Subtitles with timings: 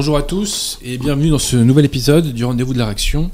[0.00, 3.30] Bonjour à tous et bienvenue dans ce nouvel épisode du Rendez-vous de la Réaction,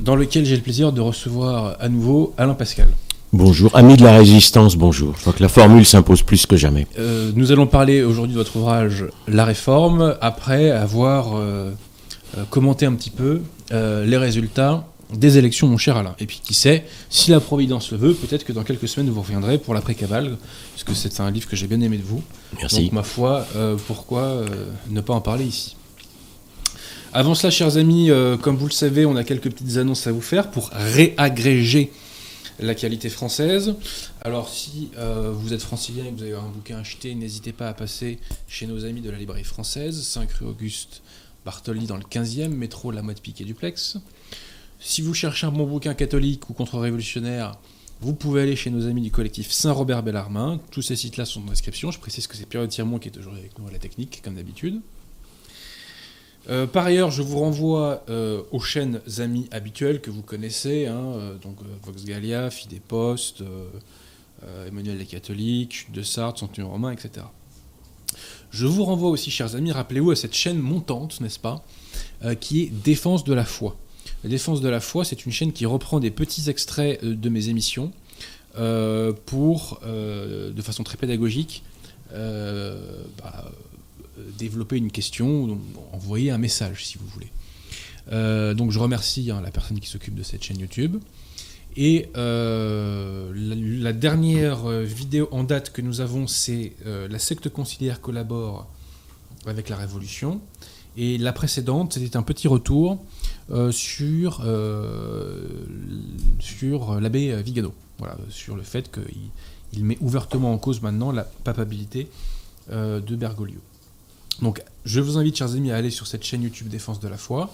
[0.00, 2.88] dans lequel j'ai le plaisir de recevoir à nouveau Alain Pascal.
[3.32, 5.14] Bonjour, amis de la résistance, bonjour.
[5.14, 6.88] Je crois que la formule s'impose plus que jamais.
[6.98, 11.70] Euh, nous allons parler aujourd'hui de votre ouvrage La Réforme, après avoir euh,
[12.36, 16.14] euh, commenté un petit peu les résultats des élections, mon cher Alain.
[16.18, 19.22] Et puis qui sait, si la Providence le veut, peut-être que dans quelques semaines vous
[19.22, 20.36] reviendrez pour l'après-cabale,
[20.74, 22.22] puisque c'est un livre que j'ai bien aimé de vous.
[22.58, 22.84] Merci.
[22.84, 23.46] Donc ma foi,
[23.86, 24.44] pourquoi
[24.88, 25.76] ne pas en parler ici?
[27.12, 28.10] Avant cela, chers amis,
[28.42, 31.92] comme vous le savez, on a quelques petites annonces à vous faire pour réagréger
[32.58, 33.74] la qualité française.
[34.22, 37.68] Alors si euh, vous êtes francilien et que vous avez un bouquin acheté, n'hésitez pas
[37.68, 38.18] à passer
[38.48, 41.02] chez nos amis de la librairie française, 5 rue Auguste
[41.44, 43.98] Bartoli dans le 15e, métro La Motte Piquet Duplex.
[44.78, 47.58] Si vous cherchez un bon bouquin catholique ou contre-révolutionnaire,
[48.00, 50.60] vous pouvez aller chez nos amis du collectif Saint-Robert Bellarmin.
[50.70, 51.90] Tous ces sites-là sont dans la description.
[51.90, 54.34] Je précise que c'est Pierre Tirmont qui est toujours avec nous à la technique, comme
[54.34, 54.80] d'habitude.
[56.48, 61.04] Euh, par ailleurs, je vous renvoie euh, aux chaînes amis habituelles que vous connaissez, hein,
[61.14, 63.42] euh, donc Vox Gallia, Fidé Post,
[64.68, 67.26] Emmanuel les Catholiques, Chute de Sartre, Centurion Romain, etc.
[68.50, 71.64] Je vous renvoie aussi, chers amis, rappelez-vous à cette chaîne montante, n'est-ce pas,
[72.38, 73.76] qui est Défense de la foi.
[74.26, 77.48] La Défense de la foi, c'est une chaîne qui reprend des petits extraits de mes
[77.48, 77.92] émissions
[78.56, 81.62] pour, de façon très pédagogique,
[82.10, 83.52] bah,
[84.18, 85.56] euh, développer une question,
[85.92, 87.30] envoyer un message si vous voulez.
[88.10, 90.96] Euh, donc je remercie hein, la personne qui s'occupe de cette chaîne YouTube.
[91.76, 98.66] Et euh, la, dernière vidéo en date que nous avons, c'est La secte conciliaire collabore
[99.46, 100.40] avec la Révolution.
[100.96, 103.04] Et la précédente, c'était un petit retour
[103.70, 104.44] sur,
[106.40, 107.72] sur l'abbé Vigano.
[107.98, 109.30] Voilà, sur le fait qu'il
[109.72, 112.08] il met ouvertement en cause maintenant la papabilité
[112.70, 113.60] de Bergoglio.
[114.42, 117.16] Donc, je vous invite, chers amis, à aller sur cette chaîne YouTube Défense de la
[117.16, 117.50] foi,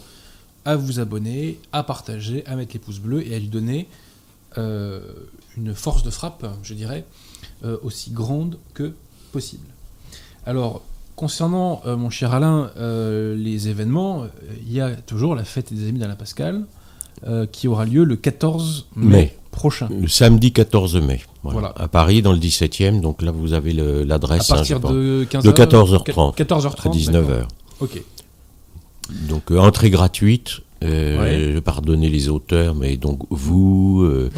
[0.65, 3.88] à vous abonner, à partager, à mettre les pouces bleus et à lui donner
[4.59, 5.00] euh,
[5.56, 7.05] une force de frappe, je dirais,
[7.65, 8.93] euh, aussi grande que
[9.33, 9.67] possible.
[10.45, 10.83] Alors,
[11.23, 14.27] concernant, euh, mon cher Alain, les événements,
[14.67, 16.65] il y a toujours la fête des amis d'Alain Pascal,
[17.53, 19.89] qui aura lieu le 14 mai prochain.
[19.89, 21.21] Le samedi 14 mai.
[21.45, 21.73] Voilà.
[21.77, 23.01] À Paris, dans le 17e.
[23.01, 24.51] Donc là, vous avez l'adresse.
[24.51, 26.37] À partir hein, de, 15h, de 14h30.
[26.37, 26.89] 14h30.
[26.89, 27.45] À 19h.
[27.79, 28.03] Ok.
[29.29, 30.61] Donc euh, entrée gratuite.
[30.82, 34.31] Euh, Pardonnez les auteurs, mais donc vous, euh,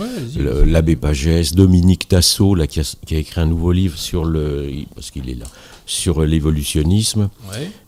[0.66, 5.28] l'abbé Pagès, Dominique Tassot, là, qui a, écrit un nouveau livre sur le, parce qu'il
[5.30, 5.46] est là,
[5.86, 7.28] sur l'évolutionnisme,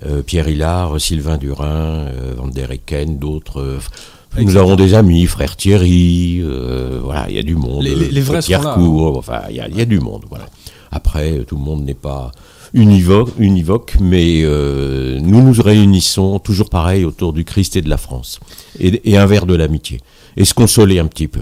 [0.06, 2.06] euh, Pierre Hillard, Sylvain Durin,
[2.37, 3.79] Van der Ecken, d'autres.
[4.38, 7.82] Nous avons des amis, frère Thierry, euh, voilà, il y a du monde.
[7.85, 10.47] Les, les, vrais Pierre là, Cour, enfin, il y, a, du monde, voilà.
[10.91, 12.32] Après, tout le monde n'est pas
[12.76, 17.96] univoque, univoque mais euh, nous nous réunissons toujours pareil autour du Christ et de la
[17.96, 18.38] France,
[18.78, 20.00] et, un verre de l'amitié,
[20.37, 21.40] et se consoler un petit peu.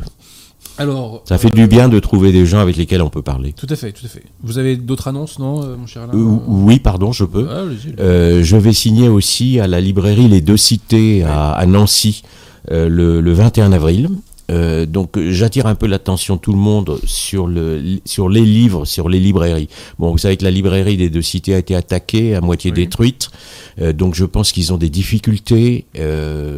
[0.79, 3.53] Alors, ça fait du bien de trouver des gens avec lesquels on peut parler.
[3.53, 4.25] Tout à fait, tout à fait.
[4.43, 7.47] Vous avez d'autres annonces, non, euh, mon cher Alain Oui, pardon, je peux.
[7.49, 7.63] Ah,
[8.43, 12.23] je vais signer aussi à la librairie Les Deux Cités à Nancy
[12.71, 14.09] euh, le, 21 avril.
[14.51, 19.09] Euh, donc j'attire un peu l'attention tout le monde sur, le, sur les livres, sur
[19.09, 19.69] les librairies.
[19.99, 23.31] Bon, vous savez que la librairie des deux cités a été attaquée, à moitié détruite,
[23.81, 25.87] euh, donc je pense qu'ils ont des difficultés.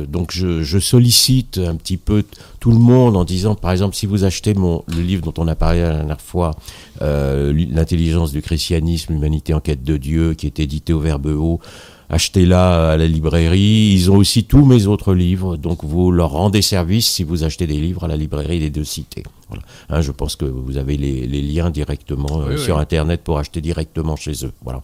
[0.08, 2.22] donc je, sollicite un petit peu
[2.60, 5.48] tout le monde en disant, par exemple, si vous achetez mon, le livre dont on
[5.48, 6.52] a parlé la dernière fois,
[7.00, 11.60] L'intelligence du christianisme, l'humanité en quête de Dieu, qui est édité au Verbe haut,
[12.08, 13.92] achetez-la à la librairie.
[13.92, 17.66] Ils ont aussi tous mes autres livres, donc vous leur rendez service si vous achetez
[17.66, 19.22] des livres à la librairie des deux cités.
[19.48, 19.62] Voilà.
[19.88, 24.16] Hein, je pense que vous avez les, liens directement euh, sur Internet pour acheter directement
[24.16, 24.52] chez eux.
[24.62, 24.82] Voilà.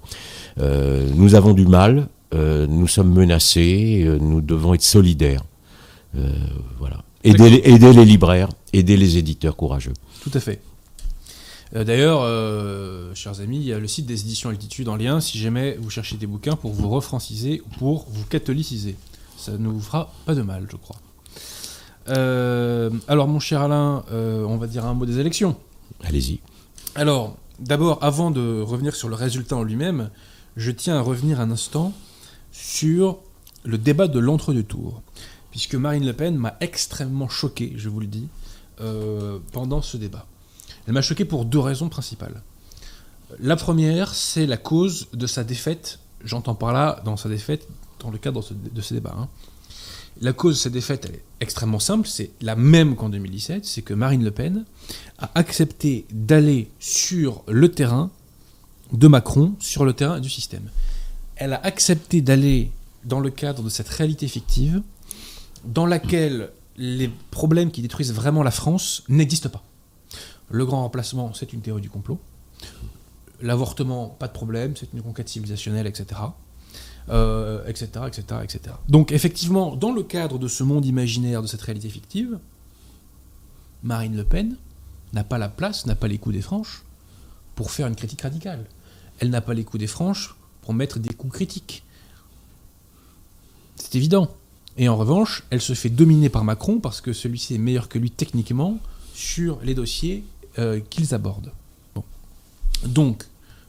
[0.60, 5.42] Euh, nous avons du mal, euh, nous sommes menacés, nous devons être solidaires.
[6.78, 6.98] voilà.
[7.24, 9.92] Aider, aider les libraires, aider les éditeurs courageux.
[10.22, 10.60] Tout à fait.
[11.74, 15.20] Euh, d'ailleurs, euh, chers amis, il y a le site des éditions Altitude en lien
[15.20, 18.96] si jamais vous cherchez des bouquins pour vous refranciser ou pour vous catholiciser.
[19.38, 20.96] Ça ne vous fera pas de mal, je crois.
[22.08, 25.56] Euh, alors, mon cher Alain, on va dire un mot des élections.
[26.02, 26.40] Allez-y.
[26.94, 30.10] Alors, d'abord, avant de revenir sur le résultat en lui-même,
[30.56, 31.92] je tiens à revenir un instant
[32.50, 33.18] sur
[33.64, 35.02] le débat de l'entre-deux tours.
[35.50, 38.28] Puisque Marine Le Pen m'a extrêmement choqué, je vous le dis,
[39.52, 40.26] pendant ce débat.
[40.86, 42.42] Elle m'a choqué pour deux raisons principales.
[43.38, 46.00] La première, c'est la cause de sa défaite.
[46.24, 47.66] J'entends par là, dans sa défaite,
[48.00, 49.14] dans le cadre de ce débat.
[49.16, 49.28] Hein.
[50.20, 53.82] La cause de sa défaite, elle est extrêmement simple, c'est la même qu'en 2017, c'est
[53.82, 54.64] que Marine Le Pen
[55.18, 58.10] a accepté d'aller sur le terrain
[58.92, 60.68] de Macron, sur le terrain du système.
[61.36, 62.70] Elle a accepté d'aller
[63.04, 64.82] dans le cadre de cette réalité fictive
[65.64, 69.64] dans laquelle les problèmes qui détruisent vraiment la France n'existent pas.
[70.50, 72.18] Le grand remplacement, c'est une théorie du complot.
[73.40, 76.20] L'avortement, pas de problème, c'est une conquête civilisationnelle, etc.
[77.66, 77.86] etc.,
[78.44, 78.60] etc..
[78.88, 82.38] Donc effectivement, dans le cadre de ce monde imaginaire, de cette réalité fictive,
[83.82, 84.56] Marine Le Pen
[85.12, 86.84] n'a pas la place, n'a pas les coups des franches
[87.54, 88.66] pour faire une critique radicale.
[89.18, 91.84] Elle n'a pas les coups des franches pour mettre des coups critiques.
[93.76, 94.28] C'est évident.
[94.76, 97.98] Et en revanche, elle se fait dominer par Macron parce que celui-ci est meilleur que
[97.98, 98.78] lui techniquement
[99.14, 100.24] sur les dossiers
[100.58, 101.52] euh, qu'ils abordent.
[102.84, 103.24] Donc,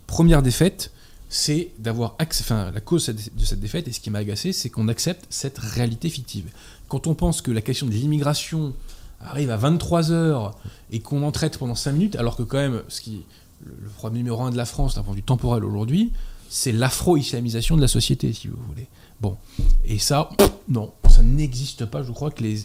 [0.07, 0.91] première défaite,
[1.29, 4.87] c'est d'avoir enfin la cause de cette défaite et ce qui m'a agacé, c'est qu'on
[4.87, 6.51] accepte cette réalité fictive.
[6.87, 8.73] Quand on pense que la question de l'immigration
[9.19, 10.55] arrive à 23 heures
[10.91, 13.23] et qu'on en traite pendant 5 minutes, alors que quand même, ce qui
[13.65, 16.11] le problème numéro un de la France d'un point de vue temporel aujourd'hui,
[16.49, 18.87] c'est l'afro-islamisation de la société, si vous voulez.
[19.21, 19.37] Bon,
[19.85, 20.29] et ça,
[20.67, 22.03] non, ça n'existe pas.
[22.03, 22.57] Je crois que les,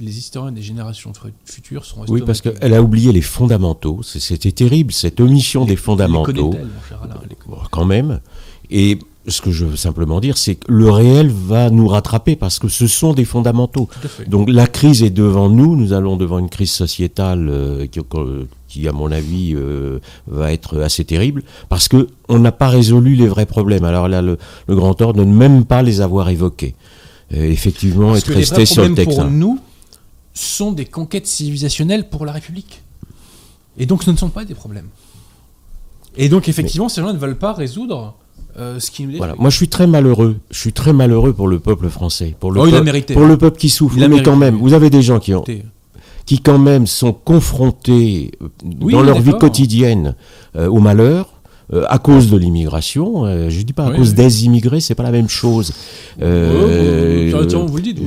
[0.00, 1.12] les historiens des générations
[1.44, 2.04] futures seront.
[2.08, 4.00] Oui, parce qu'elle a oublié les fondamentaux.
[4.02, 6.54] C'était terrible, cette omission des fondamentaux.
[6.54, 7.36] Les
[7.70, 8.20] quand même.
[8.70, 12.58] Et ce que je veux simplement dire, c'est que le réel va nous rattraper parce
[12.58, 13.88] que ce sont des fondamentaux.
[14.26, 17.86] Donc la crise est devant nous, nous allons devant une crise sociétale euh,
[18.68, 23.14] qui, à mon avis, euh, va être assez terrible parce que on n'a pas résolu
[23.14, 23.84] les vrais problèmes.
[23.84, 26.74] Alors là, le, grand ordre ne même pas les avoir évoqués.
[27.34, 29.16] Euh, effectivement, être resté sur le texte.
[29.16, 29.58] Pour nous,
[30.34, 32.82] sont des conquêtes civilisationnelles pour la République.
[33.76, 34.88] Et donc ce ne sont pas des problèmes.
[36.16, 38.14] Et donc effectivement, ces gens ne veulent pas résoudre
[38.58, 38.78] euh,
[39.18, 39.36] voilà.
[39.38, 40.36] Moi, je suis très malheureux.
[40.50, 43.56] Je suis très malheureux pour le peuple français, pour le, oh, peuple, pour le peuple
[43.56, 43.96] qui souffre.
[43.96, 45.44] Mais quand même, vous avez des gens qui ont,
[46.26, 50.16] qui quand même sont confrontés euh, dans leur vie quotidienne
[50.56, 51.37] euh, au malheur.
[51.72, 55.28] À cause de l'immigration, je dis pas à cause des immigrés, c'est pas la même
[55.28, 55.72] chose.
[57.66, 58.00] vous le dites.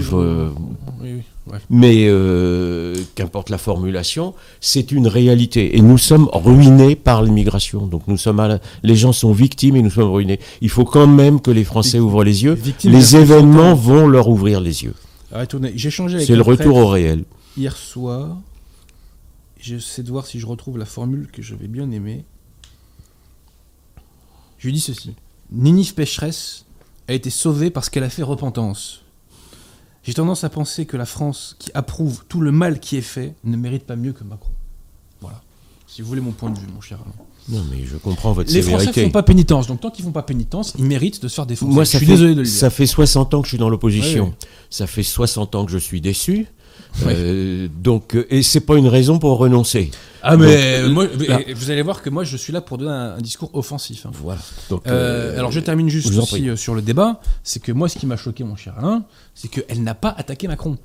[1.69, 5.77] Mais euh, qu'importe la formulation, c'est une réalité.
[5.77, 7.87] Et nous sommes ruinés par l'immigration.
[7.87, 10.39] Donc nous sommes les gens sont victimes et nous sommes ruinés.
[10.61, 12.57] Il faut quand même que les Français ouvrent les yeux.
[12.83, 14.93] les événements vont leur ouvrir les yeux.
[15.31, 17.23] C'est le retour au réel.
[17.57, 18.37] Hier soir,
[19.59, 22.23] j'essaie de voir si je retrouve la formule que j'avais bien aimée.
[24.61, 25.15] Je lui dis ceci.
[25.51, 26.65] Nini Pécheresse
[27.07, 29.01] a été sauvée parce qu'elle a fait repentance.
[30.03, 33.33] J'ai tendance à penser que la France, qui approuve tout le mal qui est fait,
[33.43, 34.51] ne mérite pas mieux que Macron.
[35.19, 35.41] Voilà.
[35.87, 37.11] Si vous voulez mon point de vue, mon cher Alain.
[37.49, 40.11] Non, mais je comprends votre Les Français ne font pas pénitence, donc tant qu'ils font
[40.11, 41.73] pas pénitence, ils méritent de se faire défoncer.
[41.73, 42.53] Moi, ça je suis fait, désolé de le dire.
[42.53, 44.35] Ça fait 60 ans que je suis dans l'opposition.
[44.69, 46.45] Ça fait 60 ans que je suis déçu.
[47.05, 49.91] Euh, donc, euh, et c'est pas une raison pour renoncer.
[50.23, 51.07] Ah mais, moi,
[51.55, 54.05] vous allez voir que moi je suis là pour donner un, discours offensif.
[54.05, 54.11] Hein.
[54.21, 54.41] Voilà.
[54.69, 58.05] Donc, euh, alors je termine juste aussi sur le débat, c'est que moi ce qui
[58.05, 60.77] m'a choqué mon cher Alain, c'est qu'elle n'a pas attaqué Macron.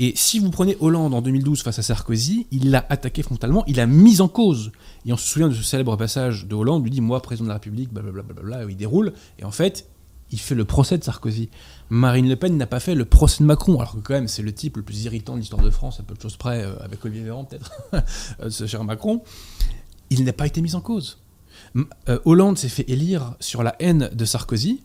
[0.00, 3.78] Et si vous prenez Hollande en 2012 face à Sarkozy, il l'a attaqué frontalement, il
[3.78, 4.72] a mis en cause.
[5.06, 7.50] Et on se souvient de ce célèbre passage de Hollande, lui dit moi président de
[7.50, 9.86] la République, blablabla, bla, il déroule, et en fait
[10.30, 11.48] il fait le procès de Sarkozy.
[11.90, 14.42] Marine Le Pen n'a pas fait le procès de Macron, alors que quand même c'est
[14.42, 16.74] le type le plus irritant de l'histoire de France, à peu de choses près, euh,
[16.82, 17.72] avec Olivier Véran peut-être,
[18.40, 19.22] euh, ce cher Macron.
[20.10, 21.18] Il n'a pas été mis en cause.
[22.08, 24.82] Euh, Hollande s'est fait élire sur la haine de Sarkozy.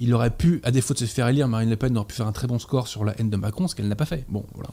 [0.00, 2.26] Il aurait pu, à défaut de se faire élire, Marine Le Pen aurait pu faire
[2.26, 4.24] un très bon score sur la haine de Macron, ce qu'elle n'a pas fait.
[4.28, 4.70] Bon, voilà.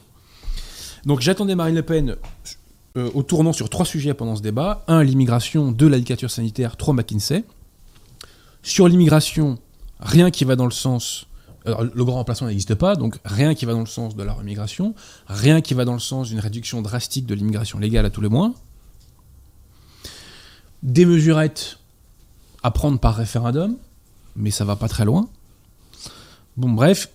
[1.06, 2.16] Donc j'attendais Marine Le Pen
[2.96, 4.84] au tournant sur trois sujets pendant ce débat.
[4.88, 5.72] Un, l'immigration.
[5.72, 6.78] Deux, la dictature sanitaire.
[6.78, 7.44] Trois, McKinsey.
[8.64, 9.60] Sur l'immigration,
[10.00, 11.28] rien qui va dans le sens.
[11.66, 14.94] Le grand remplacement n'existe pas, donc rien qui va dans le sens de la remigration,
[15.28, 18.30] rien qui va dans le sens d'une réduction drastique de l'immigration légale à tous les
[18.30, 18.54] moins.
[20.84, 21.80] Des mesurettes
[22.62, 23.78] à prendre par référendum,
[24.36, 25.28] mais ça va pas très loin.
[26.58, 27.10] Bon, bref,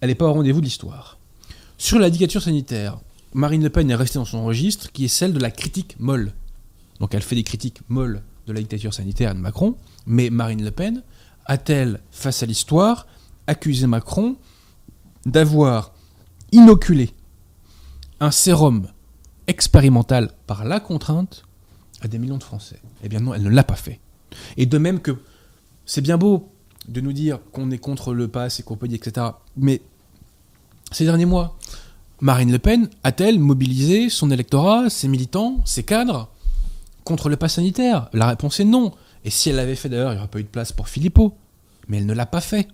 [0.00, 1.18] elle n'est pas au rendez-vous de l'histoire.
[1.76, 2.98] Sur la dictature sanitaire,
[3.32, 6.32] Marine Le Pen est restée dans son registre, qui est celle de la critique molle.
[7.00, 10.70] Donc elle fait des critiques molles de la dictature sanitaire de Macron, mais Marine Le
[10.70, 11.02] Pen,
[11.46, 13.06] a-t-elle, face à l'histoire,
[13.50, 14.36] accusé Macron
[15.26, 15.92] d'avoir
[16.52, 17.10] inoculé
[18.20, 18.86] un sérum
[19.46, 21.42] expérimental par la contrainte
[22.00, 24.00] à des millions de Français Eh bien non, elle ne l'a pas fait.
[24.56, 25.18] Et de même que
[25.84, 26.48] c'est bien beau
[26.88, 29.26] de nous dire qu'on est contre le pass et compagnie, etc.
[29.56, 29.82] Mais
[30.92, 31.58] ces derniers mois,
[32.20, 36.30] Marine Le Pen a-t-elle mobilisé son électorat, ses militants, ses cadres
[37.04, 38.08] contre le pass sanitaire?
[38.12, 38.92] La réponse est non.
[39.24, 41.34] Et si elle l'avait fait d'ailleurs, il n'y aurait pas eu de place pour Philippot.
[41.88, 42.68] Mais elle ne l'a pas fait.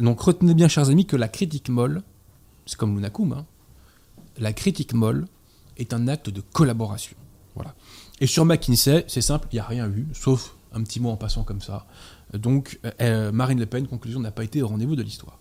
[0.00, 2.02] Donc retenez bien, chers amis, que la critique molle,
[2.66, 3.46] c'est comme l'unakum, hein,
[4.38, 5.26] la critique molle
[5.76, 7.16] est un acte de collaboration.
[7.54, 7.74] Voilà.
[8.20, 11.16] Et sur McKinsey, c'est simple, il n'y a rien eu, sauf Un petit mot en
[11.16, 11.86] passant comme ça.
[12.32, 12.78] Donc,
[13.32, 15.38] Marine Le Pen, conclusion, n'a pas été au rendez-vous de l'histoire.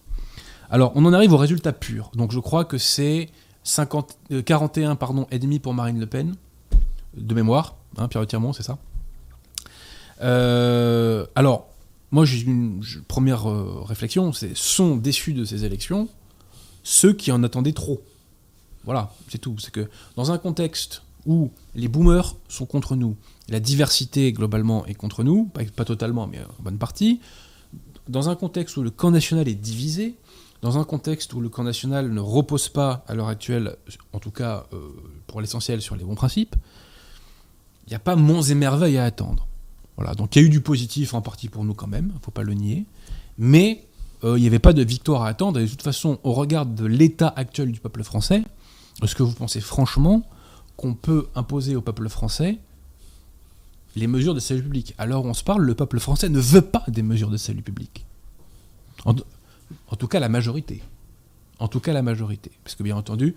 [0.69, 2.11] Alors, on en arrive au résultat pur.
[2.15, 3.29] Donc, je crois que c'est
[4.45, 6.35] 41 pardon, et demi pour Marine Le Pen,
[7.15, 7.75] de mémoire.
[7.97, 8.77] Hein, Pierre Tirmont, c'est ça
[11.35, 11.67] Alors,
[12.11, 13.45] moi, j'ai une première
[13.85, 16.07] réflexion, c'est sont déçus de ces élections
[16.87, 18.01] ceux qui en attendaient trop.
[18.85, 19.57] Voilà, c'est tout.
[19.59, 23.17] C'est que dans un contexte où les boomers sont contre nous,
[23.49, 27.19] la diversité globalement est contre nous, pas, totalement, mais en bonne partie,
[28.07, 30.15] dans un contexte où le camp national est divisé,
[30.61, 33.75] dans un contexte où le camp national ne repose pas à l'heure actuelle,
[34.13, 34.77] en tout cas euh,
[35.27, 36.55] pour l'essentiel, sur les bons principes,
[37.85, 39.46] il n'y a pas monts et merveilles à attendre.
[39.97, 42.31] Voilà, donc il y a eu du positif en partie pour nous quand même, faut
[42.31, 42.85] pas le nier,
[43.37, 43.83] mais
[44.23, 45.59] euh, il n'y avait pas de victoire à attendre.
[45.59, 48.43] Et de toute façon, au regard de l'état actuel du peuple français,
[49.03, 50.23] est-ce que vous pensez franchement
[50.75, 52.57] qu'on peut imposer au peuple français
[53.95, 54.93] les mesures de salut public?
[54.99, 58.05] Alors on se parle, le peuple français ne veut pas des mesures de salut public.
[59.05, 59.13] En,
[59.95, 60.81] tout cas, la majorité.
[61.59, 62.51] En tout cas, la majorité.
[62.63, 63.35] Parce que bien entendu,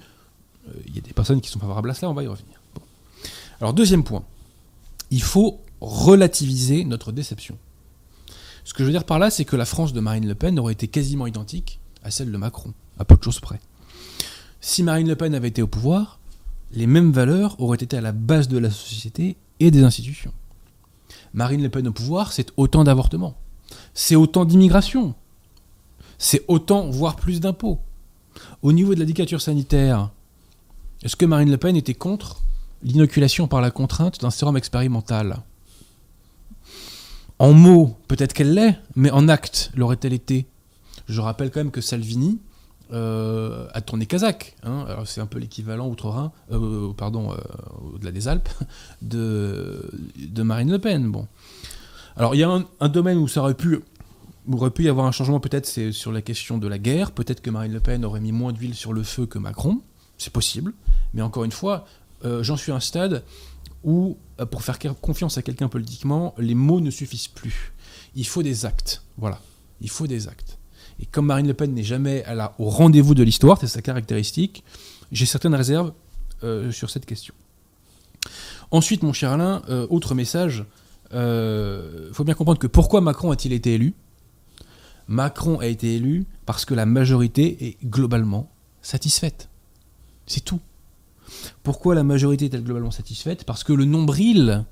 [0.69, 2.61] euh, il y a des personnes qui sont favorables à cela, on va y revenir.
[3.61, 4.25] Alors deuxième point,
[5.11, 7.56] il faut relativiser notre déception.
[8.64, 10.58] Ce que je veux dire par là, c'est que la France de Marine Le Pen
[10.58, 13.60] aurait été quasiment identique à celle de Macron, à peu de choses près.
[14.60, 16.18] Si Marine Le Pen avait été au pouvoir,
[16.72, 20.32] les mêmes valeurs auraient été à la base de la société et des institutions.
[21.32, 23.37] Marine Le Pen au pouvoir, c'est autant d'avortements,
[23.94, 25.14] c'est autant d'immigration,
[26.18, 27.78] c'est autant, voire plus d'impôts.
[28.62, 30.10] Au niveau de la dictature sanitaire,
[31.02, 32.42] est-ce que Marine Le Pen était contre
[32.82, 35.42] l'inoculation par la contrainte d'un sérum expérimental?
[37.40, 40.47] En mots, peut-être qu'elle l'est, mais en acte, l'aurait-elle été?
[41.09, 42.38] Je rappelle quand même que Salvini
[42.92, 44.56] euh, a tourné Kazakh.
[44.62, 44.85] Hein.
[45.06, 47.37] c'est un peu l'équivalent outre-Rhin, euh, pardon, euh,
[47.94, 48.50] au-delà des Alpes,
[49.02, 49.82] de,
[50.37, 51.11] Marine Le Pen.
[52.14, 53.80] Alors il y a un, domaine où ça aurait pu,
[54.52, 57.11] aurait pu y avoir un changement, peut-être, c'est sur la question de la guerre.
[57.11, 59.80] Peut-être que Marine Le Pen aurait mis moins d'huile sur le feu que Macron.
[60.18, 60.75] C'est possible.
[61.14, 61.87] Mais encore une fois,
[62.23, 63.25] j'en suis à un stade
[63.84, 67.72] où, euh, pour faire confiance à quelqu'un politiquement, les mots ne suffisent plus.
[68.14, 69.02] Il faut des actes.
[69.16, 69.40] Voilà.
[69.80, 70.58] Il faut des actes.
[71.00, 72.25] Et comme Marine Le Pen n'est jamais
[72.58, 74.64] au rendez-vous de l'histoire, c'est sa caractéristique,
[75.12, 75.92] j'ai certaines réserves
[76.44, 77.34] euh, sur cette question.
[78.70, 80.64] Ensuite, mon cher Alain, euh, autre message,
[81.12, 83.94] il faut bien comprendre que pourquoi Macron a-t-il été élu?
[85.08, 88.49] Macron a été élu parce que la majorité est globalement
[88.80, 89.49] satisfaite.
[90.26, 90.60] C'est tout.
[91.62, 93.44] Pourquoi la majorité est-elle globalement satisfaite?
[93.44, 94.64] Parce que le nombril,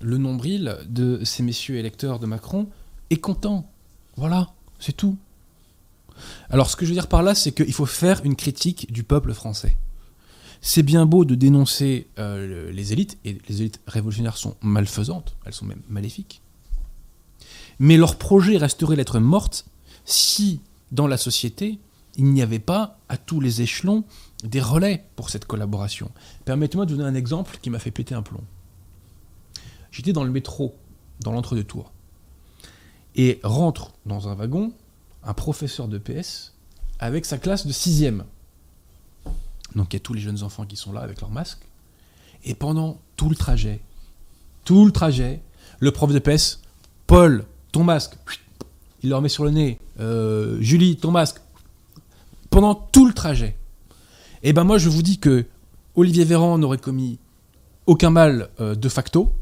[0.00, 2.68] le nombril de ces messieurs électeurs de Macron
[3.10, 3.70] est content.
[4.16, 5.16] Voilà, c'est tout.
[6.50, 9.02] Alors ce que je veux dire par là, c'est qu'il faut faire une critique du
[9.02, 9.76] peuple français.
[10.60, 15.52] C'est bien beau de dénoncer euh, les élites, et les élites révolutionnaires sont malfaisantes, elles
[15.52, 16.40] sont même maléfiques.
[17.78, 19.66] Mais leur projet resterait lettre morte
[20.04, 20.60] si,
[20.92, 21.78] dans la société,
[22.16, 24.04] il n'y avait pas, à tous les échelons,
[24.44, 26.10] des relais pour cette collaboration.
[26.44, 28.44] Permettez-moi de vous donner un exemple qui m'a fait péter un plomb.
[29.90, 30.74] J'étais dans le métro,
[31.20, 31.92] dans l'entre-deux-tours,
[33.16, 34.72] et rentre dans un wagon
[35.22, 36.52] un professeur de PS
[36.98, 38.24] avec sa classe de sixième.
[39.74, 41.60] Donc il y a tous les jeunes enfants qui sont là avec leur masque.
[42.44, 43.80] Et pendant tout le trajet,
[44.64, 45.40] tout le trajet,
[45.80, 46.60] le prof de PS,
[47.06, 48.16] Paul, ton masque,
[49.02, 49.78] il leur met sur le nez.
[50.00, 51.40] Euh, Julie, ton masque.
[52.50, 53.56] Pendant tout le trajet.
[54.46, 55.46] Eh ben moi je vous dis que
[55.94, 57.18] Olivier Véran n'aurait commis
[57.86, 59.32] aucun mal euh, de facto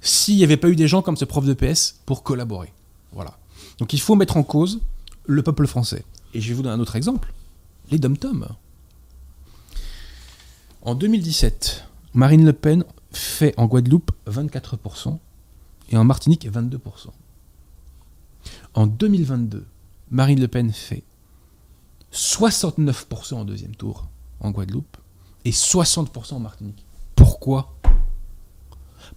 [0.00, 2.72] s'il n'y avait pas eu des gens comme ce prof de PS pour collaborer.
[3.12, 3.36] Voilà.
[3.78, 4.80] Donc il faut mettre en cause
[5.26, 6.04] le peuple français.
[6.34, 7.32] Et je vais vous donner un autre exemple,
[7.90, 8.46] les dom-toms.
[10.82, 15.18] En 2017, Marine Le Pen fait en Guadeloupe 24%
[15.90, 16.78] et en Martinique 22%.
[18.74, 19.66] En 2022,
[20.10, 21.02] Marine Le Pen fait
[22.12, 24.08] 69% en deuxième tour
[24.42, 24.96] en Guadeloupe
[25.44, 26.84] et 60% en Martinique.
[27.16, 27.74] Pourquoi?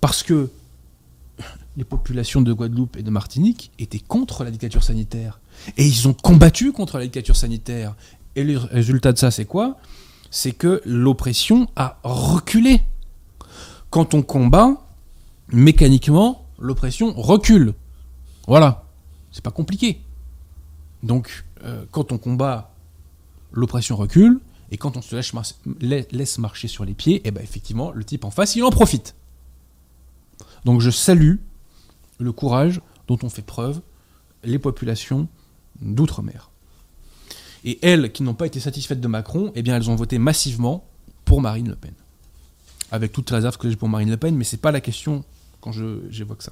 [0.01, 0.49] Parce que
[1.77, 5.39] les populations de Guadeloupe et de Martinique étaient contre la dictature sanitaire.
[5.77, 7.95] Et ils ont combattu contre la dictature sanitaire.
[8.35, 9.77] Et le résultat de ça, c'est quoi?
[10.31, 12.81] C'est que l'oppression a reculé.
[13.89, 14.85] Quand on combat,
[15.49, 17.73] mécaniquement, l'oppression recule.
[18.47, 18.83] Voilà.
[19.31, 20.01] C'est pas compliqué.
[21.03, 22.73] Donc, euh, quand on combat,
[23.51, 24.39] l'oppression recule.
[24.75, 25.15] Et quand on se
[26.11, 29.15] laisse, marcher sur les pieds, eh ben effectivement, le type en face, il en profite.
[30.65, 31.35] Donc je salue
[32.19, 33.79] le courage dont ont fait preuve
[34.43, 35.29] les populations
[35.79, 36.51] d'outre-mer.
[37.63, 40.85] Et elles, qui n'ont pas été satisfaites de Macron, eh bien elles ont voté massivement
[41.23, 41.93] pour Marine Le Pen.
[42.91, 45.23] Avec toute la réserve que j'ai pour Marine Le Pen, mais c'est pas la question
[45.61, 45.71] quand
[46.09, 46.51] j'évoque ça.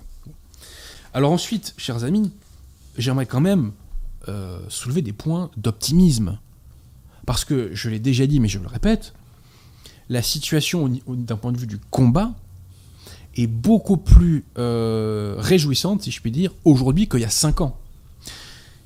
[1.13, 2.31] Alors ensuite, chers amis,
[2.97, 3.73] j'aimerais quand même
[4.29, 6.39] euh, soulever des points d'optimisme.
[7.25, 9.13] Parce que, je l'ai déjà dit, mais je le répète,
[10.09, 12.33] la situation d'un point de vue du combat
[13.35, 17.77] est beaucoup plus euh, réjouissante, si je puis dire, aujourd'hui qu'il y a 5 ans.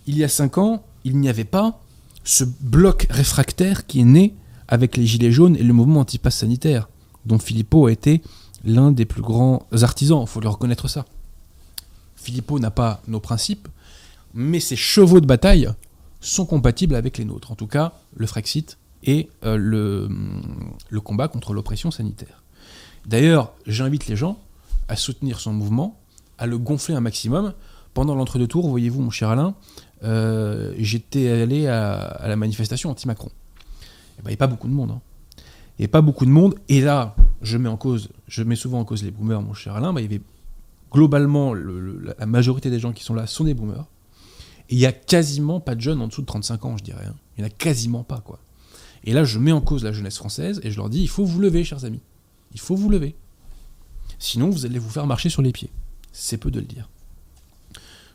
[0.05, 1.81] Il y a 5 ans, il n'y avait pas
[2.23, 4.35] ce bloc réfractaire qui est né
[4.67, 6.89] avec les Gilets jaunes et le mouvement anti-pass sanitaire,
[7.25, 8.21] dont Philippot a été
[8.63, 11.05] l'un des plus grands artisans, il faut le reconnaître ça.
[12.15, 13.67] Philippot n'a pas nos principes,
[14.33, 15.69] mais ses chevaux de bataille
[16.27, 21.53] sont compatibles avec les nôtres, en tout cas le Frexit et euh, le, combat contre
[21.53, 22.43] l'oppression sanitaire.
[23.05, 24.39] D'ailleurs, j'invite les gens
[24.87, 25.99] à soutenir son mouvement,
[26.37, 27.53] à le gonfler un maximum.
[27.93, 29.55] Pendant l'entre-deux tours, voyez-vous, mon cher Alain,
[30.03, 33.31] euh, j'étais allé à, la manifestation anti-Macron.
[34.19, 34.91] Eh ben, il n'y a pas beaucoup de monde.
[34.91, 35.01] Hein.
[35.79, 36.55] N'y a pas beaucoup de monde.
[36.69, 39.75] Et là, je mets en cause, je mets souvent en cause les boomers, mon cher
[39.75, 39.93] Alain.
[39.93, 40.21] Ben, avait
[40.91, 43.85] globalement, la majorité des gens qui sont là sont des boomers.
[44.69, 47.05] Il n'y a quasiment pas de jeunes en dessous de 35 ans, je dirais.
[47.07, 47.15] Hein.
[47.37, 48.39] Il n'y en a quasiment pas, quoi.
[49.03, 51.23] Et là, je mets en cause la jeunesse française et je leur dis il faut
[51.23, 52.01] vous lever, chers amis.
[52.53, 53.15] Il faut vous lever.
[54.19, 55.69] Sinon, vous allez vous faire marcher sur les pieds.
[56.11, 56.89] C'est peu de le dire.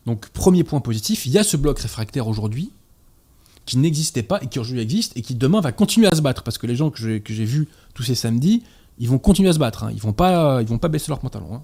[0.05, 2.73] Donc, premier point positif, il y a ce bloc réfractaire aujourd'hui
[3.65, 6.43] qui n'existait pas et qui aujourd'hui existe et qui demain va continuer à se battre
[6.43, 8.65] parce que les gens que j'ai vus tous ces samedis,
[8.99, 9.85] ils vont continuer à se battre.
[9.85, 9.93] Hein.
[9.93, 11.55] Ils vont vont pas baisser leur pantalon.
[11.55, 11.63] Hein.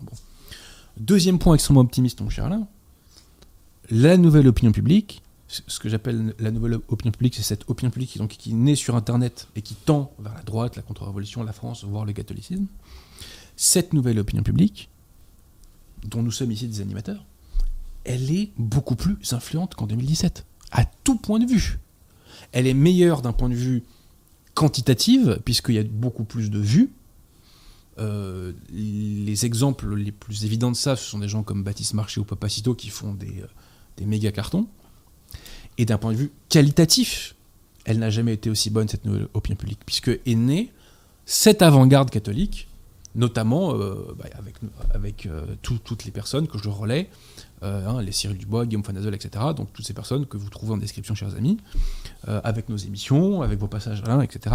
[0.96, 2.66] Deuxième point extrêmement optimiste, mon cher Alain,
[3.90, 8.18] la nouvelle opinion publique, ce que j'appelle la nouvelle opinion publique, c'est cette opinion publique
[8.29, 12.05] qui, naît sur Internet et qui tend vers la droite, la contre-révolution, la France, voire
[12.05, 12.66] le catholicisme.
[13.57, 14.90] Cette nouvelle opinion publique,
[16.05, 17.24] dont nous sommes ici des animateurs,
[18.05, 21.79] elle est beaucoup plus influente qu'en 2017, à tout point de vue.
[22.53, 23.85] Elle est meilleure d'un point de vue
[24.55, 26.92] quantitatif, puisqu'il y a beaucoup plus de vues.
[27.98, 32.20] Euh, les exemples les plus évidents de ça, ce sont des gens comme Baptiste Marché
[32.20, 33.46] ou Papacito qui font des, euh,
[33.98, 34.66] des méga cartons.
[35.76, 37.34] Et d'un point de vue qualitatif,
[37.84, 40.72] elle n'a jamais été aussi bonne, cette nouvelle opinion publique, puisque est née
[41.24, 42.68] cette avant-garde catholique,
[43.14, 44.56] notamment euh, bah, avec,
[44.94, 45.28] avec
[45.62, 47.08] toutes les personnes que je relais,
[47.64, 49.46] euh, hein, les Cyril Dubois, Guillaume Fanazol, etc.
[49.56, 51.58] Donc toutes ces personnes que vous trouvez en description, chers amis,
[52.28, 54.54] euh, avec nos émissions, avec vos passages Alain, etc.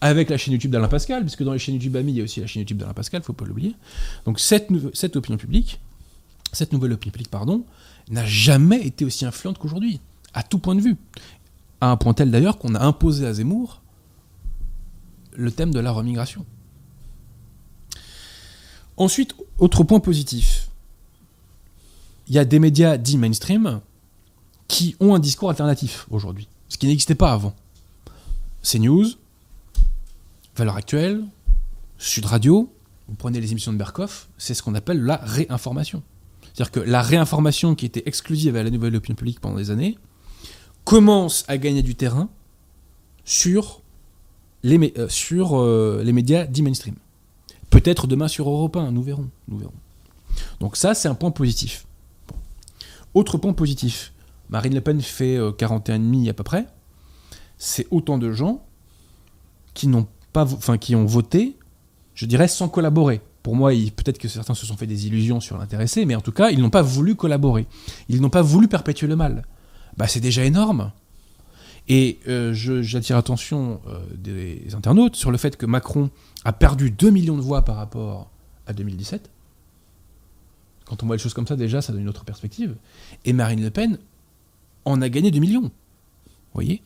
[0.00, 2.24] Avec la chaîne YouTube d'Alain Pascal, puisque dans les chaînes YouTube Ami, il y a
[2.24, 3.74] aussi la chaîne YouTube d'Alain Pascal, faut pas l'oublier.
[4.24, 5.80] Donc cette, cette opinion publique,
[6.52, 7.64] cette nouvelle opinion publique, pardon,
[8.10, 10.00] n'a jamais été aussi influente qu'aujourd'hui,
[10.34, 10.96] à tout point de vue.
[11.80, 13.82] À un point tel d'ailleurs qu'on a imposé à Zemmour
[15.36, 16.46] le thème de la remigration.
[18.96, 20.68] Ensuite, autre point positif
[22.28, 23.80] il y a des médias dits mainstream
[24.68, 27.54] qui ont un discours alternatif aujourd'hui, ce qui n'existait pas avant.
[28.62, 29.06] CNews,
[30.56, 31.22] Valeurs Actuelles,
[31.98, 32.72] Sud Radio,
[33.08, 36.02] vous prenez les émissions de Berkoff, c'est ce qu'on appelle la réinformation.
[36.54, 39.98] C'est-à-dire que la réinformation qui était exclusive à la nouvelle opinion publique pendant des années
[40.84, 42.28] commence à gagner du terrain
[43.24, 43.82] sur
[44.62, 46.94] les, euh, euh, médias dits mainstream.
[47.70, 49.28] Peut-être demain sur Europe 1, nous verrons.
[50.60, 51.86] Donc ça, c'est un point positif.
[53.14, 54.12] Autre point positif,
[54.48, 56.66] Marine Le Pen fait 41,5 euh, à peu près.
[57.58, 58.64] C'est autant de gens
[59.72, 60.46] qui n'ont pas,
[60.80, 61.56] qui ont voté,
[62.14, 63.20] je dirais, sans collaborer.
[63.44, 66.32] Pour moi, peut-être que certains se sont fait des illusions sur l'intéressé, mais en tout
[66.32, 67.66] cas, ils n'ont pas voulu collaborer.
[68.08, 69.44] Ils n'ont pas voulu perpétuer le mal.
[69.98, 70.92] Bah, c'est déjà énorme.
[71.86, 76.08] Et euh, j'attire l'attention euh, des internautes sur le fait que Macron
[76.46, 78.30] a perdu 2 millions de voix par rapport
[78.66, 79.30] à 2017.
[80.86, 82.74] Quand on voit les choses comme ça, déjà, ça donne une autre perspective.
[83.26, 83.98] Et Marine Le Pen
[84.86, 85.64] en a gagné 2 millions.
[85.64, 85.70] Vous
[86.54, 86.80] voyez?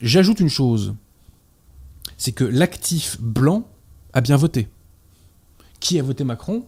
[0.00, 0.94] J'ajoute une chose.
[2.16, 3.66] C'est que l'actif blanc
[4.12, 4.68] a bien voté.
[5.80, 6.64] Qui a voté Macron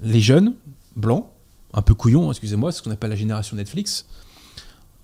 [0.00, 0.54] Les jeunes,
[0.96, 1.26] blancs,
[1.72, 4.06] un peu couillons, excusez-moi, ce qu'on appelle la génération Netflix.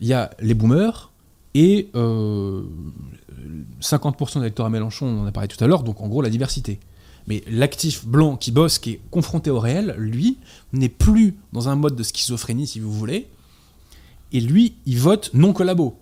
[0.00, 1.10] Il y a les boomers
[1.54, 2.64] et 50% euh,
[3.80, 6.78] de l'électorat Mélenchon, on en a parlé tout à l'heure, donc en gros la diversité.
[7.28, 10.38] Mais l'actif blanc qui bosse, qui est confronté au réel, lui,
[10.72, 13.28] n'est plus dans un mode de schizophrénie, si vous voulez.
[14.32, 15.98] Et lui, il vote non collabo.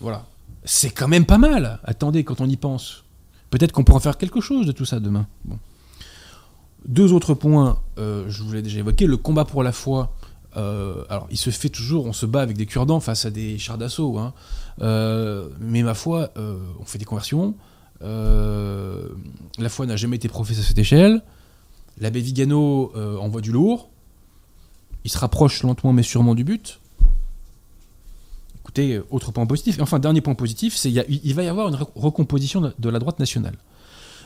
[0.00, 0.26] Voilà.
[0.64, 1.80] C'est quand même pas mal.
[1.84, 3.04] Attendez, quand on y pense.
[3.50, 5.26] Peut-être qu'on pourra faire quelque chose de tout ça demain.
[6.86, 9.06] Deux autres points, euh, je vous l'ai déjà évoqué.
[9.06, 10.14] Le combat pour la foi.
[10.56, 13.58] Euh, alors, il se fait toujours, on se bat avec des cure-dents face à des
[13.58, 14.18] chars d'assaut.
[14.18, 14.32] Hein.
[14.80, 17.54] Euh, mais ma foi, on fait des conversions.
[18.00, 21.22] La foi n'a jamais été professée à cette échelle.
[21.98, 23.90] L'abbé Vigano envoie du lourd.
[25.04, 26.80] Il se rapproche lentement mais sûrement du but.
[28.60, 29.80] Écoutez, autre point positif.
[29.80, 33.56] Enfin, dernier point positif, c'est il va y avoir une recomposition de la droite nationale.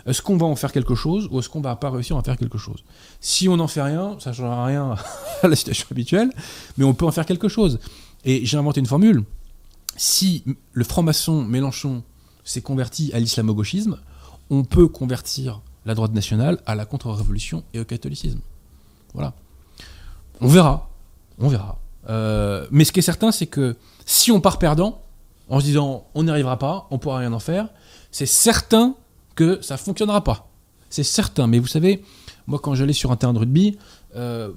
[0.07, 2.23] Est-ce qu'on va en faire quelque chose ou est-ce qu'on va pas réussir à en
[2.23, 2.85] faire quelque chose?
[3.21, 4.95] Si on n'en fait rien, ça ne changera rien
[5.43, 6.31] à la situation habituelle,
[6.77, 7.79] mais on peut en faire quelque chose.
[8.25, 9.25] Et j'ai inventé une formule.
[9.97, 12.03] Si le franc-maçon Mélenchon
[12.45, 13.99] s'est converti à l'islamo-gauchisme,
[14.51, 18.41] on peut convertir la droite nationale à la contre-révolution et au catholicisme.
[19.15, 19.35] Voilà.
[20.41, 20.91] On verra.
[21.39, 21.79] On verra.
[22.09, 25.03] Euh, mais ce qui est certain, c'est que si on part perdant,
[25.49, 27.69] en se disant on n'y arrivera pas, on pourra rien en faire,
[28.11, 28.95] c'est certain
[29.35, 30.51] que ça fonctionnera pas.
[30.89, 31.47] C'est certain.
[31.47, 32.03] Mais vous savez,
[32.47, 33.79] moi quand j'allais sur un terrain de rugby,
[34.17, 34.51] euh,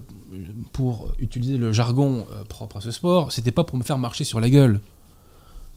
[0.72, 4.24] pour utiliser le jargon euh, propre à ce sport, c'était pas pour me faire marcher
[4.24, 4.82] sur la gueule.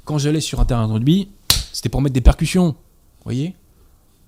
[0.04, 1.28] Quand j'allais sur un terrain de rugby,
[1.72, 2.74] c'était pour mettre des percussions.
[3.24, 3.54] Voyez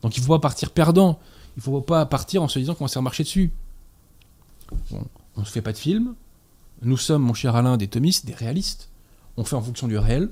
[0.03, 1.19] Donc il faut pas partir perdant.
[1.57, 3.53] Il faut pas partir en se disant qu'on va se faire marcher dessus.
[4.93, 6.15] on ne fait pas de film.
[6.83, 8.91] Nous sommes, mon cher Alain, des thomistes, des réalistes.
[9.37, 10.31] On fait en fonction du réel.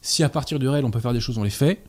[0.00, 1.82] Si à partir du réel on peut faire des choses, on les fait.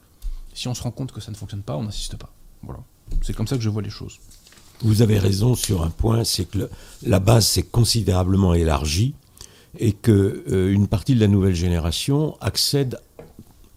[0.56, 2.34] Si on se rend compte que ça ne fonctionne pas, on n'insiste pas.
[2.64, 2.80] Voilà.
[3.22, 4.20] C'est comme ça que je vois les choses.
[4.82, 6.70] Vous avez raison sur un point, c'est que
[7.06, 9.14] la base s'est considérablement élargie
[9.78, 12.98] et que euh, une partie de la nouvelle génération accède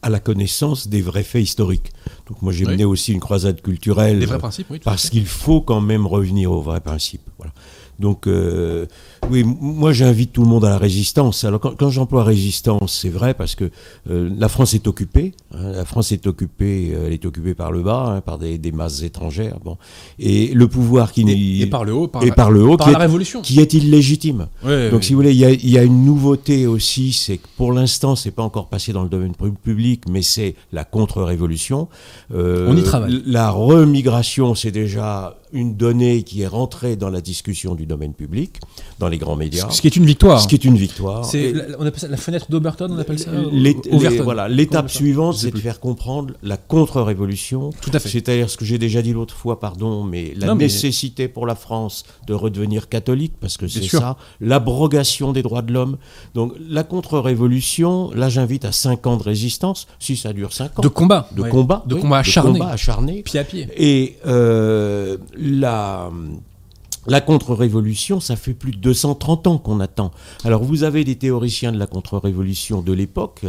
[0.02, 1.92] à la connaissance des vrais faits historiques.
[2.28, 4.20] Donc moi j'ai mené aussi une croisade culturelle.
[4.20, 4.78] Des vrais principes, oui.
[4.78, 7.28] Parce qu'il faut quand même revenir aux vrais principes.
[7.36, 7.52] Voilà.
[7.98, 8.86] Donc, euh,
[9.30, 11.44] oui, moi j'invite tout le monde à la résistance.
[11.44, 13.70] Alors, quand, j'emploie résistance, c'est vrai parce que
[14.10, 15.32] euh, la France est occupée.
[15.52, 18.58] Hein, la France est occupée, euh, elle est occupée par le bas, hein, par des,
[18.72, 19.58] masses étrangères.
[19.64, 19.76] Bon,
[20.18, 22.86] et le pouvoir qui et, et par le haut, par, et par le haut, par
[22.86, 24.48] qui la est, révolution, qui est illégitime.
[24.62, 27.72] Donc, si vous voulez, il y a, y a, une nouveauté aussi, c'est que pour
[27.72, 31.88] l'instant, c'est pas encore passé dans le domaine public, mais c'est la contre-révolution.
[32.34, 33.22] On y travaille.
[33.26, 38.60] La remigration, c'est déjà une donnée qui est rentrée dans la discussion du domaine public,
[38.98, 39.68] dans les grands médias.
[39.70, 40.40] Ce qui est une victoire.
[40.40, 41.24] Ce qui est une victoire.
[41.24, 43.30] C'est, on appelle ça la fenêtre d'Oberton, on appelle ça
[44.22, 47.70] Voilà, l'étape suivante, c'est de faire comprendre la contre-révolution.
[47.80, 48.08] Tout à fait.
[48.08, 52.04] C'est-à-dire ce que j'ai déjà dit l'autre fois, pardon, mais la nécessité pour la France
[52.26, 55.98] de redevenir catholique, parce que c'est ça, l'abrogation des droits de l'homme.
[56.34, 60.82] Donc la contre-révolution, là j'invite à 5 ans de résistance, si ça dure 5 ans.
[60.82, 61.28] De combat.
[61.34, 61.82] De combat.
[61.86, 62.52] De combat acharné.
[62.52, 63.22] De combat acharné.
[63.22, 63.68] Pied à pied.
[63.76, 66.10] Et euh, la,
[67.08, 70.10] la contre-révolution, ça fait plus de 230 ans qu'on attend.
[70.44, 73.46] Alors vous avez des théoriciens de la contre-révolution de l'époque,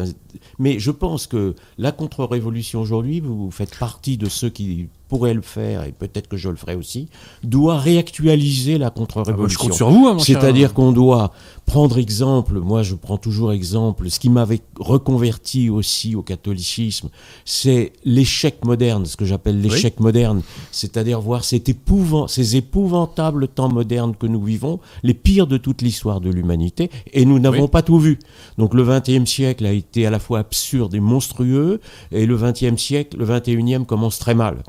[0.58, 5.41] mais je pense que la contre-révolution aujourd'hui, vous faites partie de ceux qui pourraient le
[5.41, 7.10] faire, et peut-être que je le ferai aussi,
[7.43, 9.39] doit réactualiser la contre-révolution.
[9.41, 11.34] Ah bah, je compte sur vous, hein, C'est-à-dire qu'on doit
[11.65, 17.10] prendre exemple, moi je prends toujours exemple, ce qui m'avait reconverti aussi au catholicisme,
[17.45, 20.41] c'est l'échec moderne, ce que j'appelle l'échec moderne,
[20.72, 25.82] c'est-à-dire voir cet épouvant, ces épouvantables temps modernes que nous vivons, les pires de toute
[25.82, 28.19] l'histoire de l'humanité, et nous n'avons pas tout vu.
[28.58, 32.82] Donc le XXe siècle a été à la fois absurde et monstrueux, et le XXe
[32.82, 34.63] siècle, le XXIe commence très mal.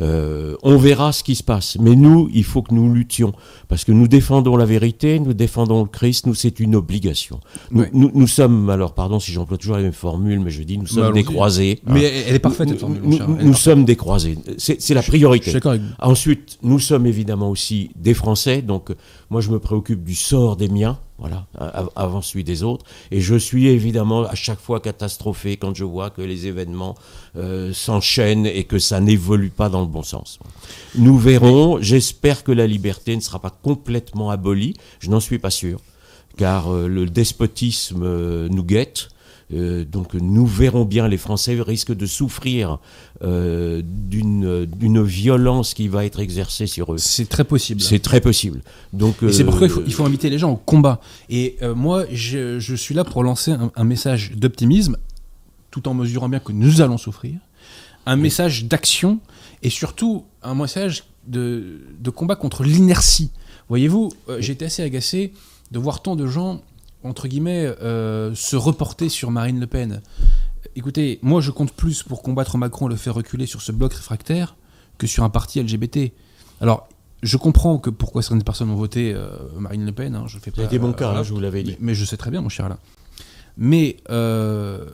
[0.00, 1.76] Euh, on verra ce qui se passe.
[1.80, 3.32] Mais nous, il faut que nous luttions.
[3.68, 7.40] Parce que nous défendons la vérité, nous défendons le Christ, nous, c'est une obligation.
[7.70, 11.08] Nous, sommes, alors pardon si j'emploie toujours les mêmes formules, mais je dis, nous sommes
[11.08, 11.80] bah, des croisés.
[11.86, 13.00] Mais elle est parfaite, cette formule.
[13.02, 14.38] Nous, sommes des croisés.
[14.56, 15.52] C'est la priorité.
[15.98, 18.62] Ensuite, nous sommes évidemment aussi des Français.
[18.62, 18.90] Donc,
[19.30, 21.46] moi, je me préoccupe du sort des miens voilà,
[21.96, 22.86] avant celui des autres.
[23.10, 26.96] Et je suis évidemment à chaque fois catastrophé quand je vois que les événements
[27.36, 30.38] euh, s'enchaînent et que ça n'évolue pas dans le bon sens.
[30.94, 35.50] Nous verrons, j'espère que la liberté ne sera pas complètement abolie, je n'en suis pas
[35.50, 35.80] sûr,
[36.38, 39.10] car euh, le despotisme euh, nous guette.
[39.52, 42.78] Euh, donc nous verrons bien, les Français risquent de souffrir
[43.22, 46.98] euh, d'une violence qui va être exercée sur eux.
[46.98, 47.80] C'est très possible.
[47.80, 48.62] C'est très possible.
[48.92, 51.00] Donc c'est pourquoi il faut, inviter les gens au combat.
[51.28, 54.96] Et euh, moi, je, suis là pour lancer un, message d'optimisme,
[55.70, 57.34] tout en mesurant bien que nous allons souffrir,
[58.06, 59.18] un message d'action
[59.62, 63.30] et surtout un message de, de combat contre l'inertie.
[63.68, 65.32] Voyez-vous, été assez agacé
[65.70, 66.62] de voir tant de gens
[67.02, 70.00] entre guillemets, euh, se reporter sur Marine Le Pen.
[70.76, 73.94] Écoutez, moi je compte plus pour combattre Macron et le faire reculer sur ce bloc
[73.94, 74.56] réfractaire
[74.98, 76.12] que sur un parti LGBT.
[76.60, 76.88] Alors,
[77.22, 80.14] je comprends que pourquoi certaines personnes ont voté euh, Marine Le Pen.
[80.14, 81.76] Hein, je fais pas, C'était mon cas, hein, je vous l'avais dit.
[81.80, 82.78] Mais, je sais très bien, mon cher Alain.
[83.56, 84.84] Mais euh,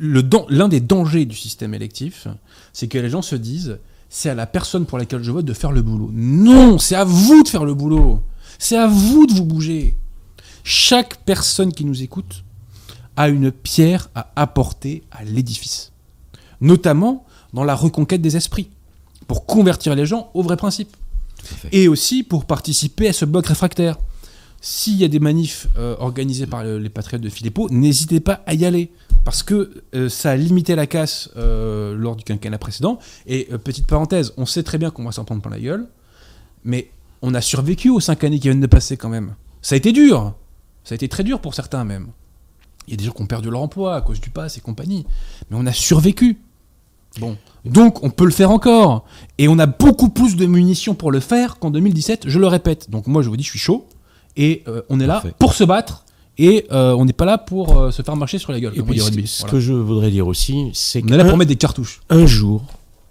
[0.00, 2.26] l'un des dangers du système électif,
[2.72, 5.52] c'est que les gens se disent c'est à la personne pour laquelle je vote de
[5.52, 6.10] faire le boulot.
[6.12, 8.20] Non, c'est à vous de faire le boulot.
[8.58, 9.96] C'est à vous de vous bouger.
[10.66, 12.42] Chaque personne qui nous écoute
[13.16, 15.92] a une pierre à apporter à l'édifice,
[16.62, 18.70] notamment dans la reconquête des esprits,
[19.28, 20.96] pour convertir les gens aux vrais principes,
[21.70, 23.98] et aussi pour participer à ce bloc réfractaire.
[24.62, 28.54] S'il y a des manifs euh, organisés par les patriotes de Philippot, n'hésitez pas à
[28.54, 28.90] y aller.
[29.24, 32.98] parce que ça a limité la casse lors du quinquennat précédent.
[33.26, 35.86] Et petite parenthèse, on sait très bien qu'on va s'en prendre plein la gueule,
[36.64, 36.90] mais
[37.22, 39.34] on a survécu aux cinq années qui viennent de passer quand même.
[39.62, 40.34] Ça a été dur,
[40.84, 42.08] ça a été très dur pour certains même.
[42.86, 44.60] Il y a des gens qui ont perdu leur emploi à cause du pass et
[44.60, 45.06] compagnie,
[45.50, 46.38] mais on a survécu.
[47.18, 49.04] Bon, donc on peut le faire encore.
[49.38, 52.90] Et on a beaucoup plus de munitions pour le faire qu'en 2017, je le répète.
[52.90, 53.86] Donc moi je vous dis, je suis chaud.
[54.36, 56.04] Et euh, on est là pour se battre.
[56.36, 58.74] Et euh, on n'est pas là pour euh, se faire marcher sur la gueule.
[58.74, 62.00] ce que je voudrais dire aussi, c'est qu'on est là pour mettre des cartouches.
[62.10, 62.64] Un jour,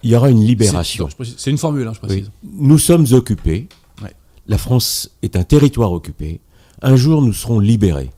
[0.04, 1.08] il y aura une libération.
[1.38, 2.32] C'est une formule, hein, je précise.
[2.44, 3.68] Nous sommes occupés.
[4.46, 6.42] La France est un territoire occupé.
[6.84, 8.12] Un jour, nous serons libérés.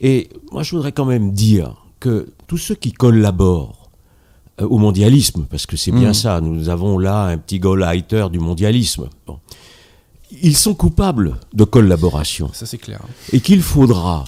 [0.00, 3.90] Et moi, je voudrais quand même dire que tous ceux qui collaborent
[4.60, 6.14] euh, au mondialisme, parce que c'est bien mm.
[6.14, 9.10] ça, nous avons là un petit Gauleiter du mondialisme.
[10.42, 12.50] Ils sont coupables de collaboration.
[12.54, 13.02] Ça c'est clair.
[13.34, 14.24] Et qu'il faudra,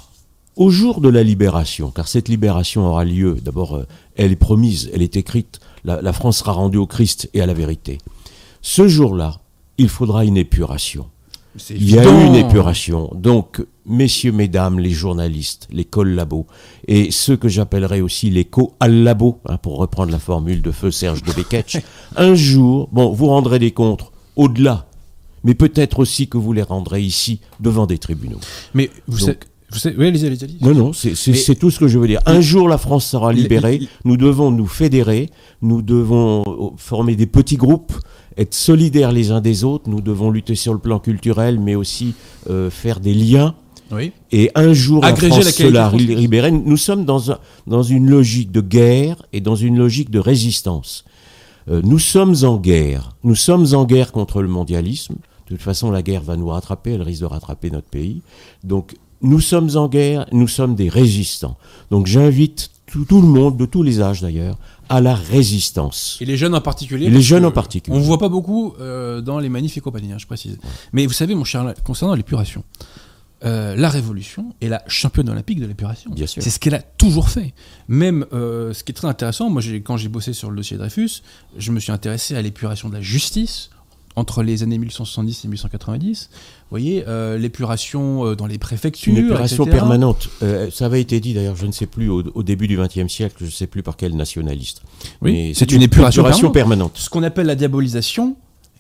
[0.57, 4.91] au jour de la libération, car cette libération aura lieu, d'abord euh, elle est promise,
[4.93, 7.99] elle est écrite, la France sera rendue au Christ et à la vérité.
[8.61, 9.41] Ce jour-là,
[9.79, 11.09] il faudra une épuration.
[11.71, 13.11] Il y a eu une épuration.
[13.15, 16.47] Donc, messieurs, mesdames, les journalistes, les collabos,
[16.89, 21.23] et ceux que j'appellerai aussi les co-allabos, hein, pour reprendre la formule de feu Serge
[21.23, 21.79] de Beketch,
[22.17, 24.87] un jour, bon, vous rendrez des comptes au-delà,
[25.45, 28.41] mais peut-être aussi que vous les rendrez ici, devant des tribunaux.
[28.75, 29.39] Mais vous savez...
[29.71, 32.21] Vous savez, oui, allez, allez, Non, non, c'est tout ce que je veux dire.
[32.27, 33.81] Un jour, la France sera libérée.
[34.05, 35.31] Nous devons nous fédérer.
[35.63, 37.95] Nous devons euh, former des petits groupes
[38.37, 39.89] être solidaires les uns des autres.
[39.89, 42.15] Nous devons lutter sur le plan culturel, mais aussi
[42.51, 43.55] euh, faire des liens.
[43.91, 44.13] Oui.
[44.31, 45.59] Et un jour, la France
[45.95, 46.51] libérée.
[46.51, 51.05] Nous sommes dans, un, dans une logique de guerre et dans une logique de résistance.
[51.69, 53.17] Euh, nous sommes en guerre.
[53.23, 55.15] Nous sommes en guerre contre le mondialisme.
[55.47, 56.93] De toute façon, la guerre va nous rattraper.
[56.93, 58.23] Elle risque de rattraper notre pays.
[58.65, 60.27] Donc, nous sommes en guerre.
[60.33, 61.59] Nous sommes des résistants.
[61.91, 64.59] Donc, j'invite tout, tout le monde, de tous les âges d'ailleurs,
[64.93, 66.19] à la résistance.
[66.21, 67.97] Et les jeunes en particulier Les jeunes en particulier.
[67.97, 70.59] On ne voit pas beaucoup euh, dans les manifs et compagnie, hein, je précise.
[70.93, 72.63] Mais vous savez, mon cher, concernant l'épuration,
[73.43, 76.11] euh, la Révolution est la championne olympique de l'épuration.
[76.27, 77.55] C'est ce qu'elle a toujours fait.
[77.89, 81.23] Même euh, ce qui est très intéressant, moi quand j'ai bossé sur le dossier Dreyfus,
[81.57, 83.71] je me suis intéressé à l'épuration de la justice,
[84.15, 86.31] entre les années 1870 et 1890.
[86.73, 89.13] Vous voyez, euh, l'épuration euh, dans les préfectures.
[89.13, 90.31] Une épuration permanente.
[90.43, 93.37] Euh, ça avait été dit d'ailleurs, je ne sais plus, au, début du XXe siècle,
[93.41, 94.81] je ne sais plus par quel nationaliste.
[95.21, 96.93] Oui, c'est une, épuration, permanente.
[96.95, 98.37] Ce qu'on appelle la diabolisation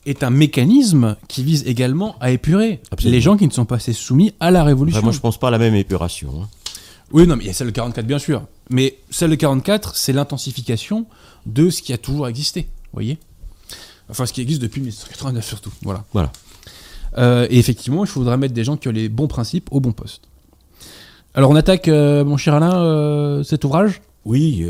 [0.06, 3.92] est un mécanisme qui vise également à épurer les gens qui ne sont pas assez
[3.92, 5.02] soumis à la révolution.
[5.02, 6.32] moi, je ne pense pas à la même épuration.
[6.40, 6.48] Hein.
[7.12, 8.40] Oui, non, mais il y a celle de 44, bien sûr.
[8.70, 11.04] Mais celle de 44, c'est l'intensification
[11.44, 12.62] de ce qui a toujours existé.
[12.62, 13.18] Vous voyez
[14.08, 15.72] Enfin, ce qui existe depuis 1989 surtout.
[15.82, 16.04] Voilà.
[16.14, 16.32] voilà.
[17.18, 19.92] Euh, et effectivement, il faudra mettre des gens qui ont les bons principes au bon
[19.92, 20.22] poste.
[21.34, 24.00] Alors, on attaque, euh, mon cher Alain, euh, cet ouvrage?
[24.24, 24.64] Oui,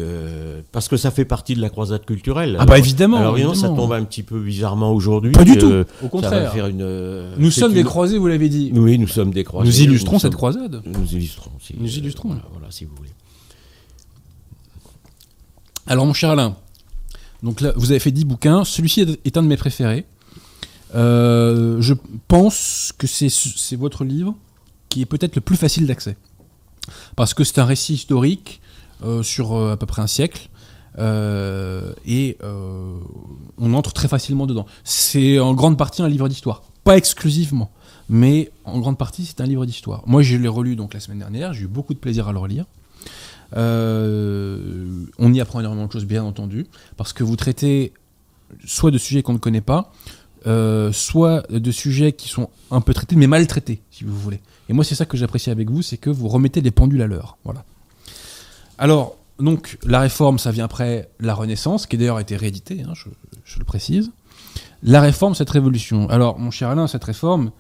[0.73, 2.57] parce que ça fait partie de la croisade culturelle.
[2.59, 3.19] ah bah évidemment.
[3.19, 5.33] Alors évidemment, ça tombe un petit peu bizarrement aujourd'hui.
[5.33, 5.71] Pas du tout.
[6.03, 6.55] Au contraire.
[7.37, 8.73] nous sommes des croisés, vous l'avez dit.
[8.75, 9.69] Oui, nous sommes des croisés.
[9.69, 10.81] Nous illustrons cette croisade.
[10.87, 11.51] Nous illustrons.
[11.79, 12.29] nous illustrons.
[12.53, 13.11] voilà, si vous voulez.
[15.87, 16.57] Alors mon cher Alain,
[17.43, 18.65] donc là, vous avez fait 10 bouquins.
[18.65, 20.07] Celui-ci est un de mes préférés.
[20.95, 21.95] Euh, je
[22.29, 24.35] pense que c'est votre livre
[24.89, 26.17] qui est peut-être le plus facile d'accès.
[27.17, 28.61] Parce que c'est un récit historique
[29.05, 30.49] euh, sur euh, à peu près un siècle.
[30.99, 32.39] et
[33.59, 34.67] on entre très facilement dedans.
[34.85, 36.63] C'est en grande partie un livre d'histoire.
[36.85, 37.71] Pas exclusivement,
[38.09, 40.03] mais en grande partie c'est un livre d'histoire.
[40.07, 42.39] Moi je l'ai relu donc la semaine dernière, j'ai eu beaucoup de plaisir à le
[42.39, 42.67] relire.
[43.55, 47.93] On y apprend énormément de choses, bien entendu, parce que vous traitez
[48.67, 49.93] soit de sujets qu'on ne connaît pas,
[50.47, 54.41] euh, soit de sujets qui sont un peu traités, mais mal traités, si vous voulez.
[54.69, 57.07] Et moi, c'est ça que j'apprécie avec vous, c'est que vous remettez les pendules à
[57.07, 57.37] l'heure.
[57.45, 57.65] Voilà.
[58.79, 62.93] Alors, donc, la réforme, ça vient après la Renaissance, qui d'ailleurs a été rééditée, hein,
[62.95, 64.13] je, le précise.
[64.83, 66.09] La réforme, cette révolution.
[66.09, 67.51] Alors, mon cher Alain, cette réforme,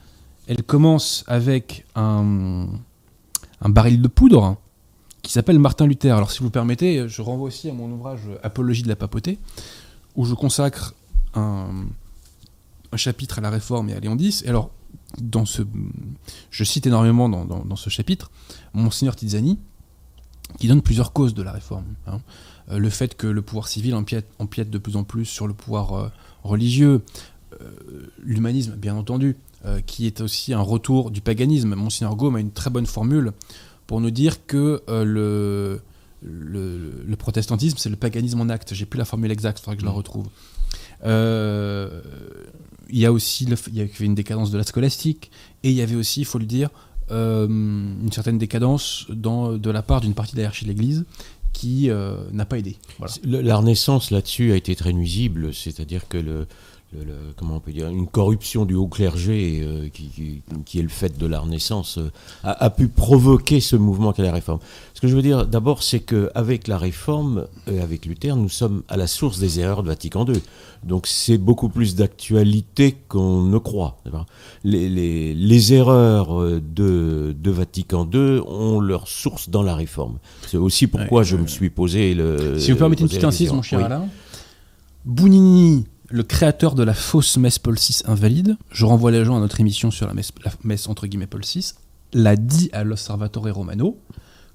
[0.46, 2.66] elle commence avec un,
[3.64, 4.56] baril de poudre
[5.22, 6.16] qui s'appelle Martin Luther.
[6.16, 9.38] Alors, si vous permettez, je renvoie aussi à mon ouvrage Apologie de la papauté,
[10.16, 10.94] où je consacre
[11.34, 11.68] un,
[12.96, 14.42] chapitre à la réforme et à Léon X.
[14.42, 14.70] Et alors,
[15.20, 15.62] dans ce,
[16.50, 18.30] je cite énormément dans, ce chapitre
[18.72, 19.58] Monseigneur Tizani,
[20.58, 21.84] qui donne plusieurs causes de la réforme.
[22.06, 22.20] Hein.
[22.70, 25.54] Euh, le fait que le pouvoir civil empiète, empiète, de plus en plus sur le
[25.54, 26.08] pouvoir euh,
[26.42, 27.02] religieux,
[27.60, 27.70] euh,
[28.22, 29.36] l'humanisme, bien entendu,
[29.86, 31.76] qui est aussi un retour du paganisme.
[31.76, 33.30] Monseigneur Gaume a une très bonne formule
[33.86, 35.80] pour nous dire que le,
[36.20, 38.74] le, protestantisme, c'est le paganisme en acte.
[38.74, 39.96] J'ai plus la formule exacte, il faudra que je la mm.
[39.96, 40.26] retrouve.
[41.04, 42.00] Euh,
[42.92, 45.30] il y a aussi il y avait une décadence de la scolastique,
[45.62, 46.70] et il y avait aussi, il faut le dire,
[47.10, 51.04] euh, une certaine décadence dans, de la part d'une partie de la de l'Église
[51.52, 51.90] qui
[52.32, 52.76] n'a pas aidé.
[53.24, 56.46] La Renaissance là-dessus a été très nuisible, c'est-à-dire que le,
[57.36, 60.42] comment on peut dire, une corruption du haut clergé euh, qui,
[60.78, 62.10] est le fait de la Renaissance euh,
[62.42, 64.58] a, pu provoquer ce mouvement qu'est la réforme.
[64.94, 68.82] Ce que je veux dire d'abord, c'est qu'avec la réforme, et avec Luther, nous sommes
[68.88, 70.40] à la source des erreurs de Vatican II.
[70.84, 73.98] Donc c'est beaucoup plus d'actualité qu'on ne croit.
[74.64, 80.18] Les, erreurs euh, de, de, Vatican II ont leur source dans la réforme.
[80.46, 82.58] C'est aussi pourquoi je me suis posé le.
[82.58, 84.08] Si vous permettez une petite incise, mon cher Alain.
[85.04, 89.40] Bounini le créateur de la fausse messe Paul VI invalide, je renvoie les gens à
[89.40, 91.72] notre émission sur la messe, entre guillemets Paul VI,
[92.12, 93.98] l'a dit à l'Osservatore Romano,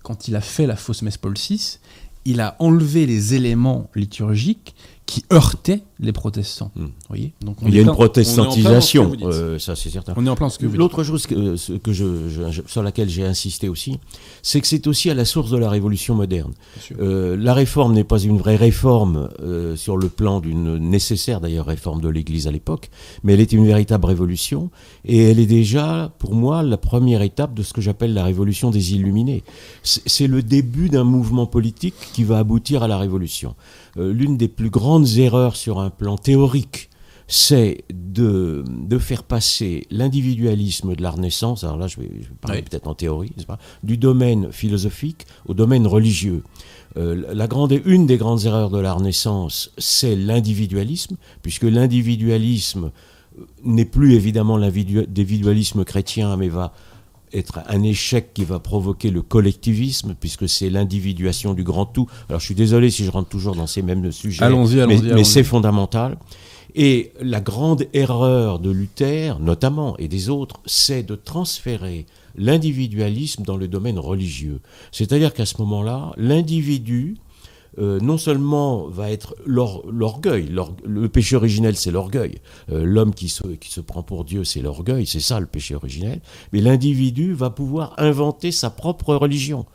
[0.04, 1.80] quand il a fait la fausse messe Paul VI,
[2.26, 4.76] il a enlevé les éléments liturgiques
[5.08, 6.70] qui heurtait les protestants.
[6.76, 6.88] Hmm.
[7.08, 10.14] Voyez Donc Il y a une protestantisation, euh, ça c'est certain.
[10.18, 13.26] On est en plein ce que vous L'autre chose que, que je, sur laquelle j'ai
[13.26, 14.00] insisté aussi,
[14.44, 16.54] c'est que c'est aussi à la source de la révolution moderne.
[17.00, 21.66] Euh, la réforme n'est pas une vraie réforme euh, sur le plan d'une nécessaire d'ailleurs
[21.66, 22.90] réforme de l'Église à l'époque,
[23.24, 24.70] mais elle est une véritable révolution
[25.06, 28.72] et elle est déjà, pour moi, la première étape de ce que j'appelle la révolution
[28.72, 29.44] des Illuminés.
[29.84, 33.56] C'est le début d'un mouvement politique qui va aboutir à la révolution.
[33.98, 36.90] L'une des plus grandes erreurs sur un plan théorique,
[37.28, 42.88] c'est de, de, faire passer l'individualisme de la Renaissance, alors là je vais, parler peut-être
[42.88, 46.44] en théorie, pas, du domaine philosophique au domaine religieux.
[46.96, 52.92] Euh, la grande, une des grandes erreurs de la Renaissance, c'est l'individualisme, puisque l'individualisme
[53.64, 56.74] n'est plus évidemment l'individualisme chrétien, mais va
[57.34, 62.08] être un échec qui va provoquer le collectivisme, puisque c'est l'individuation du grand tout.
[62.30, 65.14] Alors je suis désolé si je rentre toujours dans ces mêmes sujets, allons-y, allons mais,
[65.14, 66.18] mais c'est fondamental.
[66.76, 73.58] Et la grande erreur de Luther, notamment, et des autres, c'est de transférer l'individualisme dans
[73.58, 74.60] le domaine religieux.
[74.92, 77.18] C'est-à-dire qu'à ce moment-là, l'individu
[77.80, 80.52] euh, non seulement va être l'orgueil,
[80.86, 82.40] le péché originel c'est l'orgueil,
[82.72, 85.76] euh, l'homme qui se, qui se prend pour Dieu c'est l'orgueil, c'est ça le péché
[85.76, 86.22] originel,
[86.54, 89.66] mais l'individu va pouvoir inventer sa propre religion.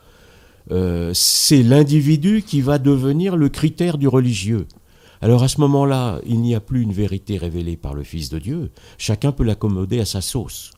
[0.71, 4.67] Euh, c'est l'individu qui va devenir le critère du religieux.
[5.21, 8.39] Alors à ce moment-là, il n'y a plus une vérité révélée par le Fils de
[8.39, 10.71] Dieu, chacun peut l'accommoder à sa sauce.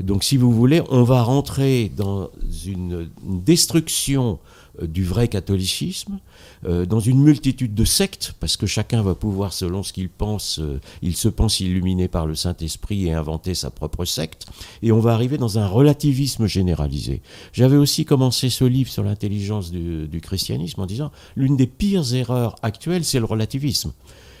[0.00, 2.30] Donc si vous voulez, on va rentrer dans
[2.66, 4.40] une destruction
[4.82, 6.18] du vrai catholicisme,
[6.66, 10.58] euh, dans une multitude de sectes, parce que chacun va pouvoir, selon ce qu'il pense,
[10.58, 14.46] euh, il se pense illuminé par le Saint-Esprit et inventer sa propre secte,
[14.82, 17.22] et on va arriver dans un relativisme généralisé.
[17.52, 22.56] J'avais aussi commencé ce livre sur l'intelligence du christianisme en disant, l'une des pires erreurs
[22.62, 23.92] actuelles, c'est le relativisme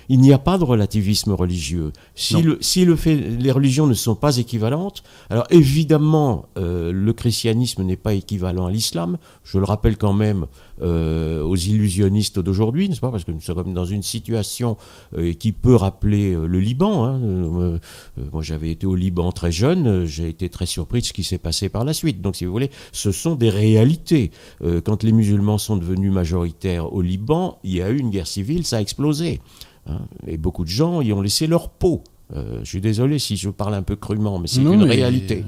[0.08, 1.92] il n'y a pas de relativisme religieux.
[2.14, 7.12] Si, le, si le fait, les religions ne sont pas équivalentes, alors évidemment, euh, le
[7.12, 9.18] christianisme n'est pas équivalent à l'islam.
[9.44, 10.46] Je le rappelle quand même
[10.82, 13.10] euh, aux illusionnistes d'aujourd'hui, n'est-ce pas?
[13.10, 14.76] Parce que nous sommes dans une situation
[15.16, 17.04] euh, qui peut rappeler le Liban.
[17.04, 17.78] Hein.
[18.32, 21.38] moi, j'avais été au Liban très jeune, j'ai été très surpris de ce qui s'est
[21.38, 22.20] passé par la suite.
[22.20, 24.30] Donc, si vous voulez, ce sont des réalités.
[24.84, 28.64] quand les musulmans sont devenus majoritaires au Liban, il y a eu une guerre civile,
[28.64, 29.40] ça a explosé.
[29.86, 30.00] Hein.
[30.26, 32.02] et beaucoup de gens y ont laissé leur peau.
[32.34, 35.44] Euh, je suis désolé si je parle un peu crûment, mais c'est une réalité.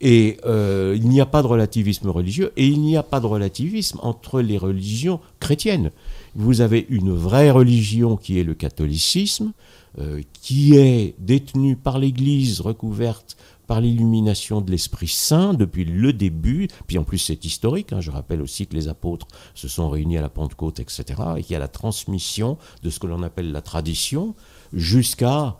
[0.00, 3.26] et euh, il n'y a pas de relativisme religieux et il n'y a pas de
[3.26, 5.90] relativisme entre les religions chrétiennes.
[6.34, 9.52] Vous avez une vraie religion qui est le catholicisme,
[9.98, 16.68] euh, qui est détenue par l'Église recouverte par l'illumination de l'Esprit Saint depuis le début,
[16.86, 18.00] puis en plus c'est historique, hein.
[18.00, 21.04] je rappelle aussi que les apôtres se sont réunis à la Pentecôte, etc.,
[21.36, 24.34] et qu'il y a la transmission de ce que l'on appelle la tradition
[24.72, 25.56] jusqu'à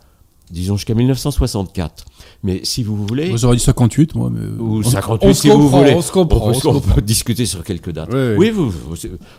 [0.51, 2.05] disons jusqu'à 1964.
[2.43, 3.29] Mais si vous voulez...
[3.29, 4.29] Vous aurez dit 58, moi.
[4.31, 4.47] Mais...
[4.59, 5.93] Ou 58, si vous voulez.
[5.93, 6.51] On se comprend.
[6.65, 8.13] On, peut discuter sur quelques dates.
[8.37, 8.73] Oui, vous,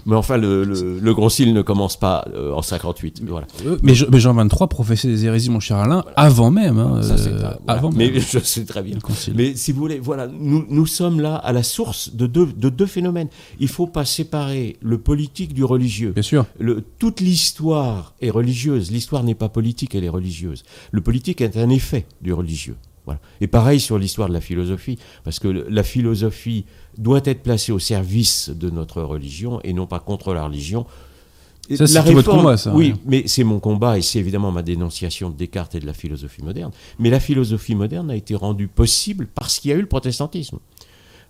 [0.06, 3.22] mais enfin, le, le, le concile ne commence pas euh, en 58.
[3.26, 3.46] Voilà.
[3.66, 6.78] Euh, mais, mais, Jean 23 professait des hérésies, mon cher Alain, avant même.
[6.78, 8.96] Hein, Ça, euh, avant Mais je sais très bien.
[9.34, 12.68] Mais si vous voulez, voilà, nous, nous sommes là à la source de deux, de
[12.68, 13.28] deux phénomènes.
[13.60, 16.12] Il ne faut pas séparer le politique du religieux.
[16.12, 16.46] Bien sûr.
[16.58, 18.90] Le, toute l'histoire est religieuse.
[18.90, 20.64] L'histoire n'est pas politique, elle est religieuse.
[20.90, 22.76] Le politique est un effet du religieux.
[23.04, 23.20] Voilà.
[23.40, 26.66] Et pareil sur l'histoire de la philosophie, parce que la philosophie
[26.98, 30.84] doit être placée au service de notre religion et non pas contre la religion.
[31.74, 32.74] Ça, c'est votre combat, ça.
[32.74, 35.92] Oui, mais c'est mon combat et c'est évidemment ma dénonciation de Descartes et de la
[35.92, 36.72] philosophie moderne.
[36.98, 40.58] Mais la philosophie moderne a été rendue possible parce qu'il y a eu le protestantisme.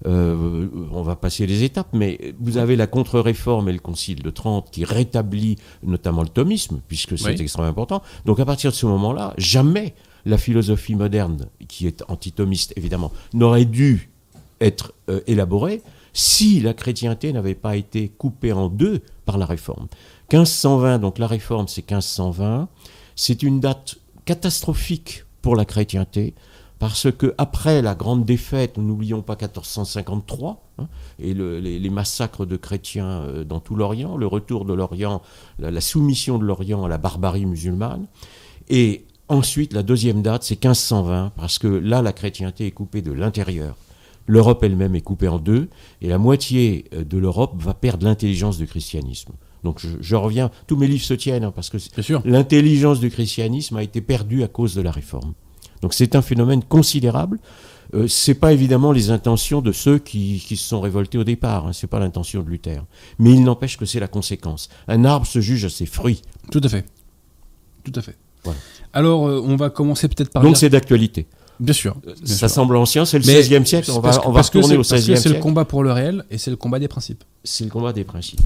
[0.06, 4.30] Euh, on va passer les étapes, mais vous avez la contre-réforme et le Concile de
[4.30, 8.02] Trente qui rétablit notamment le thomisme, puisque c'est extrêmement important.
[8.24, 9.94] Donc à partir de ce moment-là, jamais
[10.24, 14.10] la philosophie moderne, qui est antitomiste évidemment, n'aurait dû
[14.60, 15.82] être euh, élaborée
[16.12, 19.88] si la chrétienté n'avait pas été coupée en deux par la réforme.
[20.32, 22.68] 1520, donc la réforme c'est 1520,
[23.14, 26.34] c'est une date catastrophique pour la chrétienté,
[26.78, 33.06] parce que après la grande défaite, n'oublions pas 1453, hein, et les, massacres de chrétiens
[33.06, 35.20] euh, dans tout l'Orient, le retour de l'Orient,
[35.58, 38.06] la, soumission de l'Orient à la barbarie musulmane,
[38.68, 43.12] et ensuite la deuxième date, c'est 1520, parce que là, la chrétienté est coupée de
[43.12, 43.74] l'intérieur.
[44.26, 45.68] L'Europe elle-même est coupée en deux,
[46.00, 49.32] et la moitié euh, de l'Europe va perdre l'intelligence du christianisme.
[49.64, 51.78] Donc je, reviens, tous mes livres se tiennent, hein, parce que
[52.24, 55.34] l'intelligence du christianisme a été perdue à cause de la réforme.
[55.82, 57.38] Donc c'est un phénomène considérable.
[57.94, 61.72] Euh, c'est pas évidemment les intentions de ceux qui, se sont révoltés au départ, hein,
[61.72, 62.84] c'est pas l'intention de Luther.
[63.18, 64.68] Mais il n'empêche que c'est la conséquence.
[64.88, 66.20] Un arbre se juge à ses fruits.
[66.50, 66.84] Tout à fait.
[67.84, 68.16] Tout à fait.
[68.92, 70.42] Alors euh, on va commencer peut-être par...
[70.42, 71.26] Donc c'est d'actualité.
[71.60, 71.96] Bien sûr.
[72.24, 73.90] ça semble ancien, c'est le XVIe siècle.
[73.90, 75.20] On va, on va retourner au XVIe siècle.
[75.20, 77.24] C'est le combat pour le réel et c'est le combat des principes.
[77.42, 78.40] C'est le combat des principes.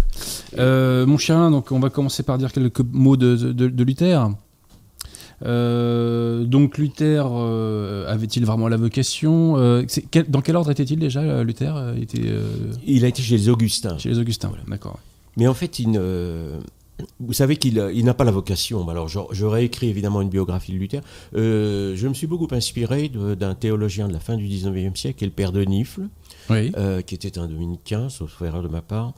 [0.57, 4.31] Euh, mon chien, donc on va commencer par dire quelques mots de, de Luther.
[5.45, 9.85] Euh, donc Luther euh, avait-il vraiment la vocation euh,
[10.29, 12.21] Dans quel ordre était-il déjà Luther était,
[12.87, 13.99] Il a été chez les Augustins.
[13.99, 14.99] Chez les Augustins, d'accord.
[15.37, 15.99] Mais en fait, il
[17.19, 17.75] vous savez qu'il
[18.05, 18.89] n'a pas la vocation.
[18.89, 21.01] Alors j'aurais écrit évidemment une biographie de Luther.
[21.33, 25.29] je me suis beaucoup inspiré d'un théologien de la fin du 19e siècle, qui est
[25.29, 26.09] le père de Nifle,
[26.49, 29.15] qui était un dominicain, sauf erreur de ma part.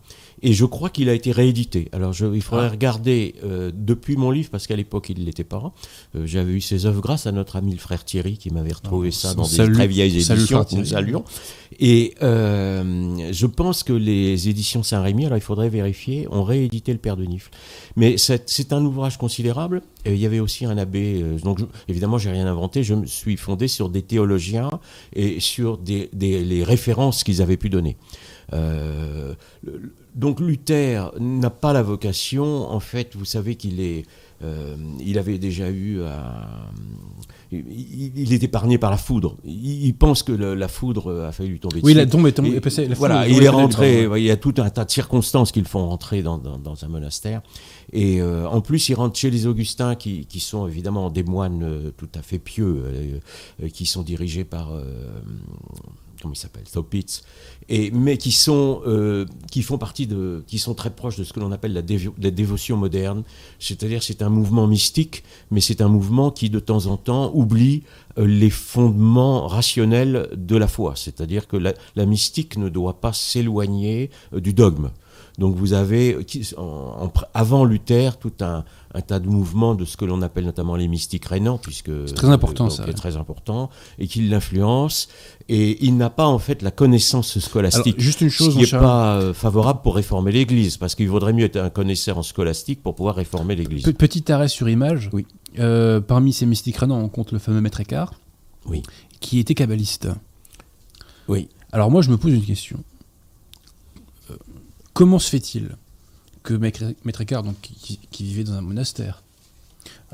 [0.47, 1.89] Et je crois qu'il a été réédité.
[1.93, 2.71] Alors je, il faudrait ah.
[2.71, 5.73] regarder euh, depuis mon livre, parce qu'à l'époque il ne l'était pas.
[6.15, 9.09] Euh, j'avais eu ses œuvres grâce à notre ami le frère Thierry qui m'avait retrouvé
[9.11, 11.25] ah, ça dans des très vieilles éditions que nous saluons.
[11.81, 16.99] Et euh, je pense que les éditions Saint-Rémy, alors il faudrait vérifier, ont réédité le
[16.99, 17.51] Père de Nifle.
[17.97, 19.81] Mais c'est un ouvrage considérable.
[20.05, 23.39] il y avait aussi un abbé, donc je, évidemment j'ai rien inventé, je me suis
[23.39, 24.69] fondé sur des théologiens
[25.15, 27.97] et sur des, des les références qu'ils avaient pu donner.
[28.53, 29.35] Euh,
[30.15, 32.71] donc Luther n'a pas la vocation.
[32.71, 34.05] En fait, vous savez qu'il est,
[34.43, 36.01] euh, il avait déjà eu,
[37.51, 39.37] il, est épargné par la foudre.
[39.45, 41.87] Il, pense que la foudre a failli lui tomber dessus.
[41.87, 42.61] Oui, la tombe est tombée.
[42.97, 44.09] Voilà, il est rentré.
[44.17, 46.41] Il y a tout un tas de circonstances qui le font rentrer dans,
[46.83, 47.43] un monastère.
[47.93, 52.09] Et euh, en plus, il rentre chez les Augustins, qui, sont évidemment des moines tout
[52.15, 53.21] à fait pieux,
[53.73, 54.71] qui sont dirigés par
[56.25, 57.23] comment il s'appelle, Thopitz,
[57.69, 61.35] et, mais qui, sont, euh, qui font partie de, qui sont très proches de ce
[61.35, 63.25] que l'on appelle la, dévotion moderne,
[63.59, 67.83] c'est-à-dire c'est un mouvement mystique, mais c'est un mouvement qui de temps en temps oublie
[68.19, 73.13] euh, les fondements rationnels de la foi, c'est-à-dire que la, la, mystique ne doit pas
[73.13, 74.89] s'éloigner euh, du dogme.
[75.39, 76.17] Donc vous avez,
[77.35, 78.65] avant Luther, tout un,
[79.07, 82.29] tas de mouvements de ce que l'on appelle notamment les mystiques rénants, puisque c'est très
[82.29, 83.69] important ça, est très important,
[83.99, 85.09] et qui l'influence.
[85.49, 88.81] Et il n'a pas en fait la connaissance scolastique, juste une chose, ce qui n'est
[88.81, 92.81] pas euh, favorable pour réformer l'Église, parce qu'il vaudrait mieux être un connaisseur en scolastique
[92.81, 93.83] pour pouvoir réformer l'Église.
[93.99, 95.11] Petit arrêt sur image.
[95.13, 95.27] Oui.
[95.59, 98.15] Euh, parmi ces mystiques rénants, on compte le fameux Maître Écart,
[98.67, 98.83] oui.
[99.21, 100.09] qui était kabbaliste.
[101.27, 101.49] Oui.
[101.73, 102.79] Alors moi, je me pose une question.
[104.95, 105.71] Comment se fait-il
[106.45, 109.25] que Maître Écart, donc, qui, vivait dans un monastère,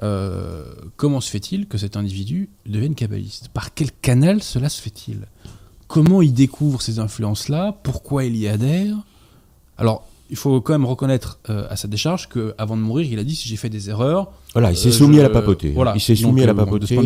[0.02, 0.64] euh,
[0.96, 3.48] comment se fait-il que cet individu devienne kabbaliste?
[3.48, 5.26] Par quel canal cela se fait-il?
[5.86, 7.78] Comment il découvre ces influences-là?
[7.82, 8.96] Pourquoi il y adhère?
[9.76, 13.24] Alors, il faut quand même reconnaître euh, à sa décharge qu'avant de mourir, il a
[13.24, 14.30] dit si j'ai fait des erreurs.
[14.52, 15.72] Voilà, il s'est euh, soumis à la papauté.
[15.72, 15.92] Voilà.
[15.94, 16.96] Il s'est soumis à la papauté.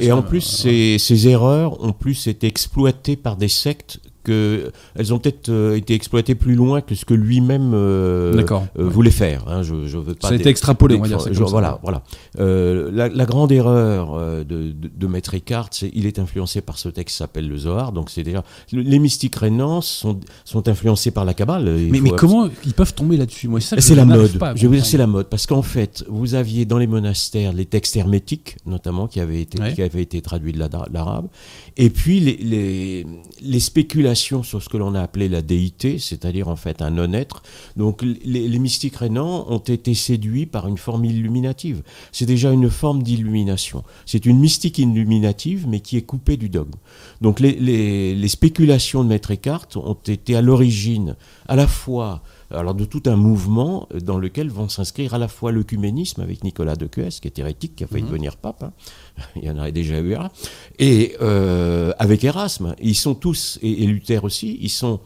[0.00, 5.48] et en plus, ces, erreurs ont plus été exploitées par des sectes elles ont peut-être
[5.48, 9.44] euh, été exploitées plus loin que ce que lui-même euh, euh, voulait faire.
[9.48, 9.62] Hein.
[9.62, 11.46] je, veux pas ça a été extrapolé, on va dire.
[11.46, 12.02] voilà, voilà.
[12.38, 17.18] La, grande erreur de, de, Maître Eckhart, c'est il est influencé par ce texte qui
[17.18, 17.92] s'appelle le Zohar.
[17.92, 21.64] Donc c'est déjà les mystiques rénants sont, sont influencés par la Kabbale.
[21.90, 23.48] Mais, mais comment ils peuvent tomber là-dessus?
[23.48, 24.30] Moi, c'est la mode.
[24.54, 27.66] je veux dire, c'est la mode parce qu'en fait, vous aviez dans les monastères les
[27.66, 31.28] textes hermétiques, notamment qui avaient été qui avaient été traduits de l'arabe,
[31.76, 33.06] et puis les, les,
[33.42, 37.42] les spéculations sur ce que l'on a appelé la déité, c'est-à-dire en fait un non-être.
[37.76, 41.82] Donc les, mystiques rénants ont été séduits par une forme illuminative.
[42.12, 43.84] C'est déjà une forme d'illumination.
[44.06, 46.74] C'est une mystique illuminative, mais qui est coupée du dogme.
[47.20, 47.52] Donc les,
[48.14, 51.16] les spéculations de Maître Eckhart ont été à l'origine
[51.46, 55.52] à la fois alors de tout un mouvement dans lequel vont s'inscrire à la fois
[55.52, 58.08] l'œcuménisme avec Nicolas de Cues, qui est hérétique, qui a failli mhm.
[58.08, 58.72] devenir pape, hein.
[59.36, 60.30] il y en aurait déjà eu un,
[60.78, 62.74] et euh, avec Erasme.
[62.80, 65.00] Ils sont tous, et, Luther aussi, ils sont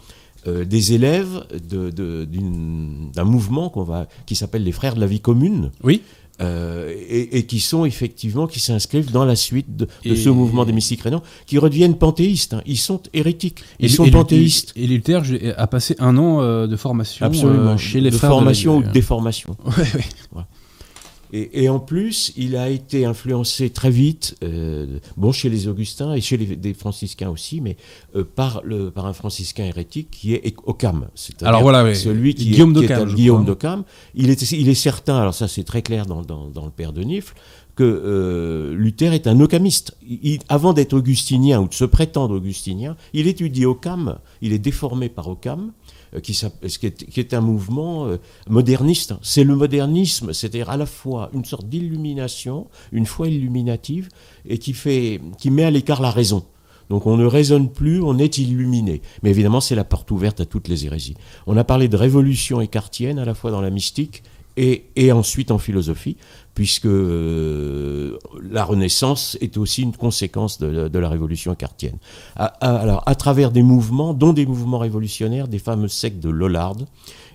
[0.46, 5.70] euh, des élèves d'un mouvement qu'on va, qui s'appelle les Frères de la vie commune.
[5.82, 6.02] Oui.
[6.42, 11.02] Euh, et, qui sont effectivement, qui s'inscrivent dans la suite de, ce mouvement des mystiques
[11.02, 12.54] rénants, qui redeviennent panthéistes.
[12.54, 12.62] Hein.
[12.66, 14.72] Ils sont hérétiques, ils sont panthéistes.
[14.76, 15.22] Et, Luther
[15.56, 17.76] a passé un an de formation Absolument.
[17.76, 19.56] chez les de formation ou de déformation.
[20.34, 20.42] Ouais,
[21.34, 26.20] et, en plus, il a été influencé très vite, euh, bon, chez les Augustins et
[26.20, 27.78] chez les, franciscains aussi, mais
[28.14, 31.08] euh, par, le, par un franciscain hérétique qui est Occam.
[31.40, 33.84] Alors voilà, celui qui Guillaume est, Guillaume d'Occam.
[34.14, 36.92] Il est, il est certain, alors ça c'est très clair dans, dans, dans, le Père
[36.92, 37.34] de Nifle,
[37.76, 39.96] que euh, Luther est un occamiste.
[40.50, 45.28] avant d'être augustinien ou de se prétendre augustinien, il étudie Occam, il est déformé par
[45.28, 45.72] Occam,
[46.14, 49.14] euh, qui, est, un mouvement euh, moderniste.
[49.22, 54.08] C'est le modernisme, c'est-à-dire à la fois une sorte d'illumination, une foi illuminative,
[54.46, 56.44] et qui, fait, qui met à l'écart la raison.
[56.90, 59.00] Donc on ne raisonne plus, on est illuminé.
[59.22, 61.16] Mais évidemment, c'est la porte ouverte à toutes les hérésies.
[61.46, 64.22] On a parlé de révolution écartienne à la fois dans la mystique
[64.58, 66.18] et ensuite en philosophie
[66.54, 68.18] puisque euh,
[68.50, 71.96] la Renaissance est aussi une conséquence de, la révolution cartienne.
[72.36, 76.76] alors, à travers des mouvements, dont des mouvements révolutionnaires, des fameux sectes de Lollard,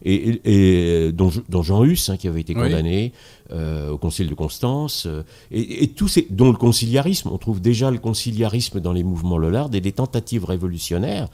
[0.06, 3.14] et, dont, Jean Hus, hein, qui avait été condamné
[3.52, 7.90] euh, au Concile de Constance, euh, et, tous ces, dont le conciliarisme, on trouve déjà
[7.92, 11.28] le conciliarisme dans les mouvements Lollard, et des tentatives révolutionnaires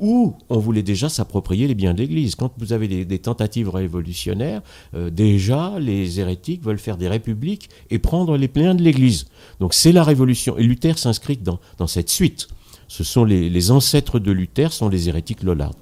[0.00, 2.34] où on voulait déjà s'approprier les biens de l'Église.
[2.34, 4.62] Quand vous avez des, tentatives révolutionnaires,
[4.94, 9.26] euh, déjà les hérétiques veulent faire des républiques et prendre les biens de l'Église.
[9.60, 10.56] Donc c'est la révolution.
[10.58, 12.48] Et Luther s'inscrit dans, cette suite.
[12.88, 15.74] Ce sont les, ancêtres de Luther, sont les hérétiques Lollard.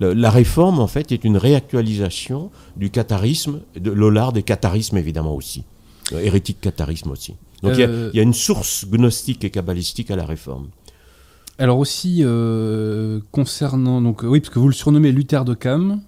[0.00, 5.64] La, réforme, en fait, est une réactualisation du catharisme, de Lollard et catharisme évidemment aussi.
[6.12, 7.34] Euh, hérétique catharisme aussi.
[7.62, 10.68] Donc il y, euh, y, a une source gnostique et kabbalistique à la réforme.
[11.58, 14.00] Alors aussi, euh, concernant...
[14.00, 16.00] Donc, oui, parce que vous le surnommez Luther de Cam,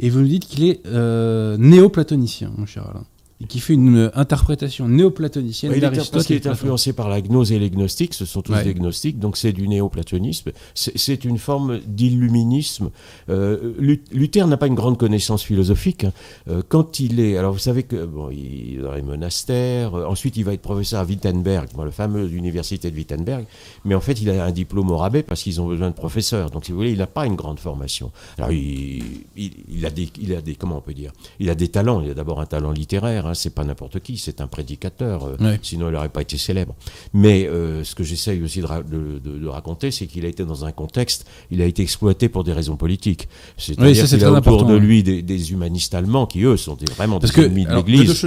[0.00, 3.04] et vous nous dites qu'il est euh, néoplatonicien, mon cher Alain
[3.40, 6.12] et qui fait une interprétation néoplatonicienne oui, d'Aristote.
[6.12, 9.18] Parce qu'il est influencé par la gnose et les gnostiques, ce sont tous des gnostiques,
[9.18, 10.50] donc c'est du néoplatonisme.
[10.74, 12.90] C'est une forme d'illuminisme.
[13.30, 13.74] Euh,
[14.10, 16.04] Luther n'a pas une grande connaissance philosophique.
[16.04, 16.12] Hein.
[16.48, 19.94] Euh, quand il est, alors vous savez que bon, il est dans les monastères.
[19.94, 23.46] Euh, ensuite, il va être professeur à Wittenberg, la fameuse université de Wittenberg.
[23.84, 26.50] Mais en fait, il a un diplôme au rabais parce qu'ils ont besoin de professeurs.
[26.50, 28.10] Donc, si vous voulez, il n'a pas une grande formation.
[28.36, 29.02] Alors, il,
[29.36, 32.02] il, a des, il a des, comment on peut dire, il a des talents.
[32.02, 33.27] Il a d'abord un talent littéraire.
[33.28, 36.74] Hein, c'est pas n'importe qui, c'est un prédicateur, euh, sinon il n'aurait pas été célèbre.
[37.12, 41.26] Mais euh, ce que j'essaye aussi de, raconter, c'est qu'il a été dans un contexte,
[41.50, 43.28] il a été exploité pour des raisons politiques.
[43.56, 47.64] C'est-à-dire qu'il a autour de lui des, humanistes allemands qui, eux, sont vraiment des ennemis
[47.64, 48.24] de l'Église.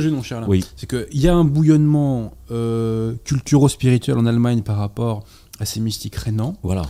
[0.47, 0.63] Oui.
[0.75, 5.23] C'est qu'il y a un bouillonnement euh, culturo-spirituel en Allemagne par rapport
[5.59, 6.55] à ces mystiques rénants.
[6.63, 6.83] Voilà.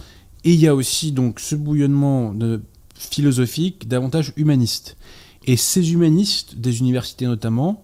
[0.43, 2.61] Et il y a aussi donc ce bouillonnement de,
[2.95, 4.97] philosophique davantage humaniste.
[5.45, 7.83] Et ces humanistes, des universités notamment,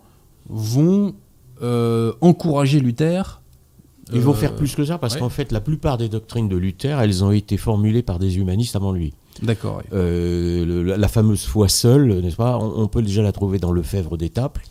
[0.50, 1.16] vont
[1.62, 3.42] euh, encourager Luther.
[4.14, 6.56] Ils vont faire euh, plus que ça parce qu'en fait, la plupart des doctrines de
[6.56, 9.14] Luther, elles ont été formulées par des humanistes avant lui.
[9.44, 9.82] D'accord.
[9.94, 12.58] Euh, la fameuse foi seule, n'est-ce pas?
[12.58, 14.64] On, peut déjà la trouver dans le Fèvre d'Étaples.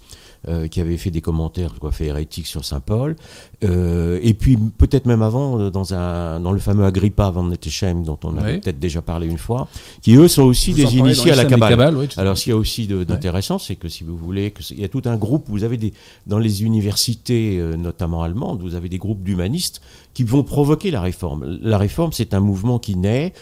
[0.49, 3.17] Euh, qui avait fait des commentaires quoi, fait hérétiques sur Saint Paul.
[3.65, 8.05] Euh, et puis peut-être même avant, euh, dans, un, dans le fameux Agrippa van Nettesheim,
[8.05, 9.67] dont on avait peut-être déjà parlé une fois,
[10.03, 12.09] qui eux sont aussi des initiés à la Kabbale.
[12.17, 14.85] Alors ce qu'il y a aussi d'intéressant, c'est que si vous voulez, que il y
[14.85, 15.93] a tout un groupe, vous avez des,
[16.29, 19.81] dans les universités, notamment allemandes, vous avez des groupes d'humanistes
[20.15, 21.59] qui vont provoquer la réforme.
[21.61, 23.33] La réforme, c'est un mouvement qui naît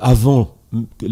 [0.00, 0.54] avant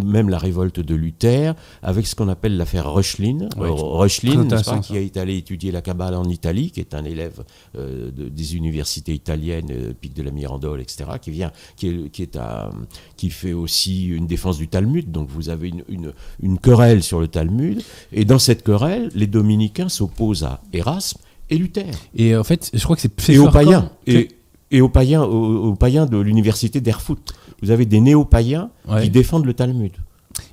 [0.02, 3.48] même la révolte de Luther, avec ce qu'on appelle l'affaire Reuchlin.
[3.56, 4.46] Reuchlin,
[4.82, 7.44] qui est allé étudier la Kabbale en Italie, qui est un élève
[7.76, 12.22] euh, des universités italiennes, euh, Pic de la Mirandole, etc., qui vient, qui, est, qui,
[12.22, 12.70] est à,
[13.16, 15.10] qui fait aussi une défense du Talmud.
[15.10, 17.82] Donc vous avez une, une, querelle sur le Talmud,
[18.12, 21.18] et dans cette querelle, les dominicains s'opposent à Erasme
[21.50, 21.90] et Luther.
[22.14, 24.28] Et en fait, je crois que c'est et aux païens et,
[24.70, 29.54] et aux païens, aux païens de l'université d'Erfurt vous avez des néo-païens qui défendent le
[29.54, 29.92] Talmud.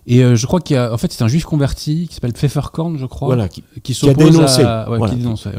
[0.08, 2.34] Et euh, je crois qu'il y a, en fait, c'est un juif converti qui s'appelle
[2.34, 4.64] Pfefferkorn, je crois, voilà, qui, qui, a dénoncé.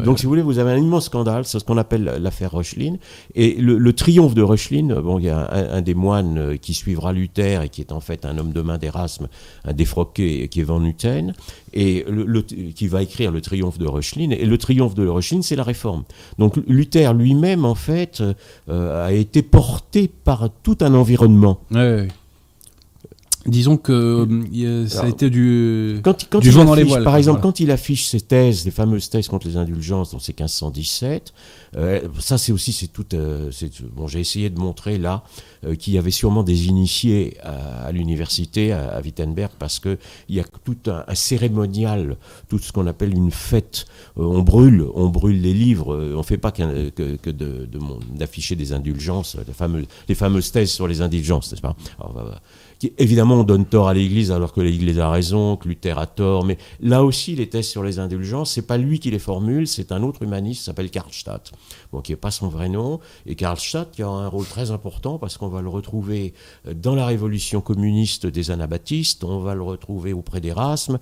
[0.05, 2.97] Donc, si vous voulez, vous avez un immense scandale, c'est ce qu'on appelle l'affaire Reuchlin.
[3.35, 7.13] Et le, triomphe de Reuchlin, bon, il y a un, des moines euh, qui suivra
[7.13, 9.29] Luther et qui est en fait un homme de main d'Erasme,
[9.65, 11.35] un défroqué qui est Van Nutten,
[11.73, 14.31] et le, qui va écrire le triomphe de Reuchlin.
[14.31, 16.05] Et le triomphe de Reuchlin, c'est la réforme.
[16.39, 18.23] Donc Luther lui-même, en fait,
[18.69, 21.61] euh, a été porté par tout un environnement.
[23.47, 27.05] Disons que euh, ça a été du, quand, du vent dans les voiles.
[27.05, 30.33] Par exemple, quand il affiche ses thèses, les fameuses thèses contre les indulgences, dans ses
[30.33, 31.33] 1517,
[31.77, 33.07] euh, ça c'est aussi, c'est tout.
[33.15, 33.51] Euh,
[33.97, 35.23] bon, j'ai essayé de montrer là
[35.79, 40.77] qu'il y avait sûrement des initiés à, l'université, à, Wittenberg, parce qu'il y a tout
[40.87, 42.17] un, cérémonial,
[42.49, 43.87] tout ce qu'on appelle une fête.
[44.17, 48.73] on brûle, on brûle les livres, on ne fait pas que, que d'afficher de, des
[48.73, 51.77] indulgences, les fameuses, les fameuses thèses sur les indulgences, n'est-ce pas?
[52.99, 56.45] Évidemment, on donne tort à l'Église alors que l'Église a raison, que Luther a tort.
[56.45, 59.93] Mais là aussi, les thèses sur les indulgences, c'est pas lui qui les formule, c'est
[59.93, 61.53] un autre humaniste qui s'appelle Karlstadt,
[61.93, 63.01] bon, qui n'est pas son vrai nom.
[63.27, 66.35] Et Karlstadt qui a un rôle très important parce qu'on va le retrouver
[66.67, 70.99] euh, dans la révolution communiste des anabaptistes, on va le retrouver auprès d'Erasme.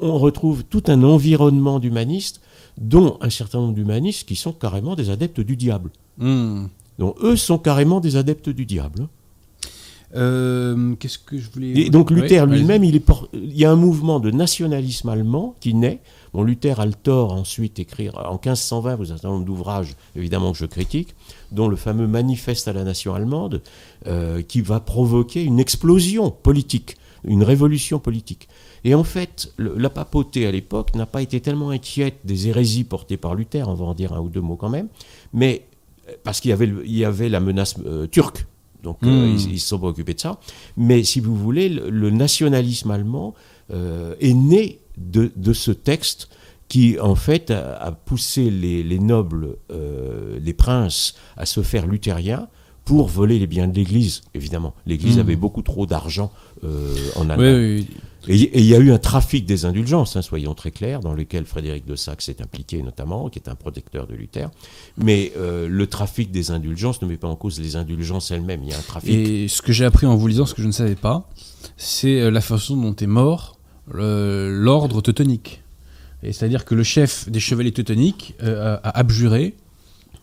[0.00, 2.40] On retrouve tout un environnement d'humanistes,
[2.78, 5.90] dont un certain nombre d'humanistes qui sont carrément des adeptes du diable.
[6.18, 6.66] Hmm.
[6.98, 9.08] Donc eux sont carrément des adeptes du diable.
[10.16, 11.68] Euh, qu'est-ce que je voulais.
[11.78, 13.00] Et donc Luther lui-même, il,
[13.32, 16.00] il, y a un mouvement de nationalisme allemand qui naît.
[16.32, 19.94] Bon, Luther a le tort ensuite d'écrire en 1520, vous avez un certain nombre d'ouvrages,
[20.16, 21.14] évidemment que je critique,
[21.52, 23.62] dont le fameux Manifeste à la nation allemande,
[24.06, 28.48] euh, qui va provoquer une explosion politique, une révolution politique.
[28.84, 33.16] Et en fait, la papauté à l'époque n'a pas été tellement inquiète des hérésies portées
[33.16, 34.88] par Luther, on va en dire un ou deux mots quand même,
[35.32, 35.66] mais
[36.24, 38.46] parce qu'il y avait, il y avait la menace euh, turque
[38.82, 39.36] donc euh, hmm.
[39.50, 40.38] ils, se sont préoccupés de ça.
[40.76, 43.34] Mais si vous voulez, le, nationalisme allemand
[43.72, 46.28] euh, est né de, ce texte
[46.68, 52.48] qui en fait a, poussé les, nobles, euh, les princes à se faire luthériens
[52.90, 54.74] pour voler les biens de l'Église, évidemment.
[54.84, 55.20] L'Église hmm.
[55.20, 56.32] avait beaucoup trop d'argent
[57.14, 57.84] en Allemagne.
[58.28, 61.44] Et il y a eu un trafic des indulgences, hein, soyons très clairs, dans lequel
[61.44, 64.50] Frédéric de Saxe est impliqué notamment, qui est un protecteur de Luther.
[64.98, 68.64] Mais euh, le trafic des indulgences ne met pas en cause les indulgences elles-mêmes.
[68.64, 69.10] Il y a un trafic.
[69.10, 71.30] Et ce que j'ai appris en vous lisant, ce que je ne savais pas,
[71.76, 73.56] c'est euh, la façon dont est mort
[73.92, 75.62] l'ordre teutonique.
[76.22, 79.54] C'est-à-dire que le chef des chevaliers teutoniques euh, a abjuré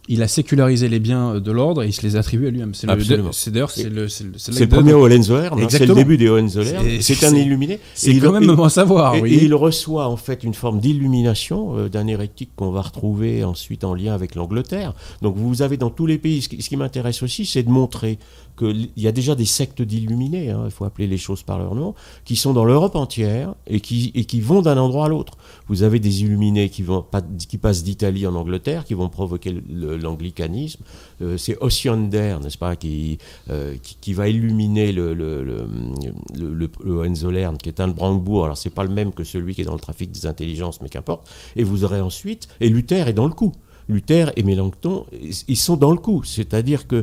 [0.07, 2.73] il a sécularisé les biens de l'ordre et il se les attribue à lui-même.
[2.73, 6.85] C'est d'ailleurs c'est le, c'est le, premier Hohenzollern, c'est le début des Hohenzollern.
[7.01, 7.79] C'est un illuminé.
[7.93, 9.15] C'est quand même bon à savoir.
[9.15, 13.83] Et, il reçoit en fait une forme d'illumination euh, d'un hérétique qu'on va retrouver ensuite
[13.83, 14.93] en lien avec l'Angleterre.
[15.21, 16.41] Donc vous avez dans tous les pays.
[16.41, 18.19] Ce qui, m'intéresse aussi, c'est de montrer
[18.57, 20.49] qu'il y a déjà des sectes d'illuminés.
[20.49, 21.93] Hein, il faut appeler les choses par leur nom,
[22.25, 25.37] qui sont dans l'Europe entière et qui vont d'un endroit à l'autre.
[25.67, 30.83] Vous avez des illuminés qui passent d'Italie en Angleterre, qui vont provoquer l'anglicanisme.
[31.21, 33.17] Euh, c'est Osiander, n'est-ce pas, qui,
[33.49, 38.45] euh, qui, va illuminer le, le, le, Hohenzollern, qui est un de Brandebourg.
[38.45, 40.89] Alors, c'est pas le même que celui qui est dans le trafic des intelligences, mais
[40.89, 41.27] qu'importe.
[41.55, 43.53] Et vous aurez ensuite, et Luther est dans le coup.
[43.89, 45.05] Luther et Mélenchon,
[45.47, 46.23] ils sont dans le coup.
[46.23, 46.95] C'est-à-dire que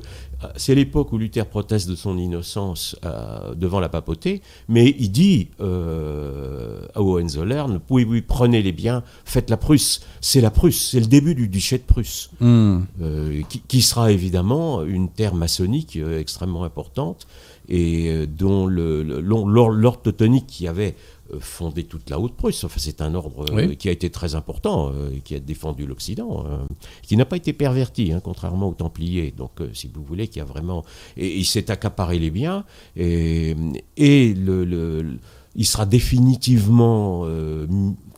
[0.44, 5.10] euh, c'est l'époque où Luther proteste de son innocence euh, devant la papauté, mais il
[5.10, 10.02] dit euh, à Hohenzollern, oui, oui, prenez les biens, faites la Prusse.
[10.20, 12.80] C'est la Prusse, c'est le début du duché de Prusse, hmm.
[13.68, 17.26] qui, sera évidemment une terre maçonnique extrêmement importante
[17.68, 22.64] et dont l'ordre teutonique qui avait euh, fondé toute la Haute-Prusse.
[22.64, 25.86] Enfin, c'est un ordre euh, qui a été très important, euh, et qui a défendu
[25.86, 26.44] l'Occident,
[27.02, 29.32] qui n'a pas été perverti, hein, contrairement aux Templiers.
[29.36, 30.84] Donc, si vous voulez, qui a vraiment.
[31.16, 32.64] Et, il s'est accaparé les biens,
[32.96, 33.56] et,
[33.96, 35.18] et le,
[35.54, 37.26] il sera définitivement,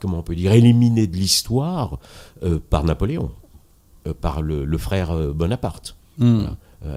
[0.00, 1.98] comment on peut dire, éliminé de l'histoire
[2.70, 3.30] par Napoléon,
[4.20, 5.96] par le, frère Bonaparte.
[6.18, 6.40] Hmm.
[6.40, 6.48] Euh,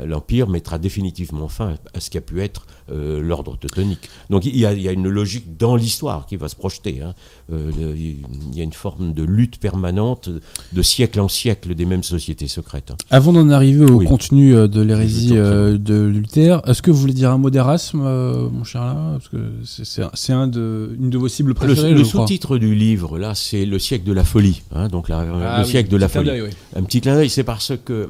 [0.05, 4.09] l'Empire mettra définitivement fin à ce qui a pu être euh, l'ordre teutonique.
[4.29, 7.01] Donc il y, a, une logique dans l'histoire qui va se projeter.
[7.01, 7.13] Hein.
[7.51, 10.29] Euh, il y a une forme de lutte permanente
[10.73, 12.91] de siècle en siècle des mêmes sociétés secrètes.
[12.91, 12.97] Hein.
[13.09, 17.37] Avant d'en arriver au contenu de l'hérésie de Luther, est-ce que vous voulez dire un
[17.37, 21.93] mot d'Erasme, mon cher là Parce que c'est un de, une de vos cibles préférées.
[21.93, 24.61] Le, sous-titre du livre, là, c'est Le siècle de la folie.
[24.73, 26.31] Hein, donc la, ah le siècle de la folie.
[26.75, 28.07] Un petit clin d'œil, c'est parce que euh,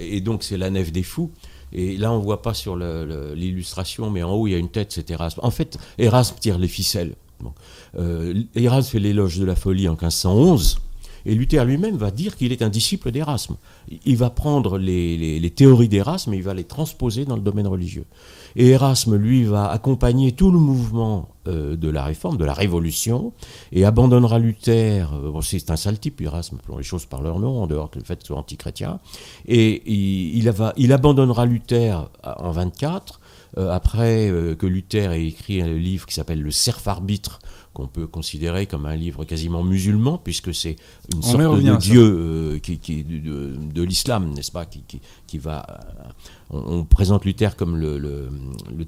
[0.00, 1.30] et donc c'est la nef des fous.
[1.72, 4.92] Et là, on voit pas sur l'illustration, mais en haut, il y a une tête,
[4.92, 5.40] c'est Erasme.
[5.42, 7.14] En fait, Erasme tire les ficelles.
[7.98, 10.80] Euh, Erasme fait l'éloge de la folie en 1511.
[11.26, 13.56] Et Luther lui-même va dire qu'il est un disciple d'Erasme.
[14.06, 18.06] Il va prendre les, théories d'Erasme et il va les transposer dans le domaine religieux.
[18.56, 23.32] Et Erasme, lui, va accompagner tout le mouvement euh, de la réforme, de la révolution,
[23.72, 25.10] et abandonnera Luther.
[25.14, 28.16] Euh, c'est un sale type, Erasme, les choses par leur nom, en dehors du fait
[28.16, 29.00] qu'il soit antichrétien.
[29.46, 33.20] Et il, il abandonnera Luther en 24,
[33.58, 37.40] euh, après que Luther ait écrit un livre qui s'appelle Le Cerf arbitre
[37.72, 40.76] qu'on peut considérer comme un livre quasiment musulman, puisque c'est
[41.14, 44.82] une sorte de Dieu euh, qui, de, de l'islam, n'est-ce pas, qui,
[45.26, 45.64] qui, va
[46.50, 48.28] on, présente Luther comme le,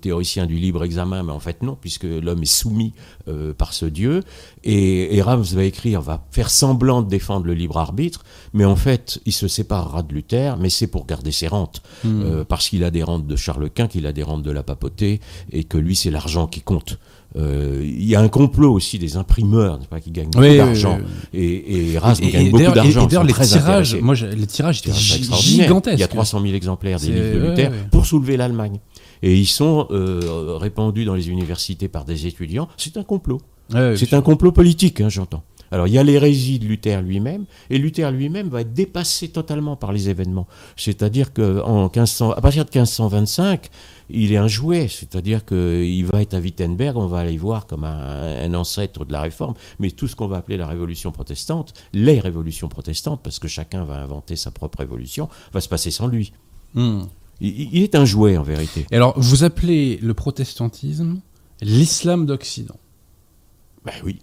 [0.01, 2.93] théoricien du libre examen, mais en fait non, puisque l'homme est soumis
[3.29, 4.23] euh, par ce Dieu.
[4.65, 8.77] Et, et Rams va écrire, va faire semblant de défendre le libre arbitre, mais en
[8.77, 12.23] fait, il se séparera de Luther, mais c'est pour garder ses rentes, hmm.
[12.23, 14.65] euh, parce qu'il a des rentes de Charles Quint, qu'il a des rentes de la
[14.65, 15.21] papauté,
[15.53, 16.99] et que lui, c'est l'argent qui compte.
[17.37, 20.99] Euh, il y a un complot aussi des imprimeurs pas, qui gagnent beaucoup d'argent.
[21.33, 23.05] Et, et gagne beaucoup d'argent.
[23.05, 25.97] Et, d'ailleurs, les tirages, moi, les tirages étaient gigantesques.
[25.97, 28.79] Il y a 300 000 exemplaires des livres de Luther pour soulever l'Allemagne.
[29.23, 32.69] Et ils sont euh, répandus dans les universités par des étudiants.
[32.77, 33.41] C'est un complot.
[33.71, 35.43] c'est un complot politique, hein, j'entends.
[35.73, 39.75] Alors il y a l'hérésie de Luther lui-même, et Luther lui-même va être dépassé totalement
[39.75, 40.47] par les événements.
[40.77, 43.71] C'est-à-dire qu'en 1500, à partir de 1525,
[44.13, 47.85] il est un jouet, c'est-à-dire qu'il va être à Wittenberg, on va aller voir comme
[47.85, 52.21] un, ancêtre de la réforme, mais tout ce qu'on va appeler la révolution protestante, les
[52.21, 56.33] révolutions protestantes, parce que chacun va inventer sa propre révolution, va se passer sans lui.
[56.75, 57.03] Hmm.
[57.41, 58.87] Il, est un jouet en vérité.
[58.93, 61.21] alors, vous appelez le protestantisme
[61.61, 62.77] l'islam d'Occident
[63.85, 64.19] Ben oui.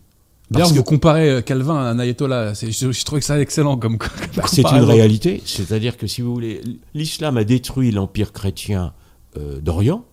[0.51, 2.53] D'ailleurs, vous comparez euh, Calvin à un ayatollah.
[2.53, 3.97] Je, je trouve que ça excellent comme.
[4.35, 5.43] Bah, c'est une réalité.
[5.45, 6.61] C'est-à-dire que si vous voulez,
[6.93, 8.93] l'islam a détruit l'empire chrétien
[9.39, 10.05] euh, d'Orient,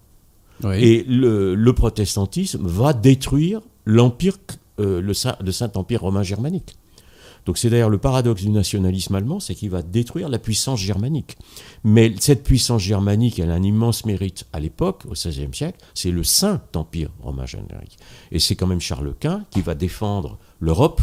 [0.74, 4.36] et le, protestantisme va détruire l'empire,
[4.80, 5.12] euh, le,
[5.52, 6.76] Saint-Empire romain germanique.
[7.44, 11.36] Donc c'est d'ailleurs le paradoxe du nationalisme allemand, c'est qu'il va détruire la puissance germanique.
[11.84, 16.10] Mais cette puissance germanique, elle a un immense mérite à l'époque, au XVIe siècle, c'est
[16.10, 17.98] le Saint-Empire romain germanique.
[18.32, 21.02] Et c'est quand même Charles Quint qui va défendre l'Europe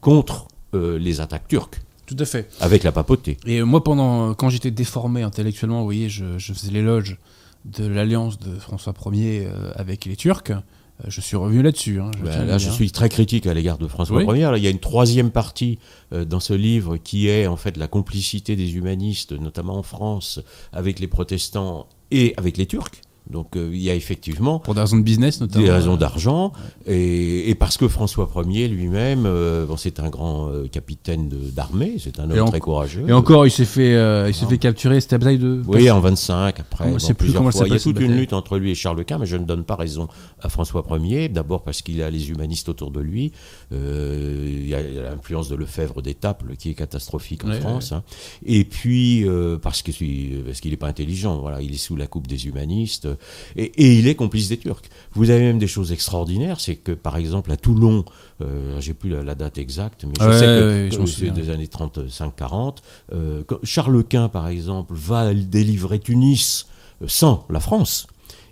[0.00, 1.82] contre euh, les attaques turques.
[2.06, 2.48] Tout à fait.
[2.60, 3.36] Avec la papauté.
[3.44, 7.18] Et moi, pendant, quand j'étais déformé intellectuellement, vous voyez, je, je faisais l'éloge
[7.64, 10.50] de l'alliance de François Ier euh, avec les Turcs.
[10.50, 12.00] Euh, je suis revenu là-dessus.
[12.00, 14.52] Hein, ben là, je suis très critique à l'égard de François Ier.
[14.56, 15.78] il y a une troisième partie
[16.12, 20.40] euh, dans ce livre qui est en fait la complicité des humanistes, notamment en France,
[20.72, 23.00] avec les protestants et avec les Turcs.
[23.30, 24.58] Donc euh, il y a effectivement...
[24.58, 25.64] Pour des raisons de business notamment.
[25.64, 26.52] Des raisons d'argent,
[26.86, 32.20] et, parce que François Ier lui-même, euh, bon, c'est un grand euh, capitaine d'armée, c'est
[32.20, 33.04] un homme très courageux.
[33.08, 33.94] Et encore, il s'est fait,
[34.28, 35.62] il s'est fait capturer, c'était bataille de...
[35.66, 36.84] Oui, en 25, après,
[37.16, 37.66] plusieurs fois.
[37.66, 39.64] Il y a toute une lutte entre lui et Charles Quint, mais je ne donne
[39.64, 40.08] pas raison
[40.42, 43.32] à François Ier, d'abord parce qu'il a les humanistes autour de lui,
[43.70, 48.02] il y a l'influence de Lefebvre d'Étaples qui est catastrophique en France, hein.
[48.44, 49.24] et puis
[49.62, 53.08] parce qu'il parce qu'il n'est pas intelligent, voilà, il est sous la coupe des humanistes,
[53.56, 54.82] et, il est complice des Turcs.
[55.12, 58.04] Vous avez même des choses extraordinaires, c'est que par exemple à Toulon,
[58.40, 62.78] euh, j'ai plus la, date exacte, mais je sais que c'est des années 35-40,
[63.12, 66.66] euh, Charles Quint par exemple va délivrer Tunis
[67.06, 68.06] sans la France.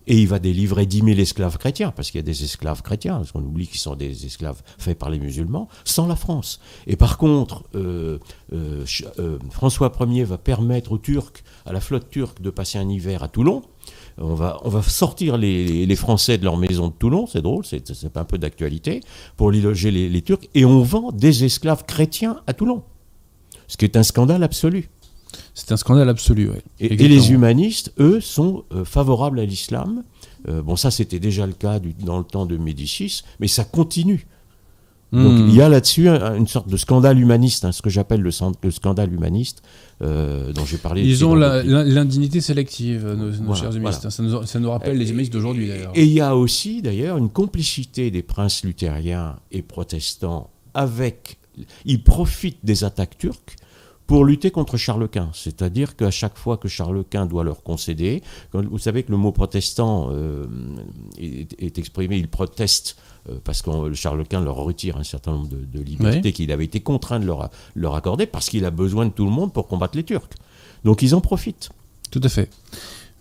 [0.09, 3.19] Et il va délivrer 10 000 esclaves chrétiens, parce qu'il y a des esclaves chrétiens,
[3.19, 6.61] parce qu'on oublie qu'ils sont des esclaves faits par les musulmans, sans la France.
[6.89, 8.19] Et par contre, euh,
[9.51, 13.29] François Ier va permettre aux Turcs, à la flotte turque, de passer un hiver à
[13.29, 13.63] Toulon,
[14.19, 18.17] on va, on va sortir les, Français de leur maison de Toulon, c'est drôle, c'est
[18.17, 19.01] un peu d'actualité,
[19.37, 22.83] pour y loger les, Turcs, et on vend des esclaves chrétiens à Toulon.
[23.69, 24.91] Ce qui est un scandale absolu.
[25.55, 26.61] C'est un scandale absolu, oui.
[26.81, 30.03] Et, les humanistes, eux, sont euh, favorables à l'islam.
[30.49, 34.27] Euh, bon, ça, c'était déjà le cas dans le temps de Médicis, mais ça continue.
[35.13, 35.49] Donc hmm.
[35.49, 39.13] il y a là-dessus une sorte de scandale humaniste, hein, ce que j'appelle le, scandale
[39.13, 39.63] humaniste
[40.01, 41.03] euh, dont j'ai parlé.
[41.03, 44.09] Ils ont l'indignité sélective, nos, chers humanistes.
[44.09, 45.93] Ça, nous, rappelle les humanistes d'aujourd'hui d'ailleurs.
[45.95, 51.37] Et il y a aussi d'ailleurs une complicité des princes luthériens et protestants avec.
[51.85, 53.57] Ils profitent des attaques turques
[54.07, 55.31] pour lutter contre Charles Quint.
[55.35, 58.23] C'est-à-dire qu'à chaque fois que Charles Quint doit leur concéder,
[58.55, 60.47] vous savez que le mot protestant euh,
[61.19, 62.97] est, est, exprimé, il proteste
[63.45, 67.21] parce que Charles Quint leur retire un certain nombre de, libertés qu'il avait été contraint
[67.21, 70.05] de leur, leur accorder parce qu'il a besoin de tout le monde pour combattre les
[70.05, 70.31] Turcs.
[70.85, 71.71] Donc ils en profitent.
[72.11, 72.51] Tout à fait.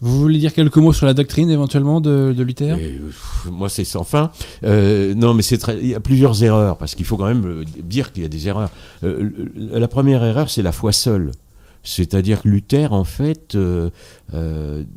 [0.02, 2.76] Vous voulez dire quelques mots sur la doctrine éventuellement de, de Luther?
[2.80, 3.12] Euh,
[3.52, 4.32] Moi, c'est sans fin.
[4.64, 7.64] Euh, non, mais c'est très, il y a plusieurs erreurs parce qu'il faut quand même
[7.84, 8.72] dire qu'il y a des erreurs.
[9.04, 11.32] la première erreur, c'est la foi seule.
[11.84, 13.56] C'est-à-dire que Luther, en fait,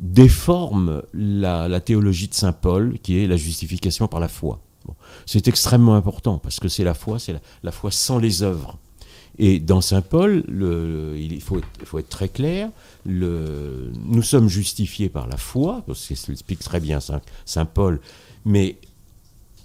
[0.01, 4.59] déforme la, la, théologie de Saint Paul, qui est la justification par la foi.
[5.25, 8.77] C'est extrêmement important parce que c'est la foi, c'est la, foi sans les œuvres.
[9.37, 10.43] Et dans Saint Paul,
[11.17, 11.59] il faut
[11.99, 12.69] être, très clair,
[13.05, 17.99] nous sommes justifiés par la foi, ce qui explique très bien Saint, Paul,
[18.45, 18.77] mais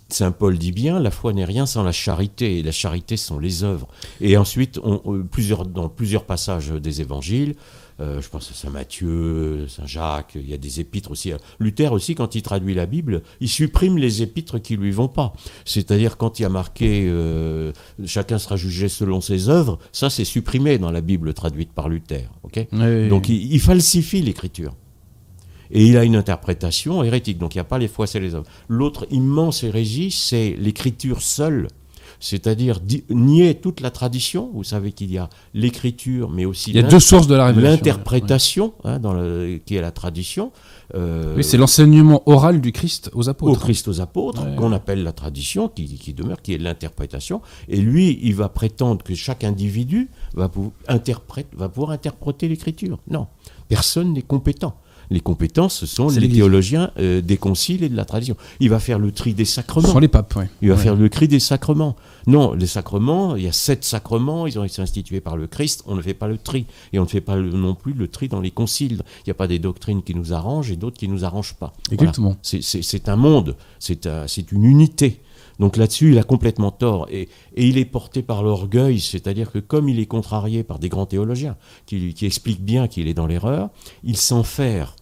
[0.08, 3.38] Saint Paul dit bien, la foi n'est rien sans la charité, et la charité sont
[3.38, 3.86] les œuvres.
[4.20, 10.32] Et ensuite, dans plusieurs passages des évangiles, euh, je pense à Saint Matthieu, Saint Jacques,
[10.34, 11.32] il y a des épîtres aussi.
[11.58, 15.34] Luther aussi, quand il traduit la Bible, il supprime les épîtres qui lui vont pas.
[15.64, 17.72] C'est-à-dire quand il y a marqué euh,
[18.04, 22.28] chacun sera jugé selon ses œuvres, ça c'est supprimé dans la Bible traduite par Luther.
[23.08, 24.74] Donc il, falsifie l'écriture.
[25.70, 27.38] Et il a une interprétation hérétique.
[27.38, 28.44] Donc il n'y a pas les fois, c'est les hommes.
[28.68, 31.68] L'autre immense hérésie, c'est l'écriture seule
[32.20, 34.50] c'est-à-dire nier toute la tradition.
[34.54, 37.50] Vous savez qu'il y a l'écriture, mais aussi il y a deux sources de la
[37.50, 39.14] L'interprétation, hein, dans
[39.64, 40.52] qui est la tradition.
[40.94, 43.52] Euh, oui, c'est l'enseignement oral du Christ aux apôtres.
[43.52, 47.40] Au Christ aux apôtres, qu'on appelle la tradition, qui, demeure, qui est l'interprétation.
[47.68, 50.72] Et lui, il va prétendre que chaque individu va, pouvoir,
[51.56, 52.98] va pouvoir interpréter l'écriture.
[53.08, 53.28] Non,
[53.68, 54.76] personne n'est compétent.
[55.10, 58.36] Les compétences, ce sont les théologiens euh, des conciles et de la tradition.
[58.60, 59.88] Il va faire le tri des sacrements.
[59.88, 60.44] Ce sont les papes, oui.
[60.62, 61.96] Il va faire le tri des sacrements.
[62.28, 65.82] Non, les sacrements, il y a sept sacrements, ils ont été institués par le Christ,
[65.86, 66.66] on ne fait pas le tri.
[66.92, 69.02] Et on ne fait pas non plus le tri dans les conciles.
[69.18, 71.54] Il n'y a pas des doctrines qui nous arrangent et d'autres qui ne nous arrangent
[71.54, 71.72] pas.
[71.90, 72.36] Exactement.
[72.42, 75.20] C'est un monde, c'est une unité.
[75.60, 77.06] Donc là-dessus, il a complètement tort.
[77.10, 81.06] Et, il est porté par l'orgueil, c'est-à-dire que comme il est contrarié par des grands
[81.06, 83.68] théologiens qui, qui expliquent bien qu'il est dans l'erreur,
[84.02, 84.96] il s'enferre.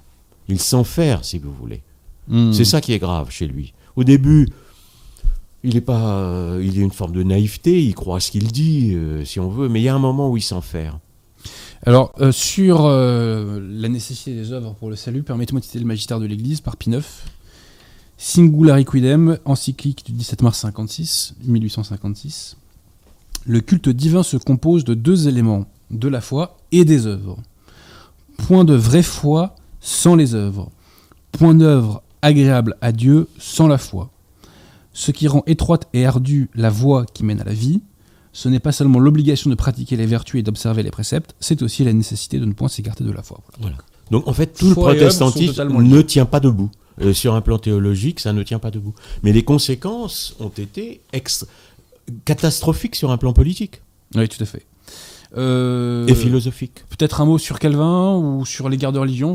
[0.48, 1.82] Il s'enferre, si vous voulez.
[2.28, 2.52] Hmm.
[2.52, 3.72] C'est ça qui est grave chez lui.
[3.96, 4.48] Au début,
[5.64, 8.94] il est pas, euh, il a une forme de naïveté, il croit ce qu'il dit,
[8.94, 10.98] euh, si on veut, mais il y a un moment où il s'enferre.
[11.84, 16.20] Alors, euh, sur la nécessité des œuvres pour le salut, permettez-moi de citer le magistère
[16.20, 17.04] de l'Église par Pie IX.
[18.16, 22.56] Singulari Quidem, encyclique du 17 mars 56, 1856.
[23.46, 27.38] Le culte divin se compose de deux éléments, de la foi et des œuvres.
[28.36, 29.54] Point de vraie foi
[29.88, 30.70] sans les œuvres.
[31.32, 34.10] Point d'œuvre agréable à Dieu sans la foi.
[34.92, 37.80] Ce qui rend étroite et ardue la voie qui mène à la vie,
[38.32, 41.84] ce n'est pas seulement l'obligation de pratiquer les vertus et d'observer les préceptes, c'est aussi
[41.84, 43.40] la nécessité de ne point s'écarter de la foi.
[43.60, 43.76] Voilà.
[44.10, 46.70] Donc en fait, tout le protestantisme ne tient pas debout.
[47.00, 48.92] Euh, sur un plan théologique, ça ne tient pas debout.
[49.22, 51.00] Mais les conséquences ont été
[52.24, 53.80] catastrophiques sur un plan politique.
[54.16, 54.66] Oui, tout à fait.
[55.36, 56.84] Euh, et philosophique.
[56.88, 59.34] Peut-être un mot sur Calvin ou sur les guerres de religion,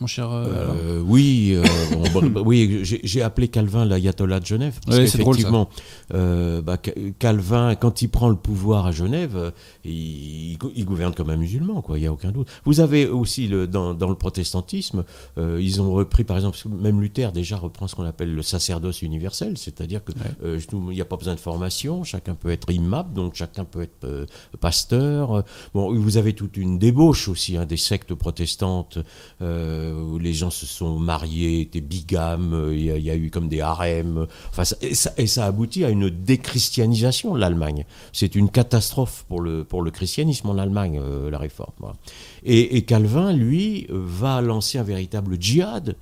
[0.00, 0.30] mon cher.
[0.32, 1.56] Euh, euh, oui,
[2.44, 4.78] oui, j'ai appelé Calvin l'ayatollah de Genève.
[4.84, 5.68] Parce qu'effectivement,
[6.10, 6.76] bah,
[7.18, 9.52] Calvin, quand il prend le pouvoir à Genève,
[9.84, 11.98] il, gouverne comme un musulman, quoi.
[11.98, 12.48] Il n'y a aucun doute.
[12.64, 15.04] Vous avez aussi le, dans, dans, le protestantisme,
[15.36, 19.56] ils ont repris, par exemple, même Luther déjà reprend ce qu'on appelle le sacerdoce universel,
[19.56, 20.12] c'est-à-dire que
[20.44, 24.26] il n'y a pas besoin de formation, chacun peut être imam, donc chacun peut être
[24.60, 25.42] pasteur euh,
[25.74, 28.98] bon, vous avez toute une débauche aussi hein, des sectes protestantes
[29.42, 33.60] euh, où les gens se sont mariés, étaient bigames, il y, a eu comme des
[33.60, 34.26] harems.
[34.50, 37.84] Enfin, et, ça, aboutit à une déchristianisation de l'Allemagne.
[38.12, 41.94] C'est une catastrophe pour le, pour le christianisme en Allemagne, euh, la réforme.
[42.44, 45.96] Et, Calvin, lui, va lancer un véritable djihad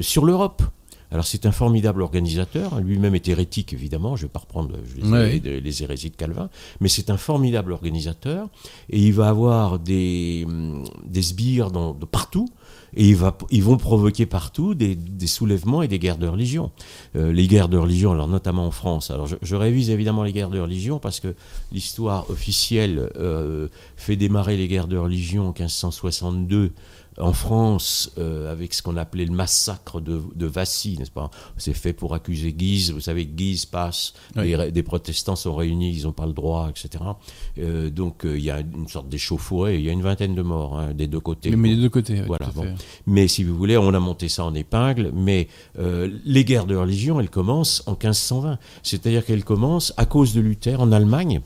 [0.00, 0.62] sur l'Europe.
[1.10, 5.82] Alors c'est un formidable organisateur, lui-même est hérétique évidemment, je ne vais pas reprendre les,
[5.82, 6.50] hérésies de Calvin,
[6.80, 8.48] mais c'est un formidable organisateur.
[8.90, 12.48] Et il va avoir des, hum, des sbires de partout.
[12.96, 14.96] Et il va, ils vont provoquer partout des,
[15.26, 16.70] soulèvements et des guerres de religion.
[17.16, 19.10] Euh, les guerres de religion, alors notamment en France.
[19.10, 21.34] Alors je, révise évidemment les guerres de religion parce que
[21.70, 26.72] l'histoire officielle euh, fait démarrer les guerres de religion en 1562
[27.20, 31.30] en France, euh, avec ce qu'on appelait le massacre de, de Vassy, n'est-ce pas?
[31.56, 32.92] C'est fait pour accuser Guise.
[32.92, 37.04] Vous savez Guise passe, des protestants sont réunis, ils n'ont pas le droit, etc.
[37.58, 40.42] Euh, donc euh, il y a une sorte d'échauffourée, il y a une vingtaine de
[40.42, 41.54] morts hein, des deux côtés.
[41.54, 42.48] Mais, des deux côtés, voilà.
[43.06, 47.20] Mais si vous voulez, on a monté ça en épingle, mais les guerres de religion,
[47.20, 48.58] elles commencent en 1520.
[48.82, 51.40] C'est-à-dire qu'elles commencent à cause de Luther en Allemagne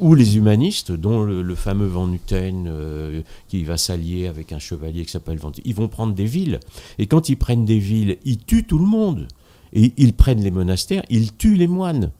[0.00, 5.04] ou les humanistes, dont le, fameux Van Nutten, euh, qui va s'allier avec un chevalier
[5.04, 6.60] qui s'appelle Van ils vont prendre des villes.
[6.98, 9.28] Et quand ils prennent des villes, ils tuent tout le monde.
[9.72, 12.10] Et ils prennent les monastères, ils tuent les moines.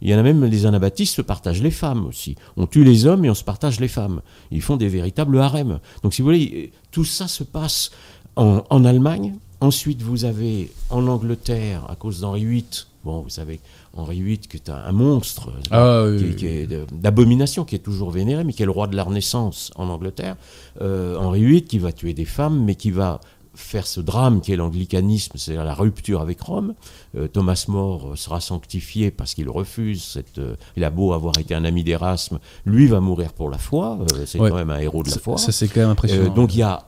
[0.00, 2.36] Il y en a même, les anabaptistes se partagent les femmes aussi.
[2.56, 4.20] On tue les hommes et on se partage les femmes.
[4.50, 5.80] Ils font des véritables harems.
[6.02, 7.90] Donc si vous voulez, tout ça se passe
[8.36, 9.34] en, en Allemagne.
[9.60, 12.64] Ensuite, vous avez en Angleterre, à cause d'Henri VIII,
[13.04, 13.60] bon, vous savez,
[13.96, 16.06] Henri VIII, qui est un, monstre ah,
[16.92, 20.36] d'abomination, qui est toujours vénéré, mais qui est le roi de la Renaissance en Angleterre.
[20.80, 23.20] Euh, Henri VIII qui va tuer des femmes, mais qui va
[23.54, 26.74] faire ce drame qui est l'anglicanisme, c'est-à-dire la rupture avec Rome.
[27.16, 30.38] Euh, Thomas More sera sanctifié parce qu'il refuse cette.
[30.38, 33.98] Euh, il a beau avoir été un ami d'Erasme, lui va mourir pour la foi.
[34.26, 35.38] c'est quand même un héros de la foi.
[35.38, 36.34] Ça, c'est quand même impressionnant.
[36.34, 36.84] donc il y a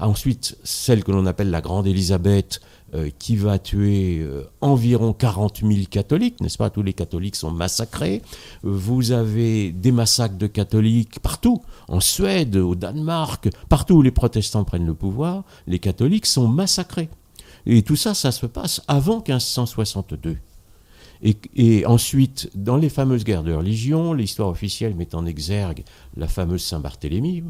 [0.00, 2.69] ensuite celle que l'on appelle la Grande Élisabeth, euh,
[3.18, 6.70] qui va tuer euh, environ 40 000 catholiques, n'est-ce pas?
[6.70, 8.22] Tous les catholiques sont massacrés.
[8.62, 14.64] Vous avez des massacres de catholiques partout, en Suède, au Danemark, partout où les protestants
[14.64, 17.08] prennent le pouvoir, les catholiques sont massacrés.
[17.66, 20.38] Et tout ça, ça se passe avant 1562.
[21.22, 25.84] Et, ensuite, dans les fameuses guerres de religion, l'histoire officielle met en exergue
[26.16, 27.44] la fameuse Saint-Barthélemy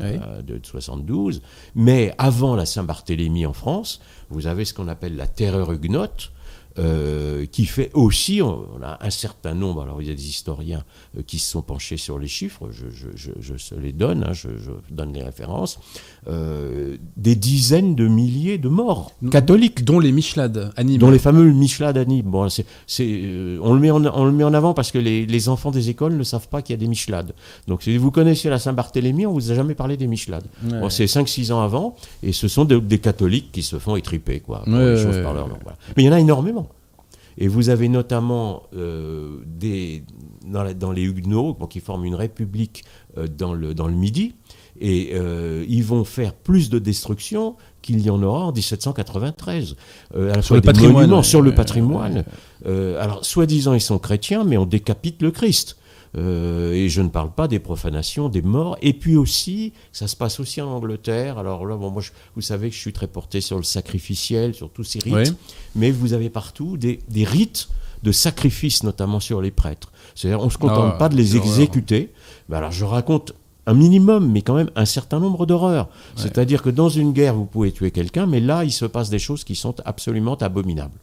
[0.00, 1.42] euh, de 72.
[1.74, 4.00] Mais avant la Saint-Barthélemy en France,
[4.30, 6.32] vous avez ce qu'on appelle la terreur huguenote,
[6.78, 10.84] euh, qui fait aussi, on, a un certain nombre, alors il y a des historiens
[11.18, 14.32] euh, qui se sont penchés sur les chiffres, je, je, je, je les donne, hein,
[14.32, 14.48] je,
[14.90, 15.78] donne les références,
[16.28, 19.84] euh, des dizaines de milliers de morts catholiques.
[19.84, 22.64] Dont les Michelades Dont les fameux Michelades Bon, c'est,
[23.60, 25.90] on, le met en, on le met en avant parce que les, les enfants des
[25.90, 27.34] écoles ne savent pas qu'il y a des Michelades.
[27.68, 30.46] Donc si vous connaissez la Saint-Barthélemy, on vous a jamais parlé des Michelades.
[30.88, 34.62] c'est 5-6 ans avant, et ce sont des, catholiques qui se font étriper, quoi.
[35.96, 36.61] Mais il y en a énormément.
[37.38, 40.04] Et vous avez notamment euh, des,
[40.44, 42.84] dans, les Huguenots, qui forment une république
[43.16, 44.34] euh, dans, le, dans le Midi,
[44.80, 49.76] et euh, ils vont faire plus de destruction qu'il y en aura en 1793.
[50.40, 52.24] sur, le patrimoine, sur le patrimoine.
[52.66, 55.76] alors, soi-disant, ils sont chrétiens, mais on décapite le Christ.
[56.16, 58.76] Euh, et je ne parle pas des profanations, des morts.
[58.82, 61.38] Et puis aussi, ça se passe aussi en Angleterre.
[61.38, 62.02] Alors là, bon, moi,
[62.34, 65.34] vous savez que je suis très porté sur le sacrificiel, sur tous ces rites.
[65.74, 67.68] Mais vous avez partout des, rites
[68.02, 69.92] de sacrifice, notamment sur les prêtres.
[70.14, 72.12] C'est-à-dire, on ne se contente ah, pas de les exécuter.
[72.48, 73.32] Ben alors, je raconte
[73.66, 75.88] un minimum, mais quand même un certain nombre d'horreurs.
[76.16, 79.20] C'est-à-dire que dans une guerre, vous pouvez tuer quelqu'un, mais là, il se passe des
[79.20, 80.98] choses qui sont absolument abominables.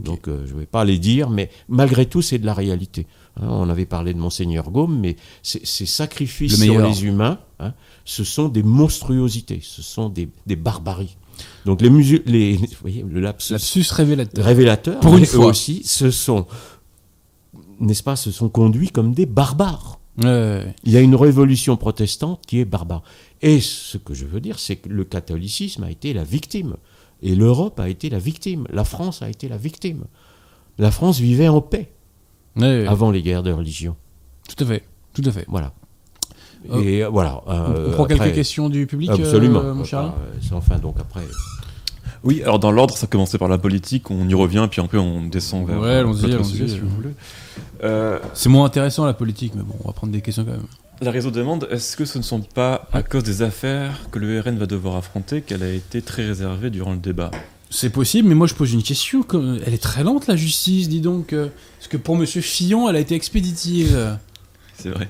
[0.00, 3.06] Donc, euh, je ne vais pas les dire, mais malgré tout, c'est de la réalité.
[3.40, 7.72] Hein, on avait parlé de Monseigneur Gaume, mais ces sacrifices sur les humains, hein,
[8.04, 11.16] ce sont des monstruosités, ce sont des, barbaries.
[11.64, 11.88] Donc les,
[12.26, 14.44] les vous voyez, le lapsus, révélateur.
[14.44, 16.46] révélateur, pour une fois aussi, ce sont,
[17.80, 19.98] n'est-ce pas, se sont conduits comme des barbares.
[20.18, 23.02] Il y a une révolution protestante qui est barbare.
[23.40, 26.76] Et ce que je veux dire, c'est que le catholicisme a été la victime.
[27.22, 28.66] Et l'Europe a été la victime.
[28.70, 30.04] La France a été la victime.
[30.78, 31.92] La France vivait en paix
[32.60, 33.96] avant les guerres de religion.
[34.48, 34.82] Tout à fait,
[35.14, 35.44] tout à fait.
[35.48, 35.72] Voilà.
[36.70, 37.42] Euh, et voilà.
[37.46, 40.12] on prend quelques questions du public, absolument, euh, mon cher.
[40.40, 41.22] C'est enfin donc après.
[42.24, 44.98] Oui, alors dans l'ordre, ça commençait par la politique, on y revient, puis un peu
[44.98, 45.80] on descend vers.
[45.80, 47.14] Ouais, on sujet, si vous voulez.
[47.82, 50.66] Euh, c'est moins intéressant la politique, mais bon, on va prendre des questions quand même.
[51.00, 54.40] La réseau demande est-ce que ce ne sont pas à cause des affaires que le
[54.40, 57.32] RN va devoir affronter qu'elle a été très réservée durant le débat?
[57.72, 59.24] C'est possible, mais moi je pose une question.
[59.66, 61.32] Elle est très lente la justice, dis donc.
[61.32, 61.48] Euh,
[61.78, 64.18] parce que pour Monsieur Fillon, elle a été expéditive.
[64.76, 65.08] C'est vrai.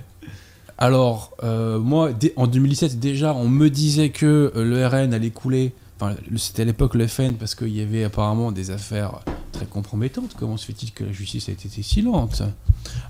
[0.79, 5.73] Alors, euh, moi, en 2017, déjà, on me disait que euh, le RN allait couler.
[6.01, 10.35] Enfin, c'était à l'époque le FN parce qu'il y avait apparemment des affaires très compromettantes.
[10.39, 12.43] Comment se fait-il que la justice a été si lente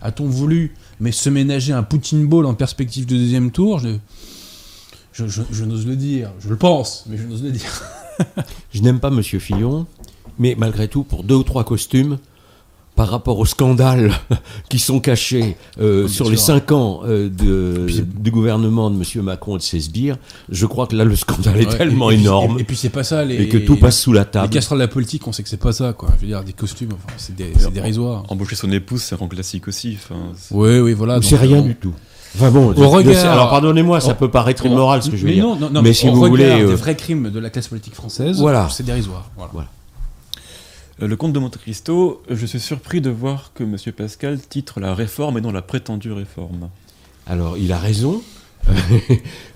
[0.00, 3.78] A-t-on voulu mais se ménager un Poutine Ball en perspective de deuxième tour?
[3.78, 6.30] Je, je n'ose le dire.
[6.40, 7.82] Je le pense, mais je n'ose le dire.
[8.72, 9.86] je n'aime pas Monsieur Fillon,
[10.38, 12.18] mais malgré tout, pour deux ou trois costumes,
[12.94, 14.12] par rapport aux scandales
[14.68, 19.24] qui sont cachés euh, sur les cinq ans euh, de, du gouvernement de M.
[19.24, 20.18] Macron et de ses sbires,
[20.50, 22.58] je crois que là le scandale est tellement énorme.
[22.58, 23.24] Et, puis c'est pas ça.
[23.24, 24.48] Les, et que tout passe sous la table.
[24.48, 26.10] Les casseroles de la politique, on sait que c'est pas ça, quoi.
[26.16, 28.24] Je veux dire, des costumes, enfin, c'est des, dérisoires.
[28.28, 29.96] Embaucher son épouse, c'est un classique aussi.
[30.50, 31.20] oui, oui, voilà.
[31.22, 31.94] C'est rien du tout.
[32.34, 35.44] Enfin bon, alors pardonnez-moi, ça peut paraître immoral ce que je veux dire.
[35.44, 38.40] Non, non, mais si vous voulez, des euh, vrais crimes de la classe politique française,
[38.40, 38.68] voilà.
[38.70, 39.30] c'est dérisoire.
[39.36, 39.68] Voilà.
[41.02, 43.76] Euh, le comte de Monte Cristo, je suis surpris de voir que M.
[43.94, 46.70] Pascal titre la réforme et non la prétendue réforme.
[47.26, 48.22] Alors, il a raison,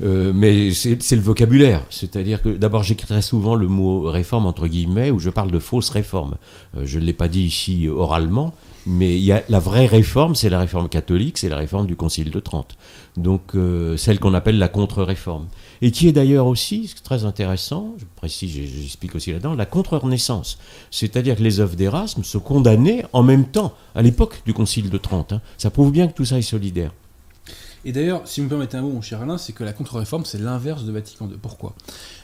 [0.03, 1.83] euh, mais c'est le vocabulaire.
[1.89, 5.59] C'est-à-dire que d'abord, j'écris très souvent le mot réforme entre guillemets, où je parle de
[5.59, 6.37] fausse réforme.
[6.83, 8.53] je ne l'ai pas dit ici oralement,
[8.87, 11.97] mais il y a, la vraie réforme, c'est la réforme catholique, c'est la réforme du
[11.97, 12.77] Concile de Trente.
[13.17, 15.47] Donc euh, celle qu'on appelle la contre-réforme.
[15.83, 20.59] Et qui est d'ailleurs aussi, très intéressant, je précise, j'explique aussi là-dedans, la contre-renaissance.
[20.91, 24.99] C'est-à-dire que les œuvres d'Erasme se condamnaient en même temps, à l'époque du Concile de
[24.99, 25.33] Trente.
[25.33, 25.43] Hein.
[25.59, 26.93] Ça prouve bien que tout ça est solidaire.
[27.85, 30.25] Et d'ailleurs, si vous me permettez un mot, mon cher Alain, c'est que la contre-réforme,
[30.25, 31.39] c'est l'inverse de Vatican II.
[31.41, 31.75] Pourquoi?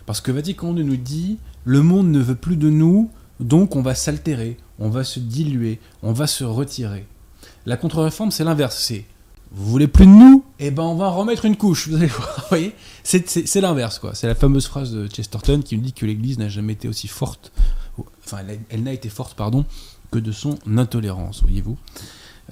[0.06, 3.82] Parce que Vatican II nous dit le monde ne veut plus de nous, donc on
[3.82, 7.06] va s'altérer, on va se diluer, on va se retirer.
[7.66, 8.76] La contre-réforme, c'est l'inverse.
[8.76, 9.04] C'est
[9.54, 10.44] vous voulez plus de nous?
[10.58, 11.88] Eh ben on va en remettre une couche.
[11.88, 12.34] Vous allez voir.
[12.38, 12.72] Vous voyez?
[13.04, 14.14] C'est l'inverse, quoi.
[14.14, 17.06] C'est la fameuse phrase de Chesterton qui nous dit que l'Église n'a jamais été aussi
[17.06, 17.52] forte,
[18.24, 18.38] enfin
[18.70, 19.64] elle, n'a été forte, pardon,
[20.10, 21.42] que de son intolérance.
[21.42, 21.76] Voyez-vous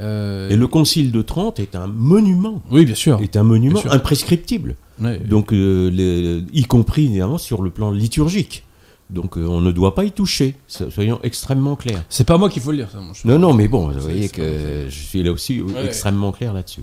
[0.02, 2.62] euh, Et le Concile de Trente est un monument.
[2.70, 3.20] Oui, bien sûr.
[3.22, 4.76] Est un monument imprescriptible.
[5.24, 8.64] Donc, euh, y compris évidemment sur le plan liturgique.
[9.10, 12.04] Donc euh, on ne doit pas y toucher, soyons extrêmement clairs.
[12.08, 12.98] C'est pas moi qui faut le dire, ça.
[13.24, 16.82] non, non, mais bon, vous voyez que je suis là aussi extrêmement clair là-dessus.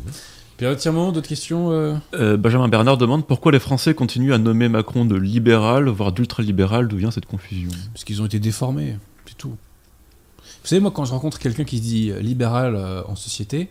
[0.58, 4.70] Pierre entièrement, d'autres questions euh euh, Benjamin Bernard demande pourquoi les Français continuent à nommer
[4.70, 7.70] Macron de libéral, voire d'ultralibéral, d'où vient cette confusion?
[7.94, 8.98] Parce qu'ils ont été déformés,
[9.28, 9.50] c'est tout.
[9.50, 12.76] Vous savez, moi, quand je rencontre quelqu'un qui se dit libéral
[13.08, 13.70] en société,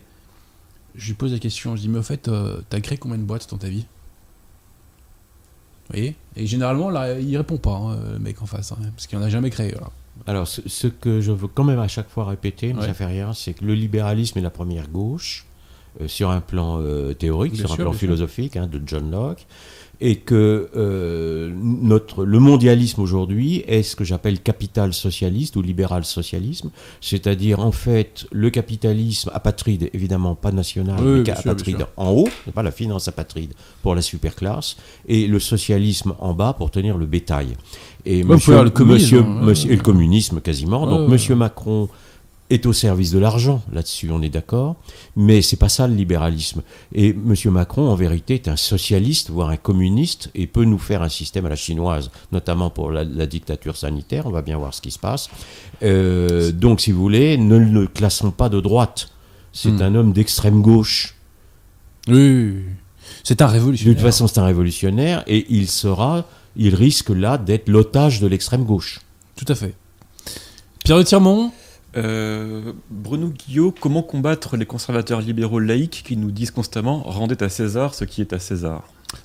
[0.95, 2.29] je lui pose la question, je dis, mais au fait,
[2.69, 3.85] t'as créé combien de boîtes dans ta vie?
[5.89, 9.17] Voyez Et généralement, là, il répond pas, hein, le mec en face, hein, parce qu'il
[9.19, 9.73] n'en a jamais créé.
[10.25, 13.33] Alors, ce, que je veux quand même à chaque fois répéter, mais ça fait rien,
[13.33, 15.45] c'est que le libéralisme est la première gauche,
[16.07, 16.81] sur un plan
[17.17, 19.45] théorique, sur un plan philosophique, hein, de John Locke
[19.99, 26.05] et que euh, notre, le mondialisme aujourd'hui est ce que j'appelle capital socialiste ou libéral
[26.05, 26.69] socialisme,
[27.01, 32.71] c'est-à-dire en fait le capitalisme apatride, évidemment pas national, mais apatride en haut, pas la
[32.71, 34.77] finance apatride pour la superclasse,
[35.07, 37.57] et le socialisme en bas pour tenir le bétail.
[38.05, 40.85] Et, monsieur, le communisme, hein, et le communisme quasiment.
[40.87, 41.89] Donc monsieur Macron
[42.49, 44.77] est au service de l'argent, là-dessus on est d'accord,
[45.15, 46.61] mais c'est pas ça le libéralisme.
[46.93, 47.35] Et M.
[47.51, 51.45] Macron, en vérité, est un socialiste, voire un communiste, et peut nous faire un système
[51.45, 54.99] à la chinoise, notamment pour la, dictature sanitaire, on va bien voir ce qui se
[54.99, 55.29] passe.
[55.83, 59.09] Euh, donc, si vous voulez, ne le classons pas de droite.
[59.51, 59.81] C'est hmm.
[59.81, 61.15] un homme d'extrême gauche.
[62.07, 62.53] Oui,
[63.23, 63.95] c'est un révolutionnaire.
[63.95, 66.25] De toute façon, c'est un révolutionnaire, et il sera,
[66.55, 69.01] il risque là d'être l'otage de l'extrême gauche.
[69.35, 69.75] Tout à fait.
[70.83, 71.51] Pierre de Tirmont?
[71.97, 77.49] Euh, Bruno Guillot, comment combattre les conservateurs libéraux laïcs qui nous disent constamment rendez à
[77.49, 78.83] César ce qui est à César?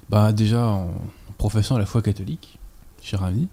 [0.08, 0.90] Bah déjà en
[1.38, 2.58] professant la foi catholique,
[3.02, 3.48] cher ami,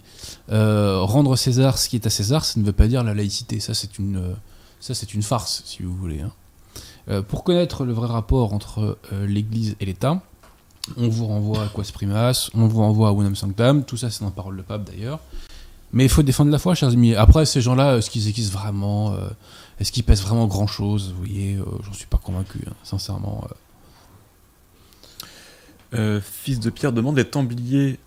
[0.52, 3.60] euh, rendre César ce qui est à César, ça ne veut pas dire la laïcité.
[3.60, 4.36] Ça c'est une,
[4.80, 6.22] ça c'est une farce si vous voulez.
[6.22, 6.32] Hein.
[7.10, 10.22] Euh, pour connaître le vrai rapport entre l'Église et l'État,
[10.98, 14.24] on vous renvoie à Quas Primas, on vous renvoie à Unam Sanctam, tout ça c'est
[14.24, 15.20] dans Parole de Pape d'ailleurs.
[15.92, 17.16] Mais il faut défendre la foi, chers amis.
[17.16, 19.28] Après, ces gens-là, est-ce qu'ils existent vraiment euh,
[19.80, 23.48] Est-ce qu'ils pèsent vraiment grand-chose Vous voyez, euh, j'en suis pas convaincu, hein, sincèrement.
[25.96, 26.22] Euh.
[26.22, 27.98] fils de Pierre demande les Templiers,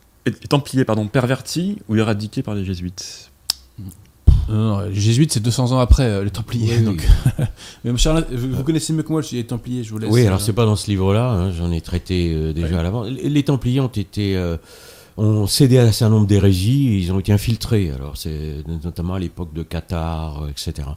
[0.49, 3.31] templiers pardon, pervertis ou éradiqués par les Jésuites?
[4.49, 6.79] Les Jésuites, c'est 200 ans après les Templiers.
[6.81, 7.05] donc...
[7.85, 10.11] Mais vous, connaissez mieux que moi les Templiers, je vous laisse.
[10.11, 13.03] Oui, alors c'est pas dans ce livre-là, hein, j'en ai traité déjà à l'avant.
[13.03, 14.37] Les Templiers ont été
[15.17, 17.91] ont cédé à un certain nombre d'hérésies ils ont été infiltrés.
[17.91, 20.89] Alors, c'est notamment à l'époque de Qatar, etc.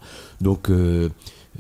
[0.42, 1.10] Donc, euh,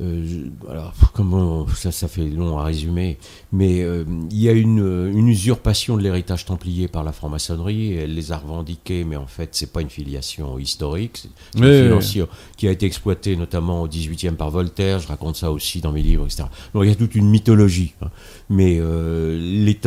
[0.01, 3.17] euh, alors, comment ça, ça fait long à résumer,
[3.51, 7.93] mais euh, il y a une, une usurpation de l'héritage templier par la franc-maçonnerie.
[7.93, 11.23] Elle les a revendiqués, mais en fait, c'est pas une filiation historique.
[11.53, 12.27] C'est une filiation
[12.57, 14.99] qui a été exploitée notamment au 18e par Voltaire.
[14.99, 16.43] Je raconte ça aussi dans mes livres, etc.
[16.73, 17.93] Donc, il y a toute une mythologie.
[18.01, 18.09] Hein.
[18.49, 19.79] Mais euh, les,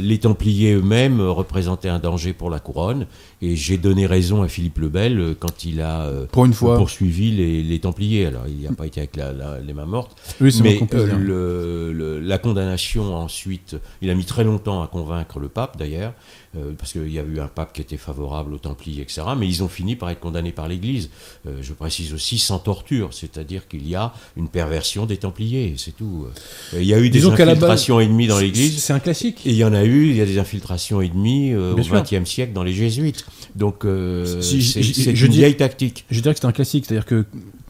[0.00, 3.06] les Templiers eux-mêmes représentaient un danger pour la couronne.
[3.40, 7.78] Et j'ai donné raison à Philippe le Bel euh, quand il a euh, poursuivi les,
[7.78, 8.26] Templiers.
[8.26, 9.16] Alors, il n'a pas été avec
[9.64, 10.16] les mains mortes.
[10.40, 15.76] Oui, mais euh, la condamnation ensuite, il a mis très longtemps à convaincre le pape
[15.76, 16.12] d'ailleurs.
[16.56, 19.22] Euh, parce qu'il y a eu un pape qui était favorable aux Templiers, etc.
[19.38, 21.10] Mais ils ont fini par être condamnés par l'Église.
[21.46, 25.94] Euh, je précise aussi sans torture, c'est-à-dire qu'il y a une perversion des Templiers, c'est
[25.94, 26.26] tout.
[26.74, 28.82] Euh, il y a eu des infiltrations ennemies dans l'Église.
[28.82, 29.46] C'est un classique.
[29.46, 32.54] Et il y en a eu, il y a des infiltrations ennemies au XXe siècle
[32.54, 33.26] dans les Jésuites.
[33.54, 36.06] Donc c'est une vieille tactique.
[36.10, 37.26] Je dirais que c'est un classique, c'est-à-dire que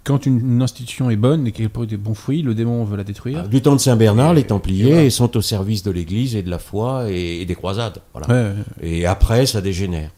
[0.09, 3.05] quand une, institution est bonne et qu'elle produit des bons fruits, le démon veut la
[3.05, 3.43] détruire.
[3.45, 6.49] Ah, du temps de Saint Bernard, les Templiers sont au service de l'Église et de
[6.49, 7.99] la foi et, des croisades.
[8.15, 8.55] Voilà.
[8.81, 10.11] Et après, ça dégénère.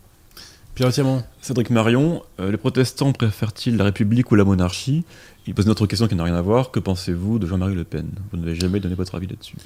[0.76, 0.92] Pierre
[1.40, 5.04] Cédric Marion, euh, les protestants préfèrent-ils la République ou la monarchie?
[5.48, 6.70] Il pose une autre question qui n'a rien à voir.
[6.70, 8.08] Que pensez-vous de Jean-Marie Le Pen?
[8.30, 9.56] Vous n'avez jamais donné votre avis là-dessus?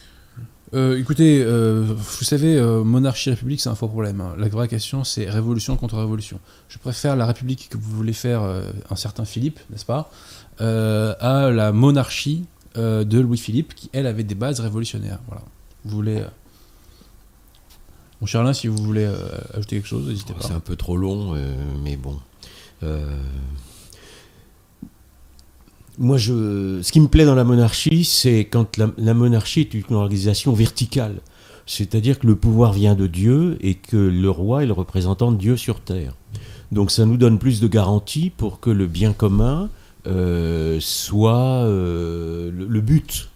[0.72, 4.20] Euh, écoutez, euh, vous savez, euh, monarchie république, c'est un faux problème.
[4.20, 4.34] Hein.
[4.38, 6.40] La vraie question, c'est révolution contre révolution.
[6.68, 8.42] Je préfère la république que vous voulez faire,
[8.90, 10.10] un certain Philippe, n'est-ce pas,
[10.58, 12.44] à la monarchie
[12.76, 15.20] de Louis-Philippe, qui, elle, avait des bases révolutionnaires.
[15.28, 15.42] Voilà.
[15.84, 16.22] Vous voulez.
[18.20, 19.08] Mon cher Alain, si vous voulez
[19.52, 20.42] ajouter quelque chose, n'hésitez pas.
[20.42, 21.36] C'est un peu trop long,
[21.82, 22.18] mais bon
[25.98, 29.94] moi, je, ce qui me plaît dans la monarchie, c'est quand la, monarchie est une
[29.94, 31.16] organisation verticale.
[31.66, 35.36] C'est-à-dire que le pouvoir vient de Dieu et que le roi est le représentant de
[35.36, 36.14] Dieu sur terre.
[36.72, 39.70] Donc ça nous donne plus de garanties pour que le bien commun
[40.06, 43.30] euh, soit euh, le, but.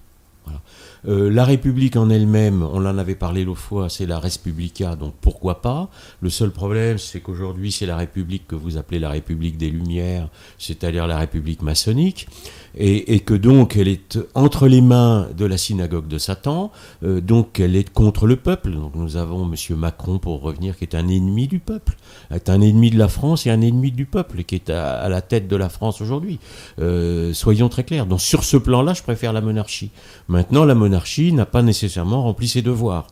[1.07, 5.15] Euh, la République en elle-même, on en avait parlé l'autre fois, c'est la Respublica, donc
[5.20, 5.89] pourquoi pas.
[6.20, 10.29] Le seul problème, c'est qu'aujourd'hui, c'est la République que vous appelez la République des Lumières,
[10.59, 12.29] c'est-à-dire la République maçonnique
[12.77, 16.70] et, que donc elle est entre les mains de la synagogue de Satan,
[17.03, 18.73] euh, donc elle est contre le peuple.
[18.73, 19.77] Donc nous avons M.
[19.77, 21.97] Macron, pour revenir, qui est un ennemi du peuple,
[22.31, 25.23] est un ennemi de la France et un ennemi du peuple, qui est à, la
[25.23, 26.39] tête de la France aujourd'hui.
[26.78, 28.07] Euh, soyons très clairs.
[28.07, 29.90] Donc sur ce plan-là, je préfère la monarchie.
[30.28, 33.07] Maintenant, la monarchie n'a pas nécessairement rempli ses devoirs.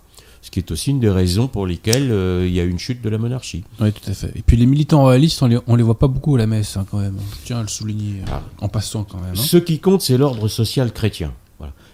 [0.46, 3.02] Ce qui est aussi une des raisons pour lesquelles euh, il y a une chute
[3.02, 3.64] de la monarchie.
[3.80, 4.30] Oui, tout à fait.
[4.36, 6.86] Et puis les militants royalistes, on les, les voit pas beaucoup à la messe, hein,
[6.88, 7.16] quand même.
[7.40, 8.42] Je tiens à le souligner ah.
[8.60, 9.32] en passant quand même.
[9.32, 9.42] Hein.
[9.42, 11.32] Ce qui compte, c'est l'ordre social chrétien.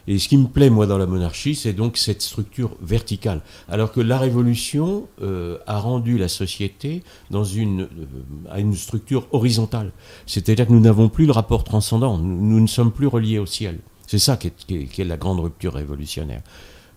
[0.09, 3.41] Et ce qui me plaît, moi, dans la monarchie, c'est donc cette structure verticale.
[3.69, 9.29] Alors que la Révolution euh, a rendu la société dans une, euh, à une structure
[9.31, 9.93] horizontale.
[10.27, 13.79] C'est-à-dire que nous n'avons plus le rapport transcendant, nous, ne sommes plus reliés au ciel.
[14.07, 16.43] C'est ça qui est, la grande rupture révolutionnaire.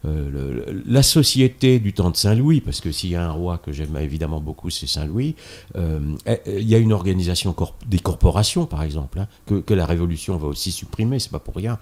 [0.06, 3.72] Euh, la société du temps de Saint-Louis, parce que s'il y a un roi que
[3.72, 5.36] j'aime évidemment beaucoup, c'est Saint-Louis,
[5.76, 6.00] euh,
[6.48, 7.56] il y a une organisation
[7.88, 11.80] des corporations, par exemple, hein, que, la Révolution va aussi supprimer, c'est pas pour rien,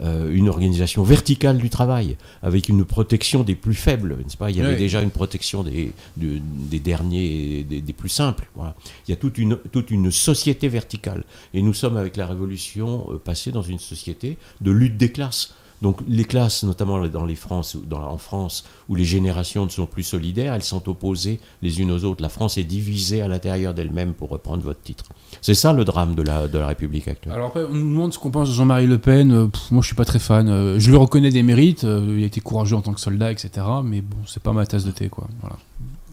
[0.00, 4.50] euh, une organisation verticale du travail, avec une protection des plus faibles, n'est-ce pas?
[4.50, 8.48] Il y avait déjà une protection des, des derniers, des, des, plus simples.
[8.54, 8.74] Voilà.
[9.06, 11.24] Il y a toute une, toute une société verticale.
[11.54, 15.54] Et nous sommes, avec la Révolution, passés dans une société de lutte des classes.
[15.82, 19.86] Donc les classes, notamment dans les France, dans, en France, où les générations ne sont
[19.86, 22.22] plus solidaires, elles sont opposées les unes aux autres.
[22.22, 25.04] La France est divisée à l'intérieur d'elle-même, pour reprendre votre titre.
[25.42, 27.34] C'est ça le drame de la, de la République actuelle.
[27.34, 29.32] Alors après, on nous demande ce qu'on pense de Jean-Marie Le Pen.
[29.32, 30.48] Euh, moi, je suis pas très fan.
[30.48, 31.84] Euh, je lui reconnais des mérites.
[31.84, 33.66] Euh, il a été courageux en tant que soldat, etc.
[33.84, 35.28] Mais bon, c'est pas ma tasse de thé, quoi.
[35.40, 35.56] Voilà.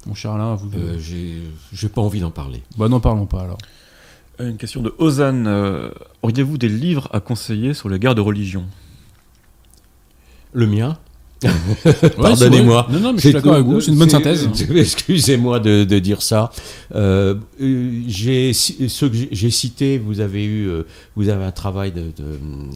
[0.06, 0.70] Mon cher Alain, vous.
[1.00, 2.62] J'ai pas envie d'en parler.
[2.78, 3.58] Bah, n'en parlons pas alors.
[4.40, 5.46] Une question de Ozan.
[6.22, 8.66] Auriez-vous des livres à conseiller sur les guerres de religion?
[10.54, 10.98] Le mien.
[12.18, 12.88] Pardonnez-moi.
[12.92, 14.50] non, non, mais je suis d'accord avec vous, c'est une bonne synthèse.
[14.76, 16.52] Excusez-moi de, dire ça.
[16.96, 17.36] Euh,
[18.08, 20.84] j'ai ce que j'ai cité, vous avez eu, euh,
[21.16, 22.12] vous avez un travail de,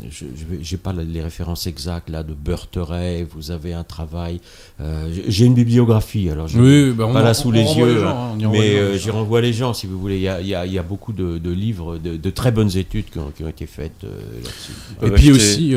[0.09, 4.39] je n'ai pas les références exactes là de Burteret, vous avez un travail.
[4.79, 8.97] Euh, j'ai une bibliographie, alors je oui, bah, pas là sous les yeux, hein, mais
[8.97, 10.17] j'y renvoie les gens si vous voulez.
[10.17, 13.31] Il y a, il y a, beaucoup de, livres, de, très bonnes études qui ont,
[13.35, 14.71] qui ont été faites là-dessus.
[15.03, 15.75] Et puis aussi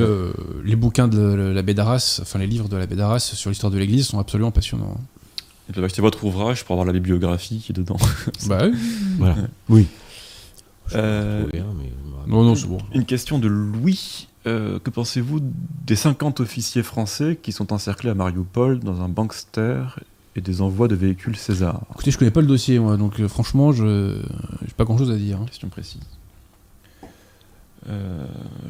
[0.65, 4.07] les bouquins de la Bédaras, enfin les livres de la Bédaras sur l'histoire de l'Église
[4.07, 4.97] sont absolument passionnants.
[5.69, 7.97] Et puis acheter votre ouvrage pour avoir la bibliographie qui est dedans.
[8.49, 8.79] bah oui.
[9.19, 9.37] voilà.
[9.69, 9.87] Oui.
[10.95, 11.47] Euh,
[12.27, 12.79] non, non, c'est bon.
[12.93, 14.27] Une question de Louis.
[14.47, 15.41] Euh, que pensez-vous
[15.87, 19.83] des 50 officiers français qui sont encerclés à Mariupol dans un bankster
[20.35, 21.83] et des envois de véhicules César?
[21.93, 25.17] Écoutez, je connais pas le dossier, moi, donc euh, franchement, je n'ai pas grand-chose à
[25.17, 25.39] dire.
[25.41, 25.47] Hein.
[25.47, 26.01] Question précise.
[27.89, 28.27] Euh,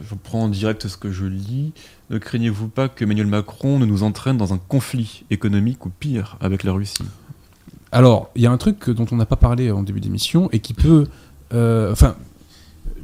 [0.08, 1.72] je prends en direct ce que je lis.
[2.10, 6.36] Ne craignez-vous pas que Emmanuel Macron ne nous entraîne dans un conflit économique ou pire
[6.40, 7.04] avec la Russie?
[7.92, 10.60] Alors, il y a un truc dont on n'a pas parlé en début d'émission et
[10.60, 11.08] qui peut.
[11.52, 12.14] Euh, enfin,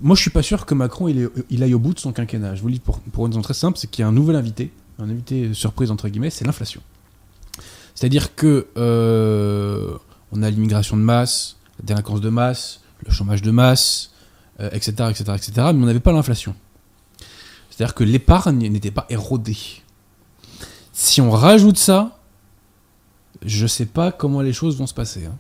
[0.01, 2.55] moi je suis pas sûr que Macron il, il, aille au bout de son quinquennat.
[2.55, 4.13] Je vous le dis pour, pour une raison très simple c'est qu'il y a un
[4.13, 4.71] nouvel invité,
[5.01, 6.81] un invité surprise entre guillemets, c'est l'inflation.
[7.95, 9.97] C'est-à-dire que euh,
[10.31, 14.13] on a l'immigration de masse, la délinquance de masse, le chômage de masse,
[14.59, 16.55] etc., etc., etc., mais on n'avait pas l'inflation.
[17.71, 19.59] C'est-à-dire que l'épargne n'était pas érodée.
[20.93, 22.19] Si on rajoute ça,
[23.45, 25.27] je ne sais pas comment les choses vont se passer.
[25.27, 25.37] Hein.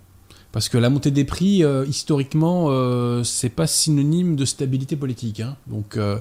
[0.52, 5.40] Parce que la montée des prix, euh, historiquement, euh, c'est pas synonyme de stabilité politique.
[5.40, 5.56] Hein.
[5.66, 6.18] Donc, euh,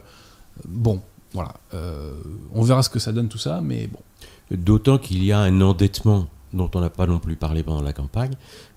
[0.67, 1.01] bon,
[1.33, 1.53] voilà.
[2.53, 3.99] on verra ce que ça donne tout ça, mais bon.
[4.51, 7.93] D'autant qu'il y a un endettement dont on n'a pas non plus parlé pendant la
[7.93, 8.35] campagne,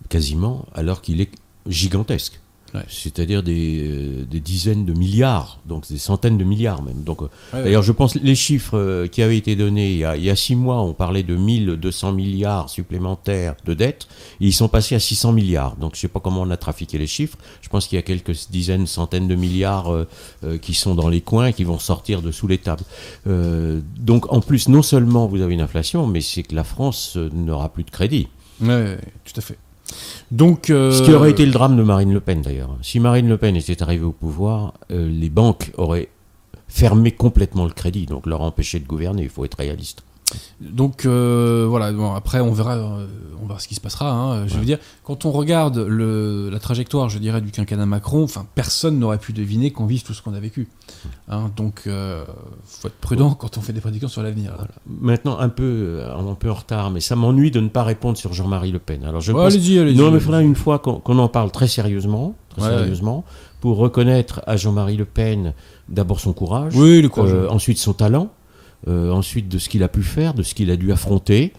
[0.09, 1.31] quasiment, alors qu'il est
[1.67, 2.41] gigantesque.
[2.89, 7.03] C'est-à-dire des, des, dizaines de milliards, donc des centaines de milliards même.
[7.03, 10.17] Donc, euh, D'ailleurs, je pense les chiffres euh, qui avaient été donnés il y, a,
[10.17, 14.07] il y, a, six mois, on parlait de 1200 milliards supplémentaires de dettes,
[14.41, 15.77] ils sont passés à 600 milliards.
[15.77, 17.39] Donc je ne sais pas comment on a trafiqué les chiffres.
[17.63, 21.23] Je pense qu'il y a quelques dizaines, centaines de milliards euh, qui sont dans les
[21.23, 22.85] coins et qui vont sortir de sous les tables.
[23.27, 27.71] donc en plus, non seulement vous avez une inflation, mais c'est que la France n'aura
[27.71, 28.29] plus de crédit.
[28.61, 29.59] Oui, tout à fait.
[30.31, 32.77] Donc, euh, Ce qui aurait été le drame de Marine Le Pen d'ailleurs.
[32.83, 36.09] Si Marine Le Pen était arrivée au pouvoir, euh, les banques auraient
[36.69, 40.03] fermé complètement le crédit, donc leur empêché de gouverner, il faut être réaliste.
[40.61, 43.07] Donc euh, voilà, bon, après on verra, euh,
[43.43, 44.11] on verra ce qui se passera.
[44.11, 44.47] Hein.
[44.47, 48.47] Je veux dire, quand on regarde le, la trajectoire, je dirais, du quinquennat Macron, enfin
[48.55, 50.69] personne n'aurait pu deviner qu'on vive tout ce qu'on a vécu.
[51.29, 51.51] Hein.
[51.57, 52.25] donc euh,
[52.65, 54.53] faut être prudent quand on fait des prédictions sur l'avenir.
[54.87, 58.33] Maintenant un peu, un peu en retard, mais ça m'ennuie de ne pas répondre sur
[58.35, 59.05] Jean-Marie Le Pen.
[59.05, 59.97] Alors je allez-y, allez-y.
[59.97, 63.25] Non, mais il faudra une fois qu'on en parle très sérieusement, très sérieusement,
[63.61, 65.55] pour reconnaître à Jean-Marie Le Pen
[65.89, 67.33] d'abord son courage, oui, le courage.
[67.49, 68.31] ensuite son talent.
[68.87, 71.53] Euh, ensuite de ce qu'il a pu faire, de ce qu'il a dû affronter,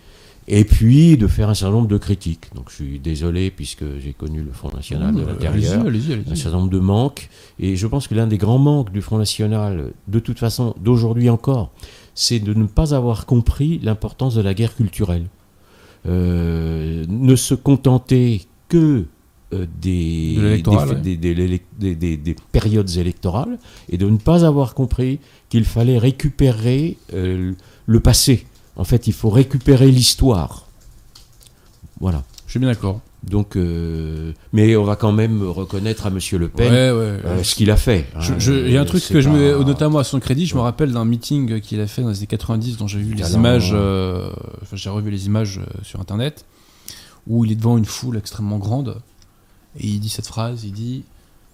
[0.47, 2.45] et puis de faire un certain nombre de critiques.
[2.55, 6.71] Donc je suis désolé puisque j'ai connu le Front National de l'intérieur, un certain nombre
[6.71, 7.29] de manques,
[7.59, 11.29] et je pense que l'un des grands manques du Front National, de toute façon, d'aujourd'hui
[11.29, 11.71] encore,
[12.15, 15.27] c'est de ne pas avoir compris l'importance de la guerre culturelle.
[16.07, 19.05] Euh, ne se contenter que
[19.51, 20.61] des,
[21.79, 23.57] des, périodes électorales
[23.89, 25.19] et de ne pas avoir compris
[25.49, 27.53] qu'il fallait récupérer euh,
[27.85, 28.45] le passé.
[28.75, 30.67] En fait, il faut récupérer l'histoire.
[31.99, 32.23] Voilà.
[32.45, 33.01] Je suis bien d'accord.
[33.23, 37.69] Donc, euh, mais on va quand même reconnaître à Monsieur Le Pen euh, ce qu'il
[37.69, 38.05] a fait.
[38.47, 40.45] Il y a un truc que je mets notamment à son crédit.
[40.45, 43.15] Je me rappelle d'un meeting qu'il a fait dans les années 90, dont j'ai vu
[43.15, 43.71] les images.
[43.73, 44.31] Euh,
[44.71, 46.45] j'ai revu les images sur Internet,
[47.27, 49.01] où il est devant une foule extrêmement grande
[49.79, 50.63] et il dit cette phrase.
[50.63, 51.03] Il dit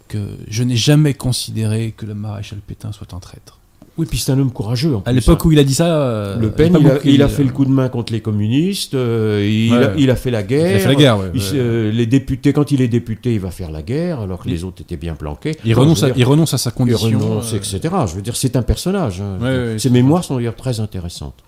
[0.07, 3.59] que je n'ai jamais considéré que le maréchal Pétain soit un traître.
[3.97, 4.97] Oui, puis c'est un homme courageux.
[5.05, 5.47] à l'époque hein.
[5.47, 7.87] où il a dit ça, euh, Le Pen, il, a, fait le coup de main
[7.87, 8.93] contre les communistes.
[8.93, 10.69] Euh, il, a, fait la guerre.
[10.69, 11.17] Il a fait la guerre.
[11.53, 14.65] Euh, les députés, quand il est député, il va faire la guerre, alors que les
[14.65, 15.55] autres étaient bien planqués.
[15.63, 17.07] Il, renonce, à, il renonce à sa condition.
[17.07, 17.79] Il renonce, etc.
[18.07, 19.21] Je veux dire, c'est un personnage.
[19.21, 19.77] Hein.
[19.77, 21.41] Ses mémoires sont d'ailleurs très intéressantes.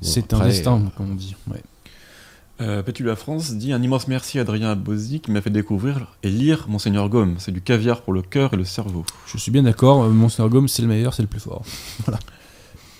[0.00, 1.36] c'est un destin, comme on dit.
[2.60, 6.16] Euh, Petit la France dit un immense merci à Adrien Abosi qui m'a fait découvrir
[6.22, 7.34] et lire Monseigneur Gaume.
[7.38, 9.04] C'est du caviar pour le cœur et le cerveau.
[9.26, 11.62] Je suis bien d'accord, euh, Monseigneur Gaume c'est le meilleur, c'est le plus fort.
[12.06, 12.18] voilà.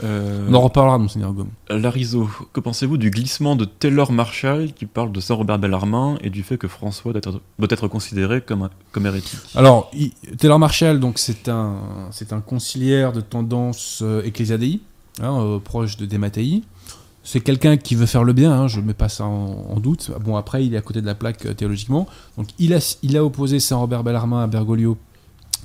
[0.05, 1.49] Euh, On en reparlera, Monseigneur Gaume.
[1.71, 6.43] Larizo, que pensez-vous du glissement de Taylor Marshall qui parle de Saint-Robert Bellarmine et du
[6.43, 9.39] fait que François doit être, doit être considéré comme, comme hérétique?
[9.55, 9.91] Alors,
[10.37, 11.77] Taylor Marshall, donc c'est un,
[12.11, 14.83] c'est un conciliaire de tendance ecclésiadéi,
[15.23, 16.63] hein, proche de Dematei
[17.27, 20.13] c'est quelqu'un qui veut faire le bien, hein, je ne mets pas ça en, doute.
[20.21, 22.07] Bon, après, il est à côté de la plaque euh, théologiquement.
[22.37, 24.97] Donc, il a, il a opposé Saint-Robert Bellarmin à Bergoglio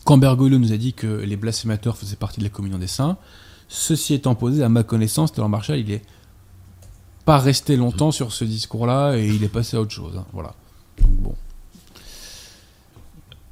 [0.04, 3.16] quand Bergoglio nous a dit que les blasphémateurs faisaient partie de la communion des saints.
[3.68, 6.02] Ceci étant posé, à ma connaissance, Taylor Marshall, il est
[7.26, 10.18] pas resté longtemps sur ce discours-là et il est passé à autre chose.
[10.18, 10.56] Hein, voilà.
[11.00, 11.36] Donc, bon.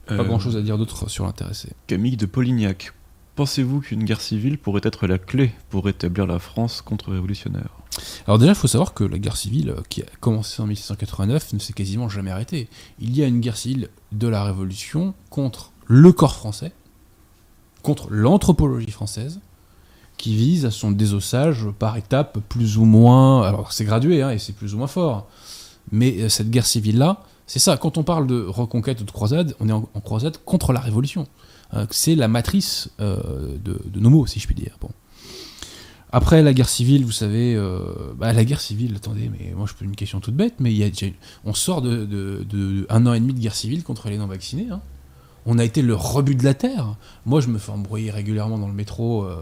[0.07, 1.69] Pas euh, grand chose à dire d'autre sur l'intéressé.
[1.86, 2.91] Camille de Polignac.
[3.39, 7.69] Pensez-vous qu'une guerre civile pourrait être la clé pour rétablir la France contre-révolutionnaire?
[8.27, 11.53] Alors déjà, il faut savoir que la guerre civile, euh, qui a commencé en 1689,
[11.53, 12.67] ne s'est quasiment jamais arrêtée.
[12.99, 16.73] Il y a une guerre civile de la Révolution contre le corps français,
[17.81, 19.39] contre l'anthropologie française,
[20.17, 23.43] qui vise à son désossage par étapes plus ou moins...
[23.43, 25.29] Alors c'est gradué, hein, et c'est plus ou moins fort.
[25.93, 29.55] Mais euh, cette guerre civile-là, c'est ça, quand on parle de reconquête ou de croisade,
[29.61, 31.25] on est en, croisade contre la Révolution.
[31.73, 34.77] Euh, c'est la matrice de, de, nos mots, si je puis dire.
[34.81, 34.89] Bon.
[36.11, 37.79] Après la guerre civile, vous savez, euh,
[38.17, 40.73] bah, la guerre civile, attendez, mais moi je pose une question toute bête, mais
[41.45, 44.69] on sort de, an et demi de guerre civile contre les non-vaccinés.
[44.71, 44.81] Hein.
[45.45, 46.95] On a été le rebut de la Terre.
[47.25, 49.37] Moi je me fais embrouiller régulièrement dans le métro, euh,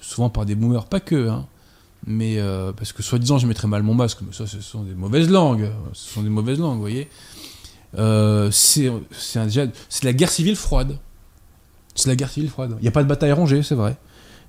[0.00, 1.44] souvent par des boomers, pas que, hein.
[2.06, 4.94] mais euh, parce que soi-disant je mettrais mal mon masque, mais ça ce sont des
[4.94, 7.08] mauvaises langues, ce sont des mauvaises langues, vous voyez.
[8.52, 8.92] c'est
[10.04, 10.98] la guerre civile froide.
[11.96, 12.76] C'est la guerre civile froide.
[12.78, 13.96] Il n'y a pas de bataille rangée, c'est vrai,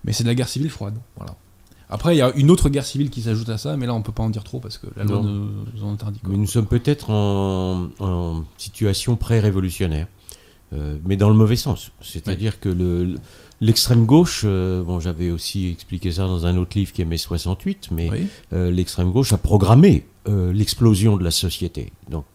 [0.03, 0.95] mais c'est de la guerre civile froide.
[1.15, 1.35] Voilà.
[1.89, 4.01] Après, il y a une autre guerre civile qui s'ajoute à ça, mais là, on
[4.01, 6.19] peut pas en dire trop parce que la loi nous, en interdit.
[6.27, 10.07] Mais nous sommes peut-être en, situation pré-révolutionnaire,
[10.73, 11.91] euh, mais dans le mauvais sens.
[12.01, 13.15] C'est-à-dire que le,
[13.61, 17.17] l'extrême gauche, euh, bon, j'avais aussi expliqué ça dans un autre livre qui est mai
[17.17, 18.09] 68, mais
[18.51, 20.05] euh, l'extrême gauche a programmé
[20.51, 21.93] l'explosion de la société.
[22.09, 22.25] Donc,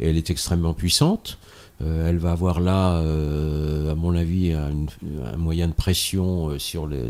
[0.00, 1.38] elle est extrêmement puissante.
[1.80, 4.86] Elle va avoir là, à mon avis, un,
[5.32, 7.02] un moyen de pression sur les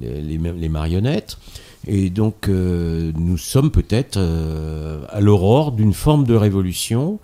[0.00, 1.38] les, les, marionnettes.
[1.86, 7.20] Et donc, euh, nous sommes peut-être euh, à l'aurore d'une forme de révolution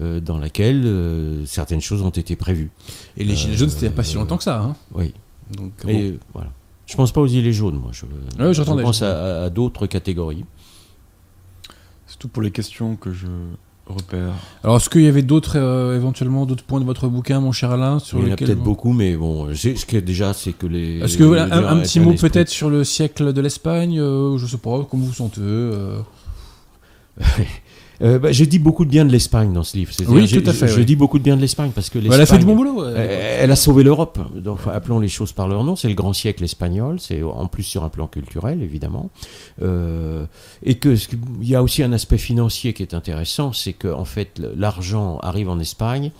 [0.00, 2.70] euh, dans laquelle certaines choses ont été prévues.
[3.16, 4.60] Et les Gilets jaunes, c'était il n'y a pas si longtemps que ça.
[4.60, 5.12] Hein oui.
[5.56, 6.50] Donc, Et, voilà.
[6.86, 7.90] Je pense pas aux Gilets jaunes, moi.
[7.92, 10.44] Je, je pense à d'autres catégories.
[12.06, 13.26] C'est tout pour les questions que je
[13.86, 14.32] repères.
[14.62, 17.70] Alors, est-ce qu'il y avait d'autres, euh, éventuellement, d'autres points de votre bouquin, mon cher
[17.70, 20.66] Alain sur Il y en a peut-être beaucoup, mais bon, ce que déjà, c'est que
[20.66, 21.00] les.
[21.00, 24.86] Est-ce que un, petit mot peut-être sur le siècle de l'Espagne euh, Je sais pas,
[24.90, 25.98] comment vous sentez euh...
[28.04, 29.92] Euh, bah, je dis beaucoup de bien de l'Espagne dans ce livre.
[30.08, 30.68] Oui, tout à fait.
[30.68, 32.84] Je, dis beaucoup de bien de l'Espagne parce que elle a fait du bon boulot.
[32.86, 34.18] Elle, a sauvé l'Europe.
[34.36, 35.74] Donc, appelons les choses par leur nom.
[35.74, 37.00] C'est le grand siècle espagnol.
[37.00, 39.10] C'est en plus sur un plan culturel, évidemment.
[39.62, 40.26] Euh,
[40.62, 40.94] et que
[41.40, 45.18] il y a aussi un aspect financier qui est intéressant, c'est que en fait l'argent
[45.22, 46.10] arrive en Espagne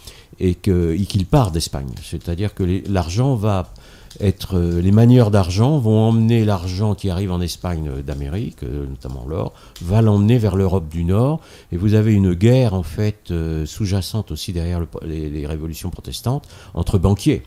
[0.40, 1.90] et qu'il part d'Espagne.
[2.02, 3.73] C'est-à-dire que l'argent va
[4.20, 9.27] être euh, les manières d'argent vont emmener l'argent qui arrive en Espagne d'Amérique, euh, notamment
[9.28, 11.41] l'or, va l'emmener vers l'Europe du Nord.
[11.73, 16.99] Et vous avez une guerre en fait euh, sous-jacente aussi derrière les, révolutions protestantes entre
[16.99, 17.43] banquiers.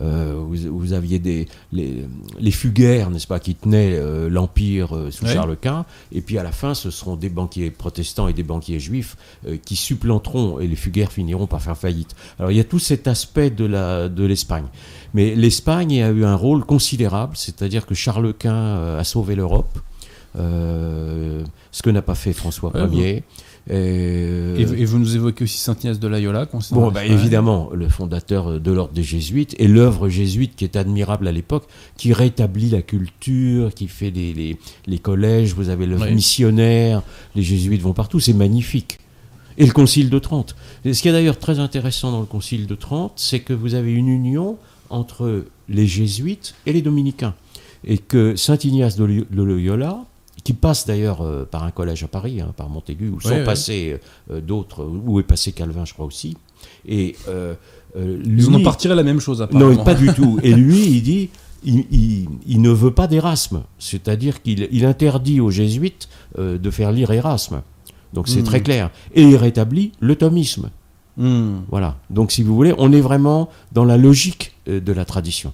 [0.00, 2.04] Vous, aviez des les,
[2.38, 3.98] les fuguaires, n'est-ce pas, qui tenaient
[4.28, 8.32] l'empire sous Charles Quint, et puis à la fin, ce seront des banquiers protestants et
[8.32, 9.16] des banquiers juifs
[9.64, 12.14] qui supplanteront et les fuguaires finiront par faire faillite.
[12.38, 14.66] Alors il y a tout cet aspect de la de l'Espagne.
[15.14, 19.78] Mais l'Espagne a eu un rôle considérable, c'est-à-dire que Charles Quint euh, a sauvé l'Europe,
[20.38, 23.24] euh, ce que n'a pas fait François Ier.
[23.70, 26.48] Et, vous nous évoquez aussi Saint Ignace de Loyola.
[26.72, 31.28] Bon, bah, évidemment, le fondateur de l'ordre des Jésuites et l'œuvre jésuite qui est admirable
[31.28, 31.64] à l'époque,
[31.96, 35.54] qui rétablit la culture, qui fait les, les, collèges.
[35.54, 37.02] Vous avez le missionnaire,
[37.36, 38.98] les Jésuites vont partout, c'est magnifique.
[39.58, 40.56] Et le Concile de Trente.
[40.84, 43.92] ce qui est d'ailleurs très intéressant dans le Concile de Trente, c'est que vous avez
[43.92, 44.56] une union
[44.90, 47.34] entre les Jésuites et les Dominicains,
[47.84, 50.04] et que Saint Ignace de Loyola
[50.44, 53.98] qui passe d'ailleurs euh, par un collège à Paris, hein, par Montaigu, où sont passés
[54.30, 56.36] euh, d'autres, où est passé Calvin, je crois aussi.
[56.86, 57.54] Et euh,
[57.96, 59.72] lui, Ils en la même chose, apparemment.
[59.72, 60.38] Non, pas du tout.
[60.42, 61.30] Et lui, il dit,
[61.64, 66.08] il, ne veut pas d'Erasme, c'est-à-dire qu'il interdit aux jésuites
[66.38, 67.62] de faire lire Erasme.
[68.12, 68.64] Donc c'est très hmm.
[68.64, 68.90] clair.
[69.14, 70.70] Et il rétablit le thomisme.
[71.16, 71.60] Hmm.
[71.70, 71.96] Voilà.
[72.10, 75.52] Donc si vous voulez, on est vraiment dans la logique de la tradition.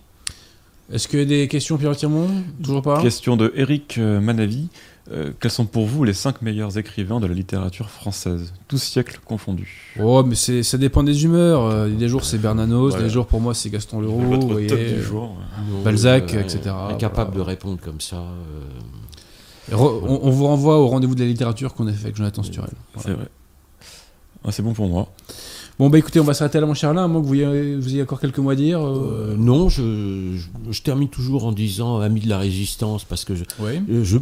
[0.90, 2.28] Est-ce qu'il y a des questions, Pierre Tirmont
[2.62, 4.68] Toujours pas Question de Eric euh, Manavi.
[5.10, 9.20] Euh, quels sont pour vous les cinq meilleurs écrivains de la littérature française, tous siècles
[9.24, 11.62] confondus Oh, mais ça dépend des humeurs.
[11.62, 15.36] Euh, des jours c'est Bernanos, des jours pour moi c'est Gaston Leroux, vous du jour.
[15.82, 16.74] Balzac, etc.
[16.90, 18.22] Incapable de répondre comme ça.
[19.72, 22.70] on, vous renvoie au rendez-vous de la littérature qu'on a fait avec Jonathan Sturel.
[22.98, 23.28] C'est vrai.
[24.44, 25.08] Ah, c'est bon pour moi.
[25.78, 27.34] Bon, bah écoutez, on va s'arrêter là, mon cher Alain, à moins que vous
[27.88, 28.84] ayez, encore quelques mots à dire.
[28.84, 29.30] Euh.
[29.30, 33.44] Euh, non, je, termine toujours en disant ami de la résistance, parce que je,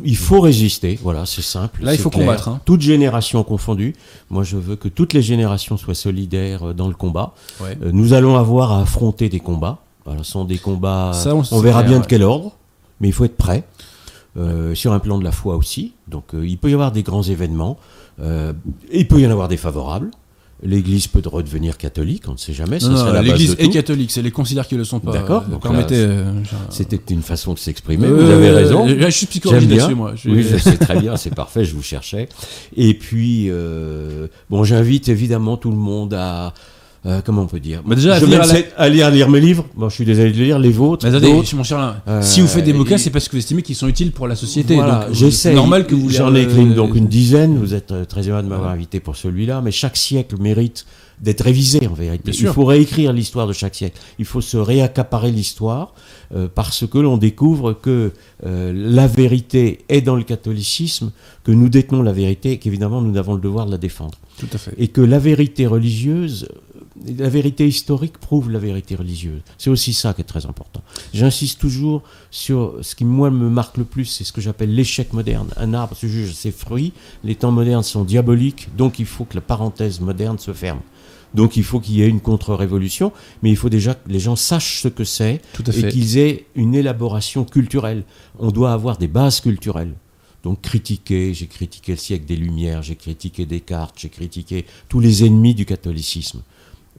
[0.04, 1.82] il faut résister, voilà, c'est simple.
[1.82, 2.48] Là, il faut combattre.
[2.48, 2.60] Hein.
[2.66, 3.94] Toutes générations confondues.
[4.28, 7.32] Moi, je veux que toutes les générations soient solidaires euh, dans le combat.
[7.80, 9.78] nous allons avoir à affronter des combats.
[10.04, 11.12] Voilà, ce sont des combats.
[11.52, 12.52] on, verra bien de quel ordre,
[13.00, 13.64] mais il faut être prêt.
[14.74, 15.94] sur un plan de la foi aussi.
[16.06, 17.78] Donc il peut y avoir des grands événements.
[18.20, 20.10] il peut y en avoir des favorables.
[20.62, 22.78] L'Église peut redevenir catholique, on ne sait jamais.
[23.22, 25.12] L'Église est catholique, c'est les considères qui ne le sont pas.
[25.12, 25.44] D'accord.
[25.90, 26.32] Euh,
[26.70, 28.06] c'était une façon de s'exprimer.
[28.06, 28.86] vous avez raison.
[28.88, 30.14] je suis psychologue moi.
[30.24, 31.64] Oui, je sais très bien, c'est parfait.
[31.64, 32.28] Je vous cherchais.
[32.76, 36.54] Et puis, euh, bon, j'invite évidemment tout le monde à
[37.06, 38.24] euh, comment on peut dire bah déjà, je
[38.76, 39.64] à, lire, lire, mes livres.
[39.76, 41.06] Bon, je suis désolé de lire les vôtres.
[41.54, 43.86] mon cher euh, si vous faites des bouquins, c'est parce que vous estimez qu'ils sont
[43.86, 44.74] utiles pour la société.
[44.74, 45.54] Voilà, j'essaie.
[45.54, 47.58] normal que vous J'en ai écrit donc une dizaine.
[47.58, 49.60] Vous êtes euh, très heureux de m'avoir invité pour celui-là.
[49.60, 50.84] Mais chaque siècle mérite
[51.20, 52.32] d'être révisé en vérité.
[52.34, 53.98] Il faut réécrire l'histoire de chaque siècle.
[54.18, 55.94] Il faut se réaccaparer l'histoire
[56.54, 58.12] parce que l'on découvre que
[58.42, 61.12] la vérité est dans le catholicisme,
[61.42, 64.18] que nous détenons la vérité et qu'évidemment nous avons le devoir de la défendre.
[64.38, 64.74] Tout à fait.
[64.76, 66.48] Et que la vérité religieuse
[67.18, 69.40] la vérité historique prouve la vérité religieuse.
[69.59, 70.82] C'est aussi ça qui est très important.
[71.12, 75.12] J'insiste toujours sur ce qui, moi, me marque le plus, c'est ce que j'appelle l'échec
[75.12, 75.48] moderne.
[75.56, 76.93] Un arbre se juge ses fruits,
[77.24, 80.81] les temps modernes sont diaboliques, donc il faut que la parenthèse moderne se ferme.
[81.35, 83.12] Donc il faut qu'il y ait une contre-révolution,
[83.43, 85.43] mais il faut déjà que les gens sachent ce que c'est
[85.74, 88.05] et qu'ils aient une élaboration culturelle.
[88.39, 89.93] On doit avoir des bases culturelles.
[90.44, 95.24] Donc critiquer, j'ai critiqué le siècle des Lumières, j'ai critiqué Descartes, j'ai critiqué tous les
[95.24, 96.40] ennemis du catholicisme.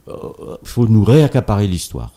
[0.08, 2.12] Il euh, faut nous réaccaparer l'histoire.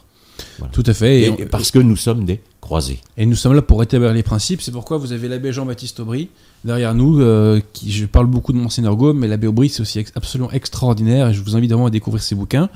[0.71, 1.23] Tout à fait.
[1.23, 2.99] Et, parce que nous sommes des croisés.
[3.17, 4.61] Et nous sommes là pour rétablir les principes.
[4.61, 6.29] C'est pourquoi vous avez l'abbé Jean-Baptiste Aubry
[6.63, 7.21] derrière nous.
[7.21, 11.29] Euh, qui, je parle beaucoup de Monseigneur Gaume, mais l'abbé Aubry, c'est aussi absolument extraordinaire.
[11.29, 12.69] Et je vous invite vraiment à découvrir ses bouquins.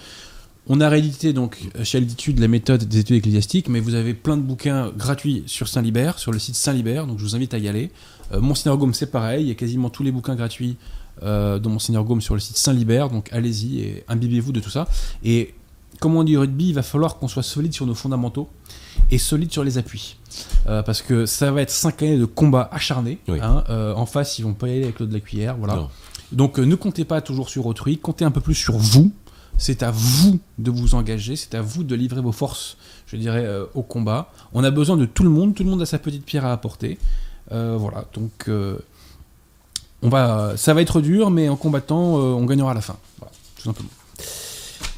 [0.67, 4.35] On a réédité donc chez Altitude la méthode des études ecclésiastiques, mais vous avez plein
[4.35, 7.67] de bouquins gratuits sur Saint-Libert, sur le site Saint-Libert, donc je vous invite à y
[7.67, 7.91] aller.
[8.33, 10.77] Euh, Monseigneur Gaume, c'est pareil, il y a quasiment tous les bouquins gratuits
[11.23, 13.09] euh, de Monseigneur Gaume sur le site Saint-Libert.
[13.09, 14.87] Donc allez-y et imbibez-vous de tout ça.
[15.23, 15.53] Et
[15.99, 18.49] comme on dit au rugby, il va falloir qu'on soit solide sur nos fondamentaux
[19.11, 20.17] et solide sur les appuis.
[20.67, 23.19] Euh, parce que ça va être cinq années de combat acharné.
[23.29, 23.63] Hein.
[23.69, 25.55] Euh, en face, ils vont pas y aller avec l'eau de la cuillère.
[25.57, 25.87] Voilà.
[26.31, 29.11] Donc ne comptez pas toujours sur autrui, comptez un peu plus sur vous.
[29.57, 32.75] C'est à vous de vous engager, c'est à vous de livrer vos forces,
[33.07, 34.29] je dirais, au combat.
[34.51, 36.51] On a besoin de tout le monde, tout le monde a sa petite pierre à
[36.51, 36.97] apporter.
[37.49, 38.49] voilà, donc
[40.01, 42.97] on va, ça va être dur, mais en combattant, euh, on gagnera à la fin.
[43.19, 43.89] Voilà, tout simplement.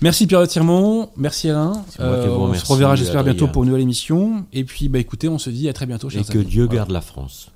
[0.01, 1.83] Merci Pierre Tirmont, merci Alain.
[1.99, 4.45] Euh, on se reverra j'espère bientôt pour une nouvelle émission.
[4.53, 6.09] Et puis bah écoutez, on se dit à très bientôt.
[6.09, 7.49] Et que Dieu garde la France.